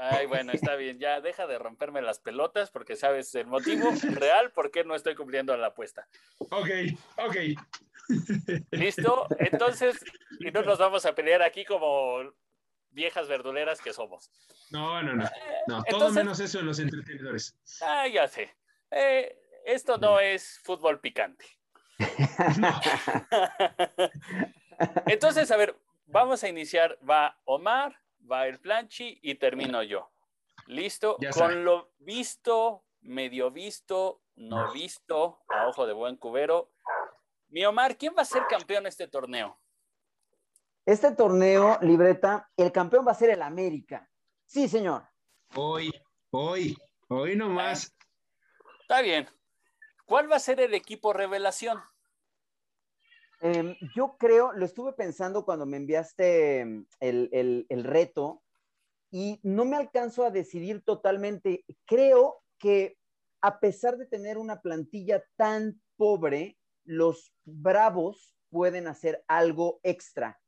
Ay, 0.00 0.26
bueno, 0.26 0.52
está 0.52 0.76
bien, 0.76 1.00
ya 1.00 1.20
deja 1.20 1.48
de 1.48 1.58
romperme 1.58 2.00
las 2.00 2.20
pelotas 2.20 2.70
porque 2.70 2.94
sabes 2.94 3.34
el 3.34 3.48
motivo 3.48 3.90
real 4.12 4.52
por 4.52 4.70
qué 4.70 4.84
no 4.84 4.94
estoy 4.94 5.16
cumpliendo 5.16 5.56
la 5.56 5.66
apuesta. 5.68 6.06
Ok, 6.38 6.68
ok. 7.16 7.36
¿Listo? 8.70 9.26
Entonces, 9.38 9.98
y 10.38 10.52
no 10.52 10.62
nos 10.62 10.78
vamos 10.78 11.04
a 11.04 11.16
pelear 11.16 11.42
aquí 11.42 11.64
como 11.64 12.32
viejas 12.90 13.26
verduleras 13.26 13.80
que 13.80 13.92
somos. 13.92 14.30
No, 14.70 15.02
no, 15.02 15.16
no. 15.16 15.28
no 15.66 15.82
todo 15.82 16.10
menos 16.10 16.38
eso 16.38 16.60
en 16.60 16.66
los 16.66 16.78
entretenedores. 16.78 17.58
Ah, 17.82 18.06
ya 18.06 18.28
sé. 18.28 18.54
Eh, 18.92 19.36
esto 19.66 19.98
no 19.98 20.20
es 20.20 20.60
fútbol 20.62 21.00
picante. 21.00 21.44
Entonces, 25.06 25.50
a 25.50 25.56
ver, 25.56 25.74
vamos 26.06 26.44
a 26.44 26.48
iniciar. 26.48 26.96
Va 27.08 27.36
Omar, 27.44 28.00
va 28.30 28.46
el 28.46 28.60
planchi 28.60 29.18
y 29.22 29.34
termino 29.36 29.82
yo. 29.82 30.10
¿Listo? 30.66 31.16
Con 31.34 31.64
lo 31.64 31.92
visto, 31.98 32.84
medio 33.00 33.50
visto, 33.50 34.22
no 34.36 34.72
visto, 34.72 35.42
a 35.48 35.68
ojo 35.68 35.86
de 35.86 35.92
buen 35.92 36.16
cubero. 36.16 36.72
Mi 37.48 37.64
Omar, 37.64 37.96
¿quién 37.96 38.14
va 38.16 38.22
a 38.22 38.26
ser 38.26 38.42
campeón 38.48 38.82
en 38.82 38.88
este 38.88 39.08
torneo? 39.08 39.58
Este 40.84 41.14
torneo, 41.14 41.78
libreta, 41.82 42.50
el 42.56 42.72
campeón 42.72 43.06
va 43.06 43.12
a 43.12 43.14
ser 43.14 43.30
el 43.30 43.42
América. 43.42 44.10
Sí, 44.44 44.68
señor. 44.68 45.06
Hoy, 45.54 45.90
hoy, 46.30 46.76
hoy 47.08 47.36
nomás. 47.36 47.94
Está 48.80 49.02
bien. 49.02 49.28
¿Cuál 50.06 50.30
va 50.30 50.36
a 50.36 50.40
ser 50.40 50.60
el 50.60 50.72
equipo 50.72 51.12
revelación? 51.12 51.82
Em, 53.40 53.76
yo 53.94 54.16
creo, 54.18 54.52
lo 54.52 54.64
estuve 54.64 54.92
pensando 54.92 55.44
cuando 55.44 55.66
me 55.66 55.76
enviaste 55.76 56.60
em, 56.60 56.86
el, 57.00 57.66
el 57.68 57.84
reto 57.84 58.42
y 59.10 59.40
no 59.42 59.64
me 59.64 59.76
alcanzo 59.76 60.24
a 60.24 60.30
decidir 60.30 60.82
totalmente. 60.84 61.64
Creo 61.86 62.42
que 62.58 62.98
a 63.40 63.60
pesar 63.60 63.96
de 63.96 64.06
tener 64.06 64.38
una 64.38 64.60
plantilla 64.60 65.24
tan 65.36 65.80
pobre, 65.96 66.58
los 66.84 67.32
Bravos 67.44 68.36
pueden 68.50 68.88
hacer 68.88 69.24
algo 69.28 69.80
extra. 69.82 70.40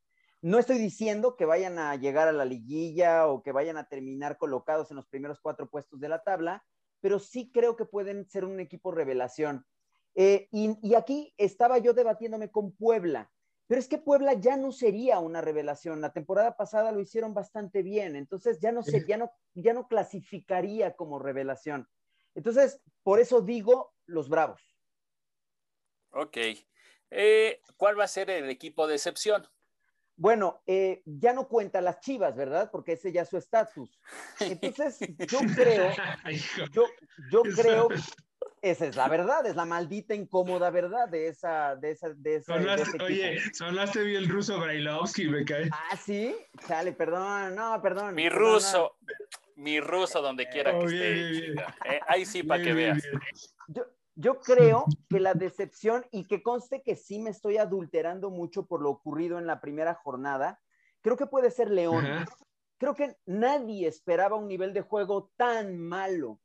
No 0.43 0.59
estoy 0.59 0.78
diciendo 0.78 1.36
que 1.36 1.45
vayan 1.45 1.78
a 1.78 1.95
llegar 1.97 2.26
a 2.28 2.32
la 2.32 2.47
liguilla 2.47 3.28
o 3.28 3.43
que 3.43 3.53
vayan 3.53 3.76
a 3.76 3.88
terminar 3.88 4.38
colocados 4.38 4.91
en 4.91 4.97
los 4.97 5.07
primeros 5.07 5.38
cuatro 5.41 5.68
puestos 5.68 6.01
de 6.01 6.09
la 6.09 6.22
tabla, 6.22 6.64
pero 7.01 7.18
sí 7.18 7.51
creo 7.53 7.76
que 7.76 7.84
pueden 7.84 8.26
ser 8.28 8.45
un 8.45 8.59
equipo 8.59 8.91
revelación. 8.91 9.66
Eh, 10.14 10.48
y, 10.50 10.94
aquí 10.94 11.32
estaba 11.36 11.78
yo 11.78 11.92
debatiéndome 11.92 12.50
con 12.50 12.72
Puebla, 12.72 13.30
pero 13.66 13.80
es 13.80 13.88
que 13.88 13.98
Puebla 13.98 14.34
ya 14.34 14.56
no 14.56 14.72
sería 14.72 15.20
una 15.20 15.40
revelación. 15.40 16.00
La 16.00 16.12
temporada 16.12 16.56
pasada 16.56 16.92
lo 16.92 17.00
hicieron 17.00 17.34
bastante 17.34 17.82
bien, 17.82 18.16
entonces 18.16 18.58
ya 18.61 18.72
no, 18.72 18.82
sé, 18.82 19.04
ya 19.06 19.16
no, 19.16 19.30
ya 19.54 19.72
no 19.72 19.86
clasificaría 19.86 20.96
como 20.96 21.18
revelación. 21.18 21.88
Entonces, 22.34 22.80
por 23.02 23.20
eso 23.20 23.40
digo 23.40 23.94
los 24.06 24.28
Bravos. 24.28 24.61
Ok. 26.11 26.36
Eh, 27.11 27.61
¿Cuál 27.76 27.98
va 27.98 28.04
a 28.04 28.08
ser 28.08 28.30
el 28.30 28.50
equipo 28.50 28.86
de 28.86 28.96
excepción? 28.96 29.46
Bueno, 30.16 30.62
eh, 30.66 31.02
ya 31.06 31.32
no 31.32 31.48
cuenta 31.48 31.80
las 31.80 32.00
chivas, 32.00 32.36
¿verdad? 32.36 32.70
Porque 32.70 32.92
ese 32.92 33.11
ya 33.11 33.22
es 33.22 33.30
su 33.30 33.38
estatus. 33.38 33.98
Entonces, 34.40 34.98
yo 35.16 35.38
creo, 35.56 35.90
yo, 36.72 36.84
yo 37.30 37.42
creo, 37.56 37.88
esa 38.62 38.86
es 38.86 38.96
la 38.96 39.08
verdad, 39.08 39.46
es 39.46 39.56
la 39.56 39.64
maldita 39.64 40.14
incómoda 40.14 40.70
verdad 40.70 41.08
de 41.08 41.28
esa, 41.28 41.76
de 41.76 41.92
esa, 41.92 42.11
de 42.11 42.36
esa. 42.36 42.54
oye, 43.02 43.38
sonaste 43.52 44.02
bien 44.02 44.24
el 44.24 44.28
ruso 44.28 44.61
Brailovsky, 44.61 45.28
me 45.28 45.44
cae. 45.44 45.70
Ah, 45.72 45.96
sí, 45.96 46.36
chale, 46.66 46.92
perdón, 46.92 47.54
no, 47.54 47.80
perdón. 47.80 48.14
Mi 48.14 48.28
ruso, 48.28 48.96
mi 49.56 49.80
ruso 49.80 50.20
donde 50.20 50.48
quiera 50.48 50.72
que 50.72 50.76
oh, 50.76 50.88
esté. 50.88 51.52
Eh, 51.52 52.00
ahí 52.06 52.24
sí, 52.24 52.42
para 52.42 52.62
que 52.62 52.74
veas. 52.74 53.02
Yo, 53.68 53.84
yo 54.14 54.40
creo 54.40 54.84
que 55.08 55.20
la 55.20 55.34
decepción, 55.34 56.04
y 56.11 56.26
que 56.26 56.42
conste 56.42 56.82
que 56.82 56.96
sí 56.96 57.18
me 57.18 57.30
estoy 57.30 57.56
adulterando 57.56 58.30
mucho 58.30 58.66
por 58.66 58.82
lo 58.82 58.90
ocurrido 58.90 59.38
en 59.38 59.46
la 59.46 59.61
primera 59.61 59.94
jornada, 59.94 60.61
creo 61.00 61.16
que 61.16 61.26
puede 61.26 61.50
ser 61.50 61.70
León. 61.70 62.04
Creo 62.76 62.94
que 62.94 63.16
nadie 63.26 63.88
esperaba 63.88 64.36
un 64.36 64.48
nivel 64.48 64.72
de 64.72 64.80
juego 64.82 65.30
tan 65.36 65.78
malo. 65.78 66.40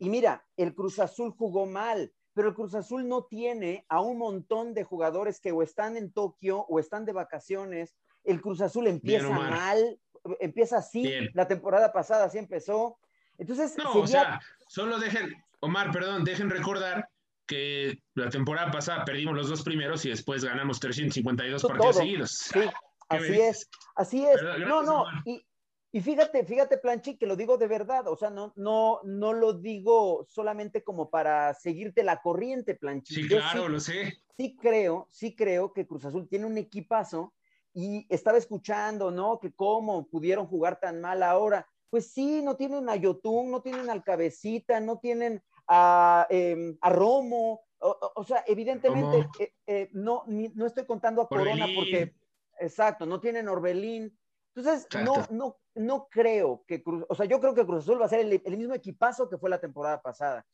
Y 0.00 0.08
mira, 0.08 0.44
el 0.56 0.74
Cruz 0.74 0.98
Azul 0.98 1.30
jugó 1.30 1.66
mal, 1.66 2.10
pero 2.32 2.48
el 2.48 2.54
Cruz 2.54 2.74
Azul 2.74 3.06
no 3.06 3.24
tiene 3.24 3.84
a 3.90 4.00
un 4.00 4.16
montón 4.16 4.72
de 4.72 4.82
jugadores 4.82 5.40
que 5.40 5.52
o 5.52 5.62
están 5.62 5.98
en 5.98 6.10
Tokio 6.10 6.64
o 6.68 6.80
están 6.80 7.04
de 7.04 7.12
vacaciones. 7.12 7.94
El 8.24 8.40
Cruz 8.40 8.62
Azul 8.62 8.86
empieza 8.86 9.28
mal, 9.28 10.00
empieza 10.40 10.78
así, 10.78 11.28
la 11.34 11.46
temporada 11.46 11.92
pasada 11.92 12.24
así 12.24 12.38
empezó. 12.38 12.98
Entonces, 13.36 13.76
no, 13.76 13.92
o 13.92 14.06
sea, 14.06 14.40
solo 14.68 14.98
dejen, 14.98 15.34
Omar, 15.60 15.90
perdón, 15.90 16.24
dejen 16.24 16.48
recordar 16.48 17.06
que 17.46 18.02
la 18.14 18.30
temporada 18.30 18.70
pasada 18.70 19.04
perdimos 19.04 19.34
los 19.34 19.50
dos 19.50 19.62
primeros 19.62 20.06
y 20.06 20.08
después 20.08 20.42
ganamos 20.42 20.80
352 20.80 21.62
partidos 21.62 21.96
seguidos. 21.96 22.30
Sí, 22.30 22.60
así 23.10 23.38
es, 23.38 23.70
así 23.96 24.24
es. 24.24 24.40
no, 24.66 24.82
no, 24.82 25.04
y, 25.26 25.44
y, 25.92 26.00
fíjate, 26.00 26.44
fíjate, 26.44 26.78
Planchi, 26.78 27.16
que 27.16 27.26
lo 27.26 27.36
digo 27.36 27.58
de 27.58 27.66
verdad, 27.66 28.06
o 28.08 28.16
sea, 28.16 28.30
no, 28.30 28.52
no, 28.56 29.00
no 29.04 29.32
lo 29.32 29.54
digo 29.54 30.24
solamente 30.28 30.84
como 30.84 31.10
para 31.10 31.52
seguirte 31.54 32.04
la 32.04 32.22
corriente, 32.22 32.74
Planchi. 32.74 33.14
Sí, 33.14 33.28
claro, 33.28 33.68
lo 33.68 33.80
sé. 33.80 34.22
Sí 34.36 34.56
creo, 34.56 35.08
sí 35.10 35.34
creo 35.34 35.72
que 35.72 35.86
Cruz 35.86 36.04
Azul 36.04 36.28
tiene 36.28 36.46
un 36.46 36.56
equipazo 36.58 37.34
y 37.74 38.06
estaba 38.08 38.38
escuchando, 38.38 39.10
¿no? 39.10 39.38
Que 39.40 39.52
cómo 39.52 40.06
pudieron 40.08 40.46
jugar 40.46 40.80
tan 40.80 41.00
mal 41.00 41.22
ahora. 41.22 41.68
Pues 41.88 42.12
sí, 42.12 42.40
no 42.42 42.56
tienen 42.56 42.88
a 42.88 42.96
Yotun, 42.96 43.50
no 43.50 43.60
tienen 43.60 43.90
al 43.90 44.04
Cabecita, 44.04 44.80
no 44.80 44.98
tienen 44.98 45.42
a, 45.66 46.26
em, 46.30 46.78
Romo. 46.82 47.62
O, 47.78 48.24
sea, 48.24 48.44
evidentemente 48.46 49.28
eh, 49.38 49.54
eh, 49.66 49.88
no, 49.92 50.24
no 50.26 50.66
estoy 50.66 50.84
contando 50.84 51.22
a 51.22 51.28
Corona 51.28 51.66
porque, 51.74 52.14
exacto, 52.58 53.06
no 53.06 53.20
tienen 53.20 53.48
Orbelín. 53.48 54.16
Entonces, 54.54 54.86
no, 55.04 55.26
no, 55.30 55.56
no 55.74 56.08
creo 56.10 56.64
que 56.66 56.82
Cruz, 56.82 57.04
o 57.08 57.14
sea, 57.14 57.26
yo 57.26 57.40
creo 57.40 57.54
que 57.54 57.64
Cruz 57.64 57.84
Azul 57.84 58.00
va 58.00 58.06
a 58.06 58.08
ser 58.08 58.20
el, 58.20 58.56
mismo 58.56 58.74
equipazo 58.74 59.28
que 59.28 59.38
fue 59.38 59.50
la 59.50 59.60
temporada 59.60 60.02
pasada. 60.02 60.44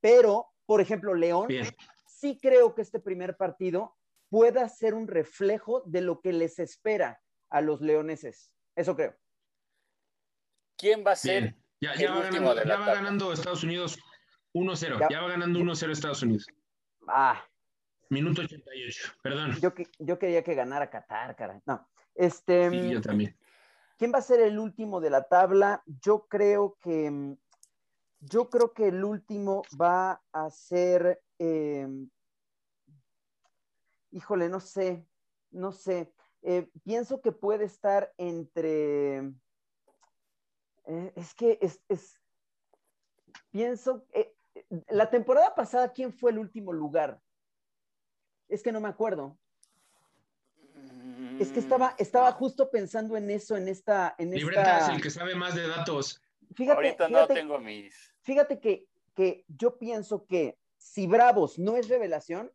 Pero, 0.00 0.46
por 0.66 0.80
ejemplo, 0.80 1.14
León, 1.14 1.48
sí 2.06 2.38
creo 2.40 2.74
que 2.74 2.82
este 2.82 3.00
primer 3.00 3.36
partido 3.36 3.96
pueda 4.28 4.68
ser 4.68 4.94
un 4.94 5.08
reflejo 5.08 5.82
de 5.84 6.00
lo 6.00 6.20
que 6.20 6.32
les 6.32 6.58
espera 6.58 7.20
a 7.50 7.60
los 7.60 7.80
leoneses. 7.80 8.52
Eso 8.76 8.94
creo. 8.94 9.16
¿Quién 10.76 11.04
va 11.04 11.12
a 11.12 11.16
ser? 11.16 11.56
Ya, 11.80 11.92
va, 12.12 12.20
ganando, 12.20 12.64
ya 12.64 12.76
va 12.78 12.94
ganando 12.94 13.32
Estados 13.32 13.64
Unidos 13.64 13.98
1-0. 14.54 15.08
Ya. 15.10 15.20
va 15.20 15.28
ganando 15.28 15.58
1-0 15.58 15.90
Estados 15.90 16.22
Unidos. 16.22 16.46
Ah. 17.08 17.44
Minuto 18.08 18.42
88. 18.42 19.12
Perdón. 19.22 19.58
Yo, 19.60 19.72
yo 19.98 20.18
quería 20.18 20.42
que 20.42 20.54
ganara 20.54 20.90
Qatar, 20.90 21.36
caray. 21.36 21.60
No. 21.66 21.88
Este. 22.20 22.70
Sí, 22.70 22.90
yo 22.90 23.00
también. 23.00 23.36
¿Quién 23.96 24.12
va 24.12 24.18
a 24.18 24.22
ser 24.22 24.40
el 24.40 24.58
último 24.58 25.00
de 25.00 25.10
la 25.10 25.24
tabla? 25.24 25.82
Yo 25.86 26.26
creo 26.28 26.76
que. 26.80 27.36
Yo 28.20 28.50
creo 28.50 28.74
que 28.74 28.88
el 28.88 29.02
último 29.04 29.62
va 29.80 30.22
a 30.32 30.50
ser. 30.50 31.22
Em, 31.38 32.10
híjole, 34.10 34.48
no 34.48 34.60
sé. 34.60 35.06
No 35.50 35.72
sé. 35.72 36.12
Eh, 36.42 36.70
pienso 36.84 37.20
que 37.20 37.32
puede 37.32 37.64
estar 37.64 38.12
entre 38.16 39.32
eh, 40.86 41.12
es 41.14 41.34
que 41.34 41.58
es, 41.60 42.20
pienso, 43.50 44.04
eh, 44.12 44.34
la 44.88 45.08
temporada 45.08 45.54
pasada, 45.54 45.92
¿quién 45.92 46.12
fue 46.12 46.32
el 46.32 46.38
último 46.38 46.72
lugar? 46.72 47.20
Es 48.48 48.62
que 48.62 48.72
no 48.72 48.80
me 48.80 48.88
acuerdo. 48.88 49.38
Es 51.40 51.52
que 51.52 51.60
estaba, 51.60 51.94
estaba 51.96 52.30
justo 52.32 52.70
pensando 52.70 53.16
en 53.16 53.30
eso, 53.30 53.56
en 53.56 53.66
esta... 53.66 54.14
En 54.18 54.30
Libreta 54.30 54.80
es 54.80 54.88
el 54.90 55.00
que 55.00 55.08
sabe 55.08 55.34
más 55.34 55.54
de 55.54 55.66
datos. 55.66 56.20
Fíjate, 56.54 56.76
Ahorita 56.76 57.08
no 57.08 57.26
tengo 57.26 57.58
mis... 57.58 58.12
Fíjate 58.20 58.60
que, 58.60 58.86
que 59.14 59.46
yo 59.48 59.78
pienso 59.78 60.26
que 60.26 60.58
si 60.76 61.06
Bravos 61.06 61.58
no 61.58 61.76
es 61.76 61.88
revelación, 61.88 62.52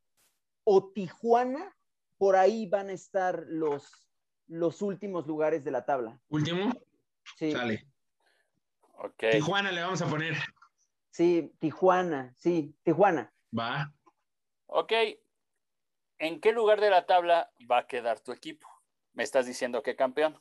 o 0.63 0.91
Tijuana, 0.91 1.75
por 2.19 2.35
ahí 2.35 2.67
van 2.67 2.89
a 2.89 2.93
estar 2.93 3.45
los, 3.47 4.07
los 4.47 4.81
últimos 4.83 5.25
lugares 5.25 5.63
de 5.63 5.71
la 5.71 5.83
tabla. 5.83 6.19
¿Último? 6.29 6.71
Sí. 7.37 7.51
Sale. 7.51 7.87
Tijuana 9.31 9.71
le 9.71 9.81
vamos 9.81 10.01
a 10.03 10.07
poner. 10.07 10.35
Sí, 11.09 11.51
Tijuana, 11.59 12.35
sí, 12.37 12.75
Tijuana. 12.83 13.33
Va. 13.57 13.91
Ok. 14.67 14.91
¿En 16.19 16.39
qué 16.39 16.51
lugar 16.51 16.79
de 16.79 16.91
la 16.91 17.05
tabla 17.05 17.51
va 17.69 17.79
a 17.79 17.87
quedar 17.87 18.19
tu 18.19 18.31
equipo? 18.31 18.67
Me 19.15 19.23
estás 19.23 19.45
diciendo 19.45 19.81
que 19.81 19.95
campeón. 19.95 20.39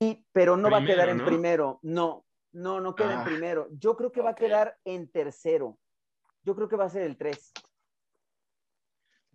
Sí, 0.00 0.26
pero 0.32 0.56
no 0.56 0.70
va 0.70 0.78
a 0.78 0.84
quedar 0.84 1.08
en 1.08 1.24
primero. 1.24 1.78
No, 1.82 2.26
no, 2.50 2.80
no 2.80 2.94
queda 2.94 3.12
en 3.14 3.18
ah. 3.20 3.24
primero. 3.24 3.68
Yo 3.70 3.96
creo 3.96 4.12
que 4.12 4.20
va 4.20 4.30
a 4.30 4.34
quedar 4.34 4.76
en 4.84 5.10
tercero. 5.10 5.78
Yo 6.42 6.54
creo 6.56 6.68
que 6.68 6.76
va 6.76 6.86
a 6.86 6.90
ser 6.90 7.02
el 7.02 7.16
3. 7.16 7.52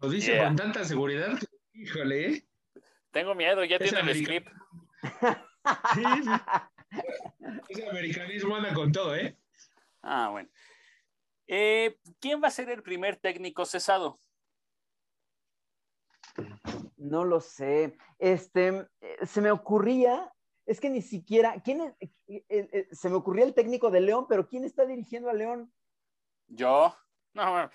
Lo 0.02 0.10
dice 0.10 0.38
con 0.38 0.56
tanta 0.56 0.84
seguridad. 0.84 1.40
Híjole. 1.74 2.46
Tengo 3.12 3.34
miedo, 3.34 3.64
ya 3.64 3.80
tiene 3.80 4.00
el 4.00 4.24
script. 4.24 4.50
Sí, 5.94 6.02
Ese 7.70 7.90
americanismo 7.90 8.56
anda 8.56 8.74
con 8.74 8.90
todo, 8.92 9.14
¿eh? 9.16 9.36
Ah, 10.02 10.30
bueno. 10.32 10.50
Eh, 11.46 11.98
¿Quién 12.22 12.42
va 12.42 12.48
a 12.48 12.52
ser 12.52 12.70
el 12.70 12.84
primer 12.84 13.18
técnico 13.18 13.66
cesado? 13.66 14.20
No 17.10 17.24
lo 17.26 17.40
sé. 17.40 17.98
Este, 18.20 18.88
eh, 19.02 19.26
se 19.26 19.42
me 19.42 19.52
ocurría, 19.52 20.32
es 20.66 20.80
que 20.80 20.90
ni 20.90 21.02
siquiera, 21.02 21.62
¿quién 21.64 21.82
es? 21.82 22.12
Eh, 22.28 22.88
se 22.92 23.10
me 23.10 23.16
ocurría 23.16 23.46
el 23.46 23.54
técnico 23.54 23.90
de 23.90 24.02
León, 24.02 24.26
pero 24.28 24.48
¿quién 24.48 24.64
está 24.66 24.86
dirigiendo 24.86 25.30
a 25.30 25.34
León? 25.34 25.72
Yo. 26.48 26.96
No, 27.34 27.70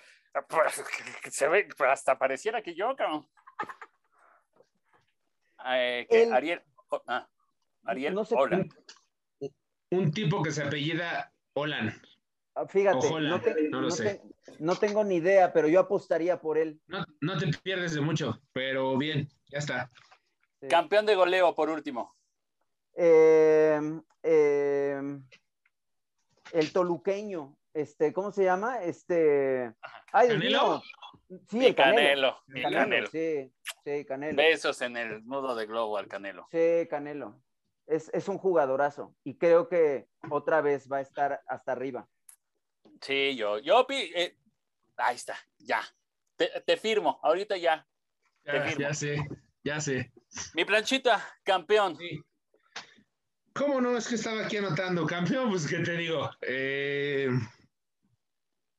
pues, 0.47 0.83
se 1.31 1.47
ve, 1.47 1.67
hasta 1.89 2.17
pareciera 2.17 2.61
que 2.61 2.75
yo, 2.75 2.95
cabrón. 2.95 3.27
Ariel, 5.57 6.61
ah, 7.07 7.27
Ariel 7.85 8.13
no 8.13 8.25
sé, 8.25 8.35
Un, 9.89 10.11
tipo 10.11 10.43
que 10.43 10.51
se 10.51 10.63
apellida 10.63 11.31
Olan. 11.53 11.93
Ah, 12.55 12.67
fíjate, 12.67 13.09
no, 14.59 14.75
tengo 14.75 15.03
ni 15.03 15.15
idea, 15.15 15.51
pero 15.51 15.67
yo 15.67 15.79
apostaría 15.79 16.39
por 16.39 16.57
él. 16.57 16.79
No, 16.87 17.37
te 17.37 17.47
pierdes 17.63 17.95
de 17.95 18.01
mucho, 18.01 18.39
pero 18.51 18.95
bien, 18.97 19.27
ya 19.47 19.57
está. 19.57 19.91
Campeón 20.69 21.05
de 21.05 21.15
goleo, 21.15 21.55
por 21.55 21.69
último. 21.69 22.15
Em, 22.93 24.01
el 24.21 25.23
toluqueño, 26.71 27.57
este, 27.73 28.13
¿cómo 28.13 28.31
se 28.31 28.43
llama? 28.43 28.83
Este. 28.83 29.73
Ay, 30.11 30.29
¿Canelo? 30.29 30.83
Sí, 31.49 31.65
el 31.65 31.75
Canelo. 31.75 32.37
El 32.53 32.71
Canelo. 32.71 33.07
Sí, 33.07 33.51
sí, 33.83 34.05
Canelo. 34.05 34.37
Besos 34.37 34.79
en 34.81 34.97
el 34.97 35.25
nudo 35.25 35.55
de 35.55 35.65
globo 35.65 35.97
al 35.97 36.07
Canelo. 36.07 36.47
Sí, 36.51 36.87
Canelo. 36.87 37.41
Es, 37.87 38.09
es 38.13 38.29
un 38.29 38.37
jugadorazo 38.37 39.13
y 39.23 39.37
creo 39.37 39.67
que 39.67 40.07
otra 40.29 40.61
vez 40.61 40.89
va 40.89 40.97
a 40.97 41.01
estar 41.01 41.41
hasta 41.47 41.73
arriba. 41.73 42.07
Sí, 43.03 43.35
yo, 43.35 43.59
yo, 43.59 43.85
eh, 43.89 44.37
ahí 44.95 45.15
está, 45.15 45.37
ya. 45.57 45.81
Te, 46.37 46.77
firmo, 46.77 47.19
ahorita 47.21 47.57
ya. 47.57 47.85
Ya, 48.45 48.93
sé, 48.93 49.17
ya 49.63 49.81
sé. 49.81 50.13
Mi 50.53 50.63
planchita, 50.63 51.21
campeón. 51.43 51.97
¿Cómo 53.53 53.81
no? 53.81 53.97
Es 53.97 54.07
que 54.07 54.15
estaba 54.15 54.45
aquí 54.45 54.57
anotando. 54.57 55.05
Campeón, 55.05 55.49
pues, 55.49 55.67
¿qué 55.67 55.79
te 55.79 55.97
digo? 55.97 56.29
Eh... 56.41 57.29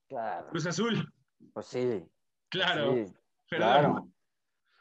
Claro. 0.08 0.48
Cruz 0.48 0.66
Azul. 0.66 1.12
Pues 1.52 1.66
sí. 1.66 2.02
Claro. 2.48 3.04
claro. 3.48 4.08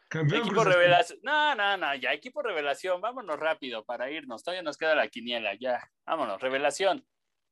Campeón 0.10 0.42
equipo 0.42 0.64
revelación. 0.64 1.20
No, 1.24 1.56
no, 1.56 1.78
no, 1.78 1.96
ya, 1.96 2.14
equipo 2.14 2.42
revelación. 2.42 3.02
Vámonos 3.02 3.40
rápido 3.40 3.84
para 3.84 4.10
irnos. 4.10 4.44
Todavía 4.44 4.64
nos 4.64 4.78
queda 4.78 4.96
la 4.96 5.08
quiniela, 5.08 5.54
ya. 5.56 5.92
Vámonos, 6.06 6.42
revelación. 6.42 7.06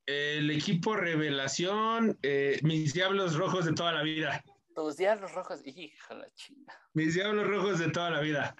El 0.06 0.50
equipo 0.50 0.96
revelación, 0.96 2.18
eh, 2.22 2.58
mis 2.62 2.92
diablos 2.92 3.36
rojos 3.36 3.64
de 3.64 3.72
toda 3.72 3.92
la 3.92 4.02
vida. 4.02 4.42
Tus 4.74 4.96
diablos 4.96 5.32
rojos, 5.32 5.60
hija 5.64 6.14
la 6.14 6.28
chinga. 6.34 6.74
Mis 6.94 7.14
diablos 7.14 7.46
rojos 7.46 7.78
de 7.78 7.90
toda 7.90 8.10
la 8.10 8.20
vida. 8.20 8.56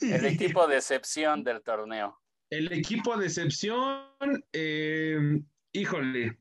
El 0.00 0.24
equipo 0.26 0.66
de 0.66 0.76
excepción 0.76 1.44
del 1.44 1.62
torneo. 1.62 2.18
El 2.50 2.72
equipo 2.72 3.16
de 3.16 3.26
excepción, 3.26 4.44
eh, 4.52 5.40
híjole, 5.72 6.38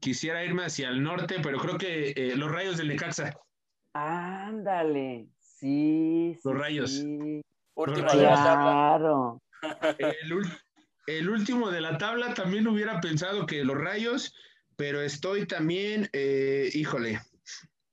quisiera 0.00 0.44
irme 0.44 0.64
hacia 0.64 0.88
el 0.88 1.02
norte, 1.02 1.36
pero 1.42 1.58
creo 1.58 1.78
que 1.78 2.12
eh, 2.16 2.36
los 2.36 2.50
rayos 2.50 2.76
del 2.76 2.88
Necaxa. 2.88 3.38
Ándale, 3.94 5.28
sí. 5.38 6.38
Los 6.44 6.58
rayos. 6.58 6.90
Sí. 6.90 7.40
Último 7.74 8.08
claro. 8.08 9.40
El, 9.98 10.32
el 11.08 11.30
último 11.30 11.70
de 11.70 11.80
la 11.80 11.96
tabla 11.96 12.34
también 12.34 12.68
hubiera 12.68 13.00
pensado 13.00 13.46
que 13.46 13.64
los 13.64 13.78
rayos, 13.78 14.34
pero 14.76 15.00
estoy 15.00 15.46
también, 15.46 16.10
eh, 16.12 16.68
híjole, 16.74 17.22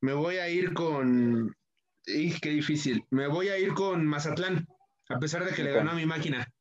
me 0.01 0.11
voy 0.11 0.35
a 0.35 0.49
ir 0.49 0.73
con, 0.73 1.55
qué 2.03 2.49
difícil, 2.49 3.05
me 3.11 3.27
voy 3.27 3.47
a 3.47 3.57
ir 3.57 3.73
con 3.73 4.05
Mazatlán, 4.05 4.67
a 5.07 5.17
pesar 5.17 5.45
de 5.45 5.53
que 5.53 5.63
le 5.63 5.71
ganó 5.71 5.91
a 5.91 5.95
mi 5.95 6.05
máquina. 6.05 6.51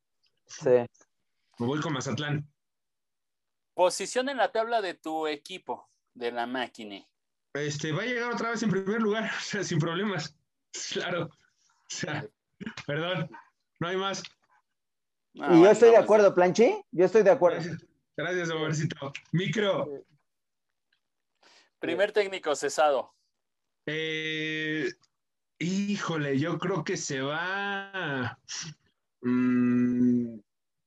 Sí. 0.46 0.70
Me 1.59 1.66
voy 1.66 1.80
con 1.80 1.92
Mazatlán. 1.92 2.48
Posición 3.74 4.28
en 4.28 4.36
la 4.36 4.52
tabla 4.52 4.80
de 4.80 4.94
tu 4.94 5.26
equipo, 5.26 5.90
de 6.14 6.30
la 6.30 6.46
máquina. 6.46 7.05
Este, 7.52 7.90
va 7.90 8.02
a 8.02 8.07
llegar 8.07 8.32
otra 8.32 8.50
vez 8.50 8.62
en 8.62 8.70
primer 8.70 9.02
lugar, 9.02 9.24
o 9.38 9.42
sea, 9.42 9.64
sin 9.64 9.80
problemas. 9.80 10.36
Claro. 10.92 11.24
O 11.24 11.88
sea, 11.88 12.24
perdón, 12.86 13.28
no 13.80 13.88
hay 13.88 13.96
más. 13.96 14.22
Ah, 15.41 15.55
y 15.55 15.62
yo 15.62 15.70
estoy 15.70 15.91
de 15.91 15.97
acuerdo, 15.97 16.35
Planchi. 16.35 16.82
Yo 16.93 17.05
estoy 17.05 17.22
de 17.22 17.30
acuerdo. 17.30 17.59
Gracias, 18.16 18.49
Gracias 18.49 18.89
Micro. 19.32 20.05
Primer 21.80 22.12
técnico 22.12 22.55
cesado. 22.55 23.12
Eh, 23.87 24.89
híjole, 25.59 26.39
yo 26.39 26.59
creo 26.59 26.85
que 26.85 26.97
se 26.97 27.20
va. 27.20 28.39
Mm, 29.22 30.37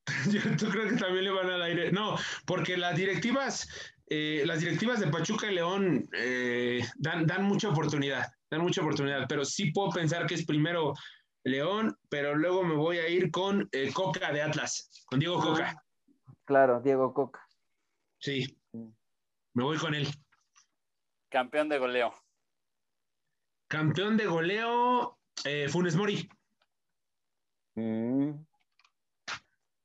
yo 0.32 0.70
creo 0.70 0.90
que 0.90 0.96
también 0.96 1.26
le 1.26 1.32
van 1.32 1.50
al 1.50 1.62
aire. 1.62 1.92
No, 1.92 2.16
porque 2.46 2.78
las 2.78 2.96
directivas, 2.96 3.68
eh, 4.10 4.44
las 4.46 4.62
directivas 4.62 5.00
de 5.00 5.08
Pachuca 5.08 5.52
y 5.52 5.56
León 5.56 6.10
eh, 6.14 6.82
dan, 6.98 7.28
dan 7.28 7.44
mucha 7.44 7.70
oportunidad, 7.70 8.26
dan 8.50 8.62
mucha 8.62 8.82
oportunidad, 8.82 9.26
pero 9.28 9.44
sí 9.44 9.72
puedo 9.72 9.92
pensar 9.92 10.26
que 10.26 10.36
es 10.36 10.46
primero 10.46 10.94
León, 11.48 11.98
pero 12.10 12.36
luego 12.36 12.64
me 12.64 12.76
voy 12.76 12.98
a 12.98 13.08
ir 13.08 13.32
con 13.32 13.70
eh, 13.72 13.94
Coca 13.94 14.34
de 14.34 14.42
Atlas, 14.42 15.06
con 15.06 15.20
Diego 15.20 15.40
Coca. 15.40 15.82
Claro, 16.44 16.82
Diego 16.82 17.14
Coca. 17.14 17.48
Sí, 18.20 18.60
me 18.74 19.64
voy 19.64 19.78
con 19.78 19.96
él. 19.96 20.08
Campeón 21.30 21.70
de 21.70 21.78
goleo. 21.78 22.14
Campeón 23.70 24.18
de 24.18 24.26
goleo, 24.26 25.20
eh, 25.46 25.70
Funes 25.70 25.96
Mori. 25.96 26.30
Mm. 27.76 28.32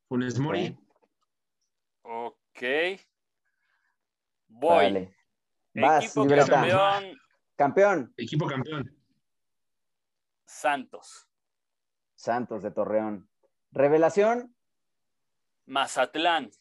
Funes 0.08 0.38
Mori. 0.40 0.76
Ok. 2.02 2.62
Voy. 4.48 5.14
Equipo 5.74 6.26
campeón. 6.26 7.20
Campeón. 7.54 8.14
Equipo 8.16 8.46
campeón. 8.46 8.98
Santos. 10.44 11.28
Santos 12.22 12.62
de 12.62 12.70
Torreón. 12.70 13.28
Revelación. 13.72 14.54
Mazatlán. 15.66 16.52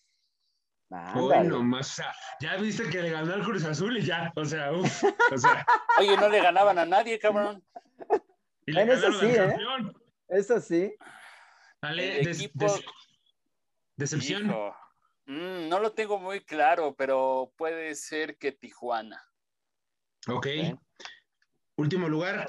Bueno, 1.13 1.63
más, 1.63 2.01
ya 2.39 2.55
viste 2.57 2.89
que 2.89 3.01
le 3.01 3.11
ganó 3.11 3.31
al 3.31 3.43
Cruz 3.43 3.63
Azul 3.63 3.95
y 3.95 4.01
ya, 4.01 4.33
o 4.35 4.43
sea, 4.43 4.71
uff, 4.73 5.03
Oye, 5.99 6.17
no 6.17 6.29
le 6.29 6.41
ganaban 6.41 6.79
a 6.79 6.85
nadie, 6.85 7.19
cabrón. 7.19 7.63
Y 8.65 8.77
en 8.77 8.89
eso 8.89 9.13
sí, 9.13 9.27
¿eh? 9.27 9.55
Eso 10.29 10.59
sí. 10.59 10.93
Dale, 11.79 12.23
decepción. 13.95 14.47
Mm, 15.27 15.69
no 15.69 15.79
lo 15.79 15.93
tengo 15.93 16.17
muy 16.17 16.43
claro, 16.43 16.95
pero 16.95 17.53
puede 17.55 17.93
ser 17.93 18.37
que 18.39 18.51
Tijuana. 18.51 19.23
Ok. 20.27 20.47
Último 21.77 22.09
lugar. 22.09 22.47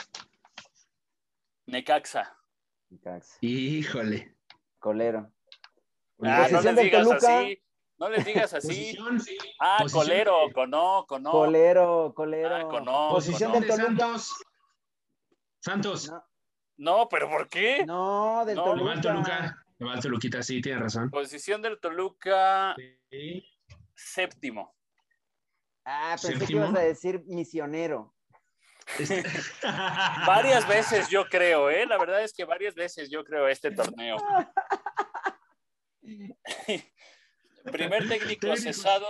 Necaxa. 1.66 2.41
Híjole. 3.40 4.36
Colero. 4.78 5.32
Ah, 6.22 6.48
no 6.50 6.60
les 6.60 6.76
digas 6.76 7.10
así. 7.10 7.62
No 7.98 8.08
les 8.08 8.24
digas 8.24 8.54
así. 8.54 8.96
ah, 9.60 9.84
colero, 9.92 10.36
cono, 10.52 11.04
cono. 11.06 11.30
Colero, 11.30 12.12
colero. 12.14 12.56
Ah, 12.56 12.68
cono, 12.68 13.10
Posición 13.10 13.52
del 13.52 13.66
Toluca. 13.66 14.16
Santos. 15.60 16.12
No. 16.76 17.08
pero 17.08 17.28
¿por 17.28 17.48
qué? 17.48 17.84
No, 17.86 18.44
del 18.44 18.56
Toluca. 18.56 18.80
Igual 18.80 19.00
Toluca. 19.00 19.64
Igual 19.78 20.00
Toluquita, 20.00 20.42
sí, 20.42 20.60
tiene 20.60 20.80
razón. 20.80 21.10
Posición 21.10 21.62
del 21.62 21.78
Toluca. 21.78 22.74
Séptimo. 23.94 24.74
Ah, 25.84 26.16
pensé 26.20 26.44
que 26.44 26.52
ibas 26.52 26.74
a 26.74 26.80
decir 26.80 27.22
misionero. 27.26 28.14
varias 30.26 30.66
veces 30.68 31.08
yo 31.08 31.24
creo, 31.26 31.70
¿eh? 31.70 31.86
La 31.86 31.98
verdad 31.98 32.22
es 32.22 32.32
que 32.32 32.44
varias 32.44 32.74
veces 32.74 33.10
yo 33.10 33.24
creo 33.24 33.48
este 33.48 33.70
torneo. 33.70 34.16
Primer 37.72 38.08
técnico 38.08 38.56
cesado, 38.56 39.06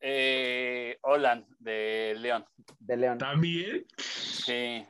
eh, 0.00 0.98
Olan, 1.02 1.46
de 1.58 2.14
León. 2.18 2.46
De 2.78 2.96
León. 2.96 3.18
¿También? 3.18 3.86
Sí. 3.98 4.86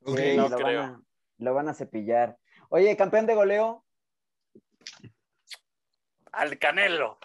no 0.00 0.48
lo 0.48 0.56
creo. 0.56 0.80
Van 0.82 0.90
a, 0.94 1.02
lo 1.38 1.54
van 1.54 1.68
a 1.68 1.74
cepillar. 1.74 2.36
Oye, 2.70 2.96
campeón 2.96 3.26
de 3.26 3.34
goleo. 3.34 3.84
Al 6.32 6.58
Canelo. 6.58 7.18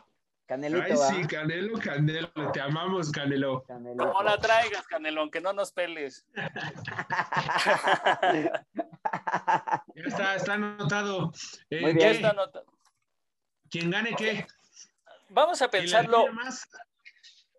Canelito, 0.45 0.83
Ay, 0.83 0.95
sí, 0.95 1.27
Canelo, 1.27 1.79
Canelo, 1.79 2.51
te 2.51 2.61
amamos, 2.61 3.11
Canelo. 3.11 3.65
No 3.95 4.21
la 4.21 4.37
traigas, 4.37 4.85
Canelo, 4.85 5.21
aunque 5.21 5.41
no 5.41 5.53
nos 5.53 5.71
peles. 5.71 6.23
ya 8.35 8.63
está, 9.95 10.35
está 10.35 10.53
anotado. 10.53 11.31
Eh, 11.71 11.81
Muy 11.81 11.93
bien. 11.93 12.09
está 12.09 12.29
anotado. 12.29 12.67
¿Quién 13.71 13.89
gane 13.89 14.15
qué? 14.15 14.45
Vamos 15.29 15.63
a 15.63 15.69
pensarlo 15.69 16.25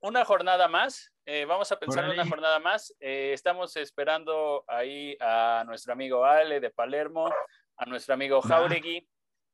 una 0.01 0.25
jornada 0.25 0.69
más. 0.69 1.13
Eh, 1.25 1.45
vamos 1.45 1.73
a 1.73 1.79
pensar 1.81 2.09
una 2.09 2.25
jornada 2.25 2.61
más. 2.61 2.95
Eh, 3.01 3.33
estamos 3.33 3.77
esperando 3.77 4.65
ahí 4.69 5.17
a 5.21 5.65
nuestro 5.67 5.93
amigo 5.93 6.25
Ale 6.25 6.61
de 6.61 6.71
Palermo, 6.71 7.35
a 7.77 7.85
nuestro 7.85 8.15
amigo 8.15 8.41
Jauregui 8.41 9.09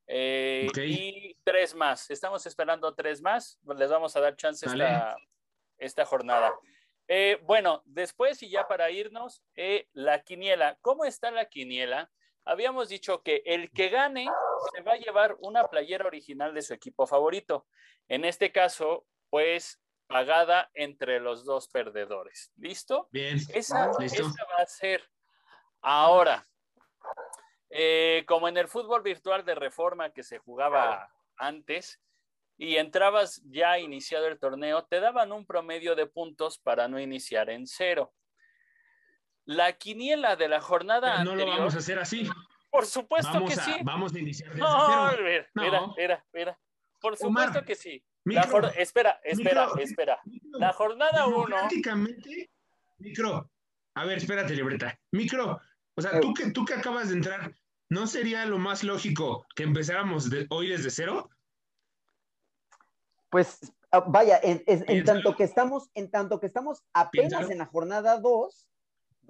eh, 0.06 0.68
y 0.76 1.36
tres 1.44 1.74
más. 1.74 2.10
Estamos 2.10 2.44
esperando 2.46 2.94
tres 2.94 3.22
más. 3.22 3.58
Les 3.76 3.90
vamos 3.90 4.14
a 4.16 4.20
dar 4.20 4.36
chance 4.36 4.66
esta, 4.66 5.16
esta, 5.78 6.04
jornada. 6.04 6.52
bueno, 7.42 7.82
después 7.84 8.42
y 8.42 8.50
ya 8.50 8.66
para 8.68 8.90
irnos, 8.90 9.42
la 9.92 10.22
quiniela. 10.22 10.78
¿Cómo 10.80 11.04
está 11.04 11.30
la 11.30 11.46
quiniela? 11.46 12.10
Habíamos 12.44 12.88
dicho 12.88 13.22
que 13.22 13.42
el 13.46 13.70
que 13.70 13.88
gane 13.88 14.28
se 14.74 14.82
va 14.82 14.94
a 14.94 14.98
llevar 14.98 15.36
una 15.40 15.68
playera 15.68 16.06
original 16.06 16.54
de 16.54 16.62
su 16.62 16.74
equipo 16.74 17.06
favorito. 17.06 17.66
En 18.08 18.24
este 18.24 18.50
caso, 18.50 19.06
pues 19.30 19.80
pagada 20.12 20.70
entre 20.74 21.20
los 21.20 21.44
dos 21.44 21.68
perdedores. 21.68 22.52
¿Listo? 22.56 23.08
Bien. 23.12 23.38
Esa, 23.54 23.88
va 23.88 24.62
a 24.62 24.66
ser. 24.66 25.02
Ahora, 25.80 26.46
eh, 27.74 28.24
como 28.26 28.48
en 28.48 28.56
el 28.56 28.68
fútbol 28.68 29.02
virtual 29.02 29.44
de 29.44 29.54
reforma 29.54 30.10
que 30.10 30.22
se 30.22 30.38
jugaba 30.38 31.10
antes 31.36 32.00
y 32.58 32.76
entrabas 32.76 33.42
ya 33.46 33.78
iniciado 33.78 34.26
el 34.28 34.38
torneo, 34.38 34.84
te 34.84 35.00
daban 35.00 35.32
un 35.32 35.46
promedio 35.46 35.94
de 35.94 36.06
puntos 36.06 36.58
para 36.58 36.86
no 36.86 37.00
iniciar 37.00 37.50
en 37.50 37.66
cero. 37.66 38.12
La 39.44 39.72
quiniela 39.72 40.36
de 40.36 40.48
la 40.48 40.60
jornada 40.60 41.24
no 41.24 41.34
lo 41.34 41.46
vamos 41.46 41.74
a 41.74 41.78
hacer 41.78 41.98
así. 41.98 42.28
Por 42.70 42.86
supuesto 42.86 43.44
que 43.44 43.56
sí. 43.56 43.72
Vamos 43.82 44.14
a 44.14 44.18
iniciar 44.18 44.50
desde 44.50 44.62
no, 44.62 45.10
cero. 45.10 45.46
no. 45.54 45.94
Mira, 45.96 46.24
mira, 46.32 46.58
Por 47.00 47.16
supuesto 47.16 47.64
que 47.64 47.74
sí 47.74 48.04
espera, 48.76 49.20
espera, 49.24 49.70
espera. 49.78 50.20
la 50.52 50.72
jornada 50.72 51.26
1. 51.26 51.46
Prácticamente, 51.46 52.50
micro. 52.98 53.50
A 53.94 54.04
ver, 54.04 54.18
espérate, 54.18 54.54
libreta. 54.54 54.98
Micro. 55.12 55.60
O 55.94 56.00
sea, 56.00 56.20
tú 56.20 56.32
que, 56.32 56.50
tú 56.52 56.64
que 56.64 56.74
acabas 56.74 57.10
de 57.10 57.16
entrar, 57.16 57.52
¿no 57.92 58.06
sería 58.06 58.46
lo 58.46 58.58
más 58.58 58.82
lógico 58.82 59.46
que 59.54 59.64
empezáramos 59.64 60.30
hoy 60.48 60.68
desde 60.70 60.90
cero? 60.90 61.28
Pues 63.28 63.60
ah, 63.90 64.02
vaya, 64.06 64.40
en, 64.42 65.04
tanto 65.04 65.36
que 65.36 65.44
estamos, 65.44 65.90
en 65.94 66.10
tanto 66.10 66.40
que 66.40 66.46
estamos 66.46 66.82
apenas 66.94 67.50
en 67.50 67.58
la 67.58 67.66
jornada 67.66 68.18
2, 68.18 68.66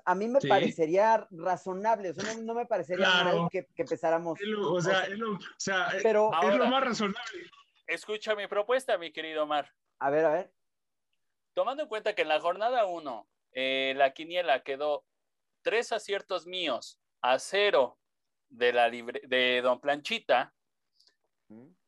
a 0.04 0.14
mí 0.14 0.28
me 0.28 0.40
parecería 0.40 1.26
razonable, 1.30 2.10
o 2.10 2.14
sea, 2.14 2.34
no, 2.36 2.54
me 2.54 2.66
parecería 2.66 3.08
mal 3.24 3.48
que, 3.50 3.66
empezáramos. 3.76 4.38
o 4.40 4.80
sea, 4.80 5.02
es 5.04 5.18
lo, 5.18 5.38
pero, 6.02 6.30
es 6.42 6.54
lo 6.54 6.66
más 6.66 6.84
razonable. 6.84 7.50
Escucha 7.88 8.36
mi 8.36 8.46
propuesta, 8.46 8.96
mi 8.96 9.12
querido 9.12 9.42
Omar. 9.42 9.72
A 9.98 10.10
ver, 10.10 10.24
a 10.24 10.32
ver. 10.32 10.52
Tomando 11.54 11.82
en 11.82 11.88
cuenta 11.88 12.14
que 12.14 12.22
en 12.22 12.28
la 12.28 12.40
jornada 12.40 12.86
1 12.86 13.28
eh, 13.54 13.94
la 13.96 14.12
quiniela 14.12 14.62
quedó 14.62 15.04
tres 15.62 15.92
aciertos 15.92 16.46
míos 16.46 17.00
a 17.20 17.38
cero 17.38 17.98
de, 18.52 18.72
la 18.72 18.90
de 18.90 19.60
Don 19.62 19.80
Planchita 19.80 20.54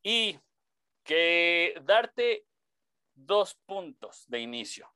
y 0.03 0.39
que 1.03 1.81
darte 1.85 2.47
dos 3.15 3.55
puntos 3.67 4.25
de 4.29 4.41
inicio 4.41 4.91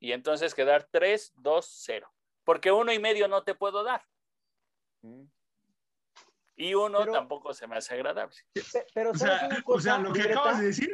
y 0.00 0.12
entonces 0.12 0.54
quedar 0.54 0.88
tres, 0.90 1.32
dos, 1.36 1.68
cero. 1.84 2.10
Porque 2.44 2.72
uno 2.72 2.92
y 2.92 2.98
medio 2.98 3.28
no 3.28 3.42
te 3.42 3.54
puedo 3.54 3.84
dar. 3.84 4.02
Y 6.56 6.74
uno 6.74 7.04
tampoco 7.06 7.52
se 7.52 7.66
me 7.66 7.76
hace 7.76 7.94
agradable. 7.94 8.36
Pero, 8.94 9.10
o, 9.64 9.78
sea, 9.80 9.98
lo 9.98 10.12
que 10.12 10.22
acabas 10.22 10.58
de 10.58 10.66
decir, 10.66 10.90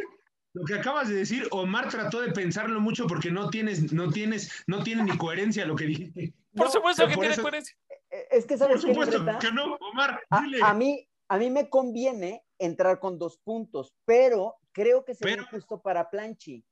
lo 0.53 0.65
que 0.65 0.75
acabas 0.75 1.09
de 1.09 1.15
decir, 1.15 1.47
Omar 1.53 1.89
trató 1.89 2.21
de 2.21 2.33
pensarlo 2.33 2.81
mucho 2.81 3.07
porque 3.07 3.31
no 3.31 3.49
tienes, 3.49 3.93
no 3.93 4.11
tienes, 4.11 4.65
no 4.67 4.83
tiene 4.83 5.05
ni 5.05 5.17
coherencia 5.17 5.65
lo 5.67 5.77
que 5.77 5.87
dijiste. 5.87 6.35
Por 6.55 6.71
supuesto 6.71 7.07
que 7.07 7.17
tiene 7.17 7.37
coherencia. 7.37 7.77
Eh, 8.11 8.29
es 8.31 8.47
que 8.47 8.57
sabes 8.57 8.83
Por 8.83 8.91
supuesto 8.91 9.39
que 9.39 9.53
no, 9.53 9.77
Omar. 9.77 10.21
Dile. 10.43 10.61
A, 10.63 10.75
mí, 10.75 11.09
a 11.29 11.39
mí 11.39 11.51
me 11.51 11.69
conviene 11.69 12.45
entrar 12.59 12.99
con 12.99 13.19
dos 13.19 13.39
puntos, 13.39 13.95
pero 14.05 14.57
creo 14.73 15.05
que 15.05 15.15
sería 15.15 15.37
injusto 15.37 15.81
para 15.81 16.11
Planchi. 16.11 16.65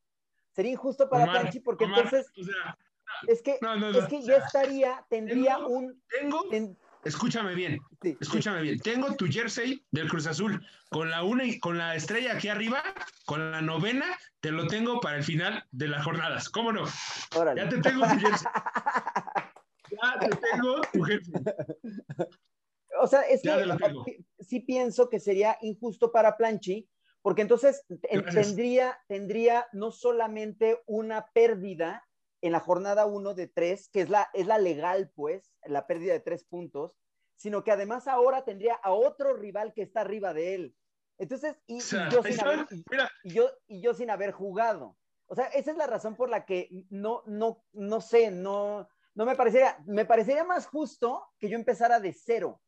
Sería 0.52 0.72
injusto 0.72 1.08
para 1.08 1.30
Planchi 1.30 1.60
porque 1.60 1.84
entonces 1.84 2.30
es 3.26 3.42
que, 3.42 3.58
es 3.94 4.06
que 4.06 4.22
ya 4.22 4.36
estaría, 4.38 5.04
tendría 5.08 5.58
un. 5.58 6.02
Tengo, 6.08 6.44
escúchame 7.04 7.54
bien, 7.54 7.80
escúchame 8.20 8.62
bien. 8.62 8.78
Tengo 8.80 9.14
tu 9.14 9.26
jersey 9.26 9.84
del 9.90 10.08
Cruz 10.08 10.26
Azul 10.26 10.64
con 10.90 11.10
la 11.10 11.22
una 11.22 11.44
y 11.44 11.58
con 11.58 11.78
la 11.78 11.94
estrella 11.94 12.34
aquí 12.34 12.48
arriba, 12.48 12.82
con 13.26 13.50
la 13.50 13.62
novena, 13.62 14.06
te 14.40 14.50
lo 14.50 14.66
tengo 14.66 15.00
para 15.00 15.16
el 15.16 15.24
final 15.24 15.64
de 15.72 15.88
las 15.88 16.04
jornadas. 16.04 16.48
¿Cómo 16.48 16.72
no? 16.72 16.84
Ya 17.56 17.68
te 17.68 17.78
tengo 17.78 18.06
tu 18.06 18.18
jersey. 18.18 18.46
ya 20.02 20.18
te 20.20 20.36
tengo 20.36 20.80
tu 20.92 21.02
jersey. 21.02 21.32
O 23.00 23.08
sea, 23.08 23.22
es 23.22 23.42
que 23.42 24.24
sí 24.38 24.60
pienso 24.60 25.08
que 25.08 25.18
sería 25.18 25.58
injusto 25.62 26.12
para 26.12 26.36
Planchi, 26.36 26.88
porque 27.22 27.42
entonces 27.42 27.84
tendría, 28.32 28.96
tendría 29.08 29.66
no 29.72 29.90
solamente 29.90 30.80
una 30.86 31.26
pérdida, 31.34 32.04
en 32.44 32.52
la 32.52 32.60
jornada 32.60 33.06
1 33.06 33.32
de 33.32 33.48
3, 33.48 33.88
que 33.88 34.02
es 34.02 34.10
la, 34.10 34.28
es 34.34 34.46
la 34.46 34.58
legal, 34.58 35.10
pues, 35.14 35.50
la 35.64 35.86
pérdida 35.86 36.12
de 36.12 36.20
3 36.20 36.44
puntos, 36.44 36.94
sino 37.36 37.64
que 37.64 37.72
además 37.72 38.06
ahora 38.06 38.44
tendría 38.44 38.74
a 38.74 38.92
otro 38.92 39.32
rival 39.32 39.72
que 39.72 39.80
está 39.80 40.02
arriba 40.02 40.34
de 40.34 40.54
él. 40.54 40.76
Entonces, 41.16 41.56
y, 41.66 41.80
yo, 41.80 42.22
sin 42.22 42.40
haber, 42.40 42.66
y, 43.22 43.32
yo, 43.32 43.50
y 43.66 43.80
yo 43.80 43.94
sin 43.94 44.10
haber 44.10 44.32
jugado. 44.32 44.98
O 45.26 45.34
sea, 45.34 45.46
esa 45.46 45.70
es 45.70 45.78
la 45.78 45.86
razón 45.86 46.16
por 46.16 46.28
la 46.28 46.44
que 46.44 46.68
no, 46.90 47.22
no, 47.24 47.64
no 47.72 48.02
sé, 48.02 48.30
no, 48.30 48.90
no 49.14 49.26
me 49.26 49.36
parecería, 49.36 49.78
me 49.86 50.04
parecería 50.04 50.44
más 50.44 50.66
justo 50.66 51.24
que 51.38 51.48
yo 51.48 51.56
empezara 51.56 52.00
de 52.00 52.12
cero. 52.12 52.60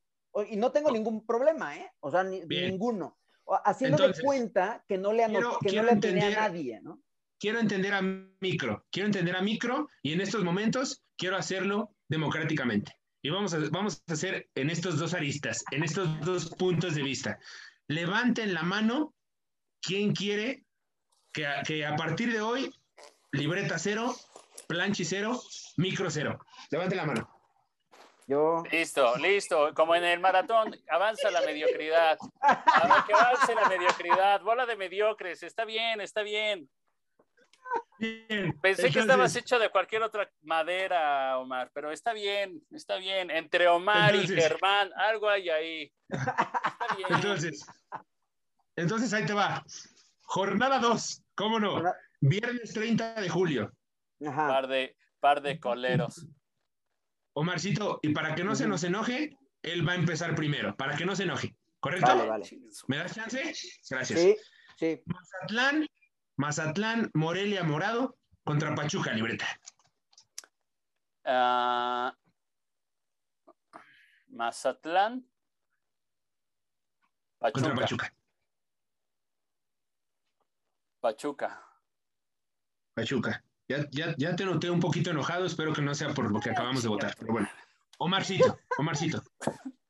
Y 0.50 0.56
no 0.56 0.70
tengo 0.70 0.90
ningún 0.90 1.24
problema, 1.24 1.76
¿eh? 1.76 1.90
O 2.00 2.10
sea, 2.10 2.22
ninguno. 2.22 3.18
Haciendo 3.64 4.06
de 4.06 4.20
cuenta 4.22 4.84
que 4.86 4.98
no 4.98 5.12
le, 5.12 5.24
que 5.26 5.72
no 5.72 5.82
le 5.82 6.24
a 6.24 6.30
nadie, 6.30 6.80
¿no? 6.82 7.00
quiero 7.38 7.60
entender 7.60 7.94
a 7.94 8.02
micro, 8.02 8.86
quiero 8.90 9.06
entender 9.06 9.36
a 9.36 9.42
micro 9.42 9.88
y 10.02 10.12
en 10.12 10.20
estos 10.20 10.44
momentos 10.44 11.02
quiero 11.16 11.36
hacerlo 11.36 11.94
democráticamente. 12.08 12.98
Y 13.22 13.30
vamos 13.30 13.54
a, 13.54 13.58
vamos 13.70 14.02
a 14.06 14.12
hacer 14.12 14.48
en 14.54 14.70
estos 14.70 14.98
dos 14.98 15.14
aristas, 15.14 15.64
en 15.72 15.82
estos 15.82 16.20
dos 16.20 16.50
puntos 16.54 16.94
de 16.94 17.02
vista. 17.02 17.38
Levanten 17.88 18.54
la 18.54 18.62
mano 18.62 19.14
quien 19.80 20.12
quiere 20.12 20.64
que, 21.32 21.46
que 21.66 21.84
a 21.84 21.96
partir 21.96 22.32
de 22.32 22.40
hoy, 22.40 22.72
libreta 23.32 23.78
cero, 23.78 24.14
planchi 24.66 25.04
cero, 25.04 25.40
micro 25.76 26.10
cero. 26.10 26.38
Levanten 26.70 26.98
la 26.98 27.06
mano. 27.06 27.30
Yo... 28.26 28.62
Listo, 28.70 29.16
listo. 29.18 29.72
Como 29.74 29.94
en 29.94 30.04
el 30.04 30.18
maratón, 30.18 30.74
avanza 30.90 31.30
la 31.30 31.42
mediocridad. 31.42 32.18
que 33.06 33.14
avance 33.14 33.54
la 33.54 33.68
mediocridad. 33.68 34.40
Bola 34.42 34.66
de 34.66 34.76
mediocres. 34.76 35.42
Está 35.42 35.64
bien, 35.64 36.00
está 36.00 36.22
bien. 36.22 36.68
Pensé 38.60 38.90
que 38.90 39.00
estabas 39.00 39.34
hecho 39.36 39.58
de 39.58 39.70
cualquier 39.70 40.02
otra 40.02 40.30
madera, 40.42 41.38
Omar, 41.38 41.70
pero 41.72 41.90
está 41.90 42.12
bien, 42.12 42.62
está 42.70 42.96
bien. 42.96 43.30
Entre 43.30 43.68
Omar 43.68 44.14
y 44.14 44.26
Germán, 44.26 44.90
algo 44.96 45.28
hay 45.28 45.48
ahí. 45.48 45.92
Entonces, 47.08 47.64
entonces 48.76 49.12
ahí 49.14 49.24
te 49.24 49.32
va. 49.32 49.64
Jornada 50.22 50.78
2, 50.78 51.22
¿cómo 51.34 51.58
no? 51.58 51.82
Viernes 52.20 52.74
30 52.74 53.14
de 53.14 53.28
julio. 53.28 53.72
Par 54.20 54.66
de, 54.68 54.96
par 55.20 55.42
de 55.42 55.60
coleros. 55.60 56.26
Omarcito, 57.34 58.00
y 58.02 58.14
para 58.14 58.34
que 58.34 58.44
no 58.44 58.54
se 58.54 58.66
nos 58.66 58.82
enoje, 58.84 59.36
él 59.62 59.86
va 59.86 59.92
a 59.92 59.96
empezar 59.96 60.34
primero, 60.34 60.74
para 60.76 60.96
que 60.96 61.04
no 61.04 61.14
se 61.14 61.24
enoje. 61.24 61.54
¿Correcto? 61.80 62.16
¿Me 62.88 62.96
das 62.96 63.14
chance? 63.14 63.52
Gracias. 63.90 64.20
Sí, 64.20 64.36
sí. 64.78 65.02
Mazatlán 65.04 65.86
Mazatlán, 66.36 67.10
Morelia, 67.14 67.64
Morado 67.64 68.18
contra 68.44 68.74
Pachuca, 68.74 69.12
libreta. 69.12 69.46
Ah, 71.24 72.14
Mazatlán. 74.28 75.26
Pachuca. 77.38 77.60
Contra 77.60 77.74
Pachuca. 77.74 78.14
Pachuca. 81.00 81.62
Pachuca. 82.94 83.45
Ya, 83.68 83.86
ya, 83.90 84.14
ya, 84.16 84.36
te 84.36 84.44
noté 84.44 84.70
un 84.70 84.80
poquito 84.80 85.10
enojado, 85.10 85.44
espero 85.44 85.72
que 85.72 85.82
no 85.82 85.94
sea 85.94 86.14
por 86.14 86.30
lo 86.30 86.40
que 86.40 86.50
acabamos 86.50 86.82
de 86.82 86.88
votar, 86.88 87.14
pero 87.18 87.32
bueno. 87.32 87.48
Omarcito, 87.98 88.58
Omarcito. 88.78 89.22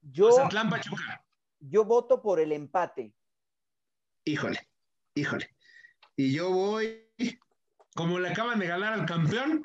Yo, 0.01 0.29
Mazatlán, 0.29 0.71
Pachuca. 0.71 1.25
Yo 1.61 1.85
voto 1.85 2.23
por 2.23 2.41
el 2.41 2.53
empate. 2.53 3.13
Híjole, 4.25 4.67
híjole. 5.15 5.51
Y 6.17 6.33
yo 6.33 6.51
voy, 6.51 7.07
como 7.95 8.19
le 8.19 8.31
acaban 8.31 8.59
de 8.59 8.67
ganar 8.67 8.95
al 8.95 9.05
campeón, 9.05 9.63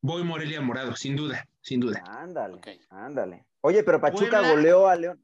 voy 0.00 0.24
Morelia 0.24 0.60
Morado, 0.60 0.96
sin 0.96 1.16
duda, 1.16 1.46
sin 1.60 1.80
duda. 1.80 2.02
Ándale, 2.06 2.60
ándale. 2.88 3.44
Oye, 3.60 3.82
pero 3.82 4.00
Pachuca 4.00 4.40
goleó 4.50 4.88
a 4.88 4.96
León. 4.96 5.20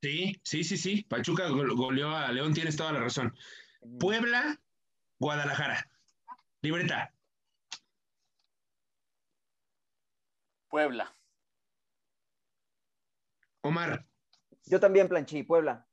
Sí, 0.00 0.40
sí, 0.42 0.64
sí, 0.64 0.76
sí. 0.76 1.02
Pachuca 1.08 1.48
goleó 1.48 2.16
a 2.16 2.32
León, 2.32 2.54
tienes 2.54 2.76
toda 2.76 2.92
la 2.92 3.00
razón. 3.00 3.34
Puebla, 4.00 4.60
Guadalajara. 5.18 5.88
Libreta. 6.62 7.12
Puebla. 10.68 11.14
Omar. 13.62 14.06
Yo 14.64 14.78
también, 14.78 15.08
Planchi, 15.08 15.42
Puebla. 15.42 15.86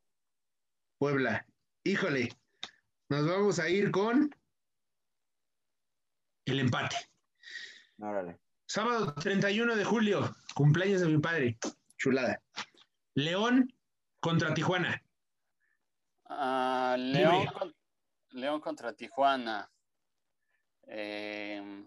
Puebla. 1.00 1.46
Híjole, 1.84 2.30
nos 3.10 3.28
vamos 3.28 3.60
a 3.60 3.68
ir 3.68 3.90
con 3.90 4.30
el 6.46 6.60
empate. 6.60 6.96
Órale. 7.98 8.40
Sábado 8.68 9.16
31 9.16 9.76
de 9.76 9.84
julio, 9.84 10.36
cumpleaños 10.54 11.02
de 11.02 11.08
mi 11.08 11.18
padre. 11.18 11.58
Chulada. 11.98 12.42
León 13.16 13.74
contra 14.20 14.54
Tijuana. 14.54 15.04
Ah, 16.26 16.96
León, 16.98 17.48
León, 18.30 18.62
contra 18.62 18.94
Tijuana. 18.94 19.70
Eh, 20.92 21.86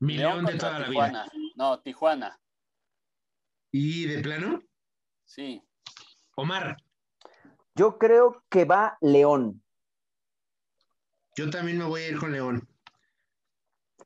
mi 0.00 0.16
León, 0.16 0.44
de 0.44 0.56
toda 0.56 0.78
la 0.78 0.88
vida. 0.88 1.26
No, 1.56 1.80
Tijuana. 1.80 2.40
¿Y 3.72 4.06
de 4.06 4.20
plano? 4.20 4.62
Sí. 5.24 5.62
Omar. 6.36 6.76
Yo 7.74 7.98
creo 7.98 8.44
que 8.48 8.64
va 8.64 8.96
León. 9.00 9.62
Yo 11.36 11.50
también 11.50 11.78
me 11.78 11.84
voy 11.84 12.02
a 12.02 12.08
ir 12.08 12.18
con 12.18 12.32
León. 12.32 12.68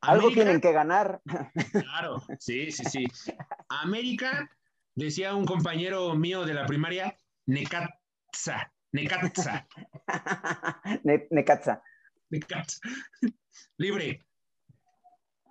Algo 0.00 0.30
tienen 0.32 0.60
que 0.60 0.72
ganar. 0.72 1.22
Claro, 1.72 2.22
sí, 2.38 2.72
sí, 2.72 2.84
sí. 2.84 3.06
América, 3.68 4.50
decía 4.94 5.34
un 5.34 5.44
compañero 5.44 6.14
mío 6.14 6.44
de 6.44 6.54
la 6.54 6.66
primaria, 6.66 7.16
Necatza. 7.46 8.72
Necatza. 8.90 9.66
Necatza. 11.30 11.82
Libre. 13.76 14.24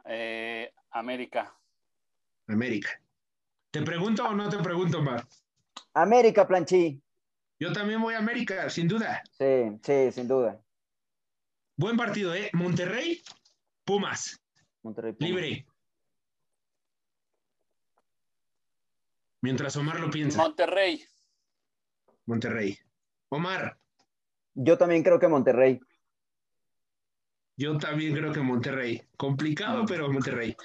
Eh, 0.06 0.74
América. 0.92 1.56
América. 2.48 2.90
¿Te 3.70 3.82
pregunto 3.84 4.26
o 4.26 4.34
no 4.34 4.50
te 4.50 4.58
pregunto, 4.58 5.02
Mar? 5.02 5.26
América, 5.94 6.48
Planchi. 6.48 7.02
Yo 7.60 7.72
también 7.72 8.02
voy 8.02 8.16
a 8.16 8.18
América, 8.18 8.70
sin 8.70 8.88
duda. 8.88 9.22
Sí, 9.38 9.80
sí, 9.84 10.12
sin 10.12 10.28
duda. 10.28 10.60
Buen 11.78 11.96
partido, 11.96 12.34
¿eh? 12.34 12.50
Monterrey, 12.54 13.22
Pumas. 13.86 14.42
Monterrey, 14.82 15.16
Libre. 15.20 15.66
Mientras 19.42 19.76
Omar 19.78 20.00
lo 20.00 20.10
piensa. 20.10 20.38
Monterrey. 20.40 21.04
Monterrey. 22.26 22.78
Omar. 23.30 23.78
Yo 24.54 24.78
también 24.78 25.04
creo 25.04 25.20
que 25.20 25.28
Monterrey. 25.28 25.80
Yo 27.58 27.78
también 27.78 28.16
creo 28.16 28.32
que 28.32 28.42
Monterrey. 28.42 29.04
Complicado, 29.18 29.86
pero 29.86 30.12
Monterrey. 30.12 30.56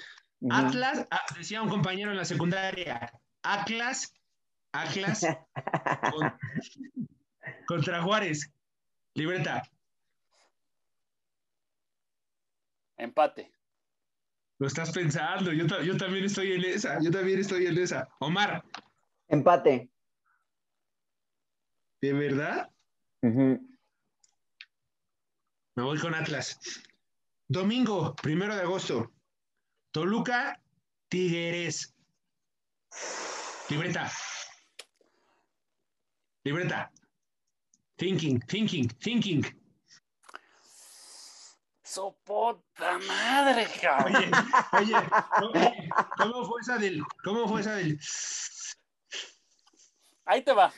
Atlas, 0.49 1.05
ah, 1.11 1.25
decía 1.35 1.61
un 1.61 1.69
compañero 1.69 2.11
en 2.11 2.17
la 2.17 2.25
secundaria, 2.25 3.11
Atlas, 3.41 4.13
Atlas 4.71 5.25
contra 7.67 8.03
Juárez. 8.03 8.51
Libreta. 9.15 9.63
Empate. 12.97 13.51
Lo 14.59 14.67
estás 14.67 14.91
pensando, 14.91 15.51
yo, 15.53 15.97
también 15.97 16.25
estoy 16.25 16.53
en 16.53 16.65
esa, 16.65 16.99
yo 17.01 17.11
también 17.11 17.39
estoy 17.39 17.67
en 17.67 17.77
esa. 17.77 18.09
Omar. 18.19 18.63
Empate. 19.27 19.89
¿De 22.01 22.13
verdad? 22.13 22.71
Me 25.77 25.83
voy 25.83 25.99
con 25.99 26.15
Atlas. 26.15 26.59
Domingo, 27.47 28.15
primero 28.15 28.55
de 28.55 28.63
agosto. 28.63 29.11
Toluca, 29.91 30.59
Tigres. 31.07 31.93
Libreta. 33.69 34.11
Libreta. 36.43 36.91
Thinking, 37.95 38.39
thinking, 38.47 38.87
thinking. 38.87 39.45
Sopota 41.83 42.97
madre, 43.07 43.67
cabrón. 43.79 44.15
Oye, 44.73 44.95
oye, 45.43 45.89
¿cómo, 46.17 46.45
fue 46.45 46.61
esa 46.61 46.77
del, 46.79 47.03
cómo 47.23 47.47
fue 47.47 47.61
esa 47.61 47.75
del? 47.75 47.99
Ahí 50.25 50.43
te 50.43 50.53
va. 50.53 50.73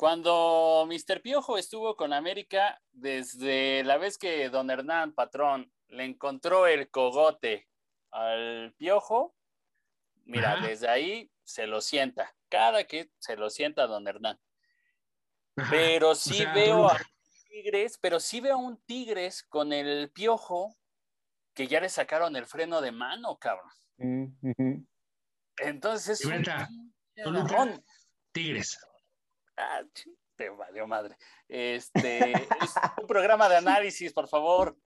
Cuando 0.00 0.88
Mr. 0.88 1.20
Piojo 1.20 1.58
estuvo 1.58 1.94
con 1.94 2.14
América, 2.14 2.80
desde 2.90 3.84
la 3.84 3.98
vez 3.98 4.16
que 4.16 4.48
don 4.48 4.70
Hernán 4.70 5.12
Patrón 5.12 5.70
le 5.88 6.06
encontró 6.06 6.66
el 6.66 6.88
cogote 6.88 7.68
al 8.10 8.72
Piojo, 8.78 9.36
mira, 10.24 10.58
desde 10.62 10.88
ahí 10.88 11.30
se 11.44 11.66
lo 11.66 11.82
sienta. 11.82 12.34
Cada 12.48 12.84
que 12.84 13.10
se 13.18 13.36
lo 13.36 13.50
sienta 13.50 13.86
don 13.86 14.08
Hernán. 14.08 14.40
Pero 15.68 16.14
sí 16.14 16.46
veo 16.54 16.86
a 16.86 16.98
Tigres, 17.50 17.98
pero 18.00 18.20
sí 18.20 18.40
veo 18.40 18.54
a 18.54 18.56
un 18.56 18.82
Tigres 18.84 19.42
con 19.42 19.70
el 19.70 20.10
Piojo 20.12 20.78
que 21.52 21.68
ya 21.68 21.78
le 21.78 21.90
sacaron 21.90 22.36
el 22.36 22.46
freno 22.46 22.80
de 22.80 22.92
mano, 22.92 23.38
cabrón. 23.38 23.70
Entonces, 25.58 26.26
Tigres. 28.32 28.78
Ah, 29.60 29.82
te 30.36 30.48
valió 30.48 30.86
madre. 30.86 31.16
Este 31.46 32.32
es 32.32 32.74
un 33.00 33.06
programa 33.06 33.48
de 33.48 33.56
análisis, 33.56 34.12
por 34.12 34.26
favor. 34.26 34.76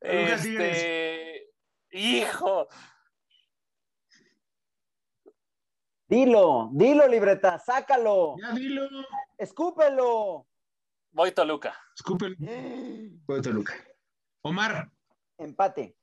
este, 0.00 1.50
hijo. 1.90 2.68
Dilo, 6.08 6.68
dilo, 6.72 7.08
libreta, 7.08 7.58
sácalo. 7.58 8.36
Ya 8.40 8.52
dilo. 8.52 8.88
Escúpelo. 9.38 10.46
Voy 11.10 11.32
Toluca. 11.32 11.74
Escúpelo. 11.96 12.36
Voy 12.38 13.42
Toluca. 13.42 13.74
Omar. 14.42 14.90
Empate. 15.38 15.96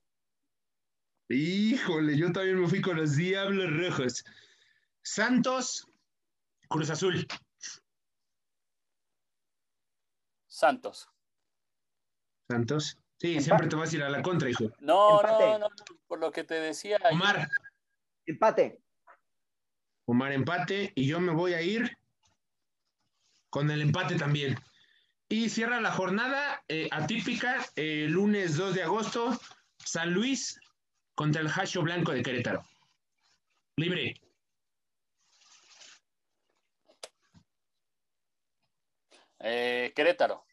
Híjole, 1.34 2.16
yo 2.16 2.32
también 2.32 2.62
me 2.62 2.68
fui 2.68 2.80
con 2.80 2.98
los 2.98 3.16
Diablos 3.16 3.72
Rojos. 3.76 4.24
Santos, 5.02 5.88
Cruz 6.70 6.90
Azul. 6.92 7.28
Santos. 10.48 11.10
Santos. 12.48 12.98
Sí, 13.18 13.42
siempre 13.42 13.68
te 13.68 13.76
vas 13.76 13.92
a 13.92 13.96
ir 13.96 14.04
a 14.04 14.10
la 14.10 14.22
contra, 14.22 14.50
hijo. 14.50 14.66
No, 14.80 15.22
no, 15.22 15.60
no, 15.60 15.68
por 16.08 16.20
lo 16.20 16.32
que 16.32 16.44
te 16.44 16.56
decía. 16.56 17.00
Omar. 17.12 17.48
Empate. 18.26 18.80
Omar 20.06 20.34
empate 20.34 20.92
y 20.96 21.08
yo 21.08 21.20
me 21.20 21.34
voy 21.34 21.54
a 21.54 21.62
ir 21.62 21.98
con 23.50 23.72
el 23.72 23.82
empate 23.82 24.16
también. 24.16 24.60
Y 25.30 25.50
cierra 25.50 25.82
la 25.82 25.92
jornada 25.92 26.64
eh, 26.68 26.90
atípica, 26.92 27.66
el 27.76 28.12
lunes 28.12 28.56
2 28.58 28.76
de 28.76 28.84
agosto, 28.84 29.40
San 29.78 30.14
Luis 30.14 30.60
contra 31.16 31.42
el 31.42 31.48
Hacho 31.48 31.82
Blanco 31.82 32.12
de 32.12 32.24
Querétaro. 32.24 32.64
Libre. 33.78 34.16
Eh, 39.40 39.92
Querétaro. 39.96 40.46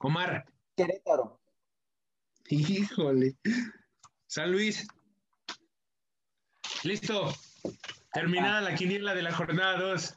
Omar. 0.00 0.44
Querétaro. 0.76 1.40
Híjole. 2.48 3.36
San 4.26 4.52
Luis. 4.52 4.86
Listo. 6.82 7.32
Terminada 8.12 8.60
la 8.60 8.74
quiniela 8.74 9.14
de 9.14 9.22
la 9.22 9.32
jornada 9.32 9.78
2. 9.78 10.14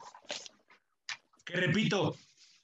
Que 1.44 1.54
repito, 1.54 2.16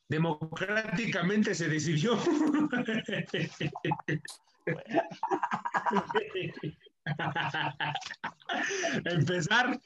democráticamente 0.09 1.55
se 1.55 1.69
decidió. 1.69 2.19
Empezar 9.05 9.79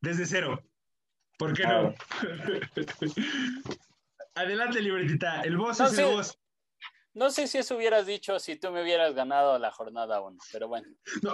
desde 0.00 0.24
cero. 0.26 0.62
¿Por 1.38 1.54
qué 1.54 1.64
no? 1.64 1.94
Adelante, 4.34 4.80
libretita. 4.80 5.42
El 5.42 5.56
voz 5.56 5.80
es 5.80 5.98
el 5.98 6.06
voz. 6.06 6.38
No 7.14 7.30
sé 7.30 7.46
si 7.48 7.58
eso 7.58 7.76
hubieras 7.76 8.06
dicho 8.06 8.38
si 8.38 8.56
tú 8.56 8.70
me 8.70 8.82
hubieras 8.82 9.14
ganado 9.14 9.58
la 9.58 9.72
jornada 9.72 10.20
1, 10.20 10.38
pero 10.52 10.68
bueno. 10.68 10.86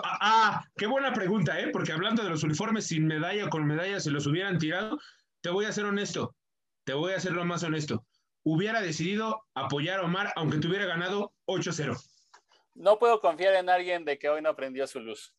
ah, 0.03 0.19
ah, 0.21 0.65
qué 0.77 0.87
buena 0.87 1.13
pregunta, 1.13 1.61
¿eh? 1.61 1.69
Porque 1.71 1.93
hablando 1.93 2.23
de 2.23 2.31
los 2.31 2.43
uniformes 2.43 2.87
sin 2.87 3.07
medalla 3.07 3.45
o 3.45 3.51
con 3.51 3.67
medalla, 3.67 4.01
si 4.01 4.09
los 4.09 4.27
hubieran 4.27 4.57
tirado, 4.59 4.99
te 5.43 5.51
voy 5.51 5.67
a 5.67 5.73
ser 5.73 5.85
honesto. 5.85 6.35
Te 6.85 6.95
voy 6.95 7.13
a 7.13 7.21
ser 7.21 7.33
lo 7.33 7.45
más 7.45 7.63
honesto. 7.63 8.07
Hubiera 8.45 8.81
decidido 8.81 9.45
apoyar 9.55 10.01
a 10.01 10.05
Omar 10.05 10.33
aunque 10.37 10.59
te 10.59 10.69
hubiera 10.69 10.87
ganado 10.87 11.35
8-0. 11.47 11.99
No 12.75 12.99
puedo 12.99 13.21
confiar 13.21 13.55
en 13.55 13.69
alguien 13.69 14.05
de 14.05 14.19
que 14.19 14.29
hoy 14.29 14.43
no 14.43 14.55
prendió 14.55 14.87
su 14.87 15.01
luz. 15.01 15.35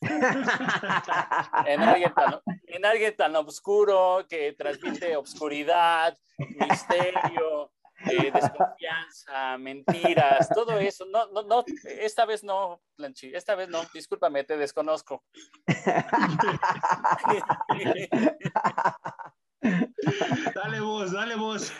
en, 0.02 1.82
alguien 1.82 2.14
tan, 2.14 2.40
en 2.66 2.86
alguien 2.86 3.14
tan 3.16 3.36
oscuro 3.36 4.26
que 4.28 4.54
transmite 4.54 5.16
obscuridad, 5.16 6.16
misterio, 6.38 7.70
eh, 8.06 8.30
desconfianza, 8.32 9.58
mentiras, 9.58 10.48
todo 10.48 10.78
eso. 10.78 11.04
No, 11.06 11.26
no, 11.32 11.42
no, 11.42 11.64
esta 11.84 12.24
vez 12.24 12.42
no, 12.42 12.80
Planchi, 12.96 13.30
esta 13.34 13.54
vez 13.54 13.68
no, 13.68 13.82
discúlpame, 13.92 14.44
te 14.44 14.56
desconozco. 14.56 15.22
dale 20.54 20.80
vos, 20.80 21.12
dale 21.12 21.36
vos. 21.36 21.70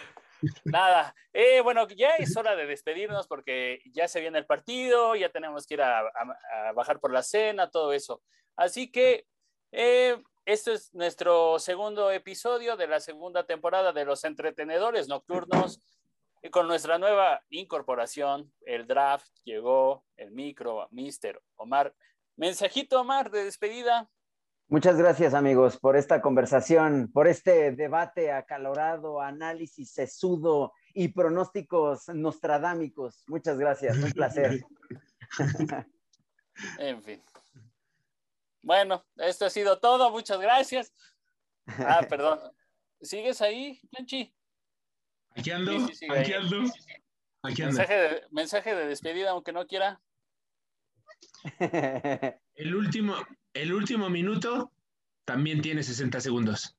Nada, 0.64 1.14
eh, 1.32 1.60
bueno, 1.60 1.86
ya 1.88 2.16
es 2.16 2.36
hora 2.36 2.56
de 2.56 2.66
despedirnos 2.66 3.26
porque 3.26 3.82
ya 3.92 4.08
se 4.08 4.20
viene 4.20 4.38
el 4.38 4.46
partido, 4.46 5.14
ya 5.14 5.28
tenemos 5.30 5.66
que 5.66 5.74
ir 5.74 5.82
a, 5.82 6.04
bajar 6.74 7.00
por 7.00 7.12
la 7.12 7.22
cena, 7.22 7.70
todo 7.70 7.92
eso. 7.92 8.22
Así 8.56 8.90
que 8.90 9.26
eh, 9.72 10.22
este 10.44 10.72
es 10.72 10.94
nuestro 10.94 11.58
segundo 11.58 12.10
episodio 12.10 12.76
de 12.76 12.86
la 12.86 13.00
segunda 13.00 13.44
temporada 13.44 13.92
de 13.92 14.04
los 14.04 14.24
entretenedores 14.24 15.08
nocturnos. 15.08 15.80
Y 16.42 16.48
con 16.48 16.66
nuestra 16.66 16.98
nueva 16.98 17.42
incorporación, 17.50 18.50
el 18.64 18.86
draft 18.86 19.28
llegó, 19.44 20.06
el 20.16 20.30
micro, 20.30 20.88
Mister 20.90 21.40
Omar. 21.56 21.94
Mensajito, 22.36 23.02
Omar, 23.02 23.30
de 23.30 23.44
despedida. 23.44 24.08
Muchas 24.70 24.96
gracias, 24.96 25.34
amigos, 25.34 25.78
por 25.78 25.96
esta 25.96 26.22
conversación, 26.22 27.10
por 27.12 27.26
este 27.26 27.72
debate 27.72 28.30
acalorado, 28.30 29.20
análisis 29.20 29.90
sesudo 29.90 30.74
y 30.94 31.08
pronósticos 31.08 32.08
nostradámicos. 32.10 33.24
Muchas 33.26 33.58
gracias, 33.58 33.98
un 33.98 34.12
placer. 34.12 34.64
en 36.78 37.02
fin. 37.02 37.20
Bueno, 38.62 39.04
esto 39.16 39.46
ha 39.46 39.50
sido 39.50 39.80
todo. 39.80 40.08
Muchas 40.12 40.38
gracias. 40.40 40.94
Ah, 41.66 42.06
perdón. 42.08 42.38
¿Sigues 43.00 43.42
ahí, 43.42 43.80
Planchi? 43.90 44.32
Aquí 45.30 45.50
ando, 45.50 45.72
aquí 46.10 46.32
ando. 46.32 46.62
Aquí 47.42 47.62
ando. 47.62 47.76
Mensaje 47.76 47.94
de, 47.94 48.22
mensaje 48.30 48.74
de 48.76 48.86
despedida, 48.86 49.30
aunque 49.30 49.52
no 49.52 49.66
quiera. 49.66 50.00
El 52.54 52.76
último, 52.76 53.16
el 53.54 53.72
último 53.72 54.08
minuto 54.10 54.72
también 55.24 55.60
tiene 55.62 55.82
60 55.82 56.20
segundos. 56.20 56.76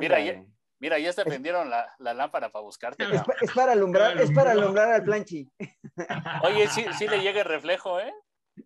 Mira, 0.00 0.20
ya, 0.20 0.44
mira, 0.80 0.98
ya 0.98 1.12
se 1.12 1.24
prendieron 1.24 1.70
la, 1.70 1.94
la, 1.98 2.14
lámpara 2.14 2.50
para 2.50 2.62
buscarte. 2.62 3.04
Es, 3.40 3.52
para 3.52 3.72
alumbrar, 3.72 4.20
es 4.20 4.32
para 4.32 4.52
alumbrar 4.52 4.92
al 4.92 5.04
planchi. 5.04 5.48
Oye, 6.44 6.68
sí, 6.68 6.84
sí 6.96 7.06
le 7.06 7.20
llega 7.20 7.40
el 7.40 7.46
reflejo, 7.46 8.00
¿eh? 8.00 8.12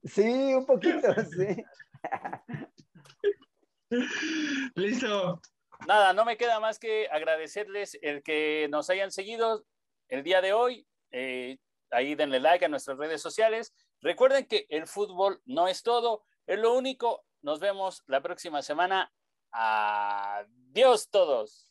Sí, 0.05 0.55
un 0.55 0.65
poquito, 0.65 1.09
sí. 1.31 1.63
Listo. 4.75 5.41
Nada, 5.87 6.13
no 6.13 6.25
me 6.25 6.37
queda 6.37 6.61
más 6.61 6.79
que 6.79 7.09
agradecerles 7.11 7.99
el 8.03 8.23
que 8.23 8.69
nos 8.71 8.89
hayan 8.89 9.11
seguido 9.11 9.65
el 10.09 10.23
día 10.23 10.41
de 10.41 10.53
hoy. 10.53 10.87
Eh, 11.11 11.59
ahí 11.91 12.15
denle 12.15 12.41
like 12.41 12.65
a 12.65 12.69
nuestras 12.69 12.97
redes 12.97 13.21
sociales. 13.21 13.75
Recuerden 14.01 14.47
que 14.47 14.67
el 14.69 14.87
fútbol 14.87 15.43
no 15.45 15.69
es 15.69 15.83
todo, 15.83 16.25
es 16.47 16.59
lo 16.59 16.75
único. 16.75 17.25
Nos 17.43 17.61
vemos 17.61 18.03
la 18.07 18.21
próxima 18.21 18.63
semana. 18.63 19.13
Adiós 19.51 21.09
todos. 21.11 21.69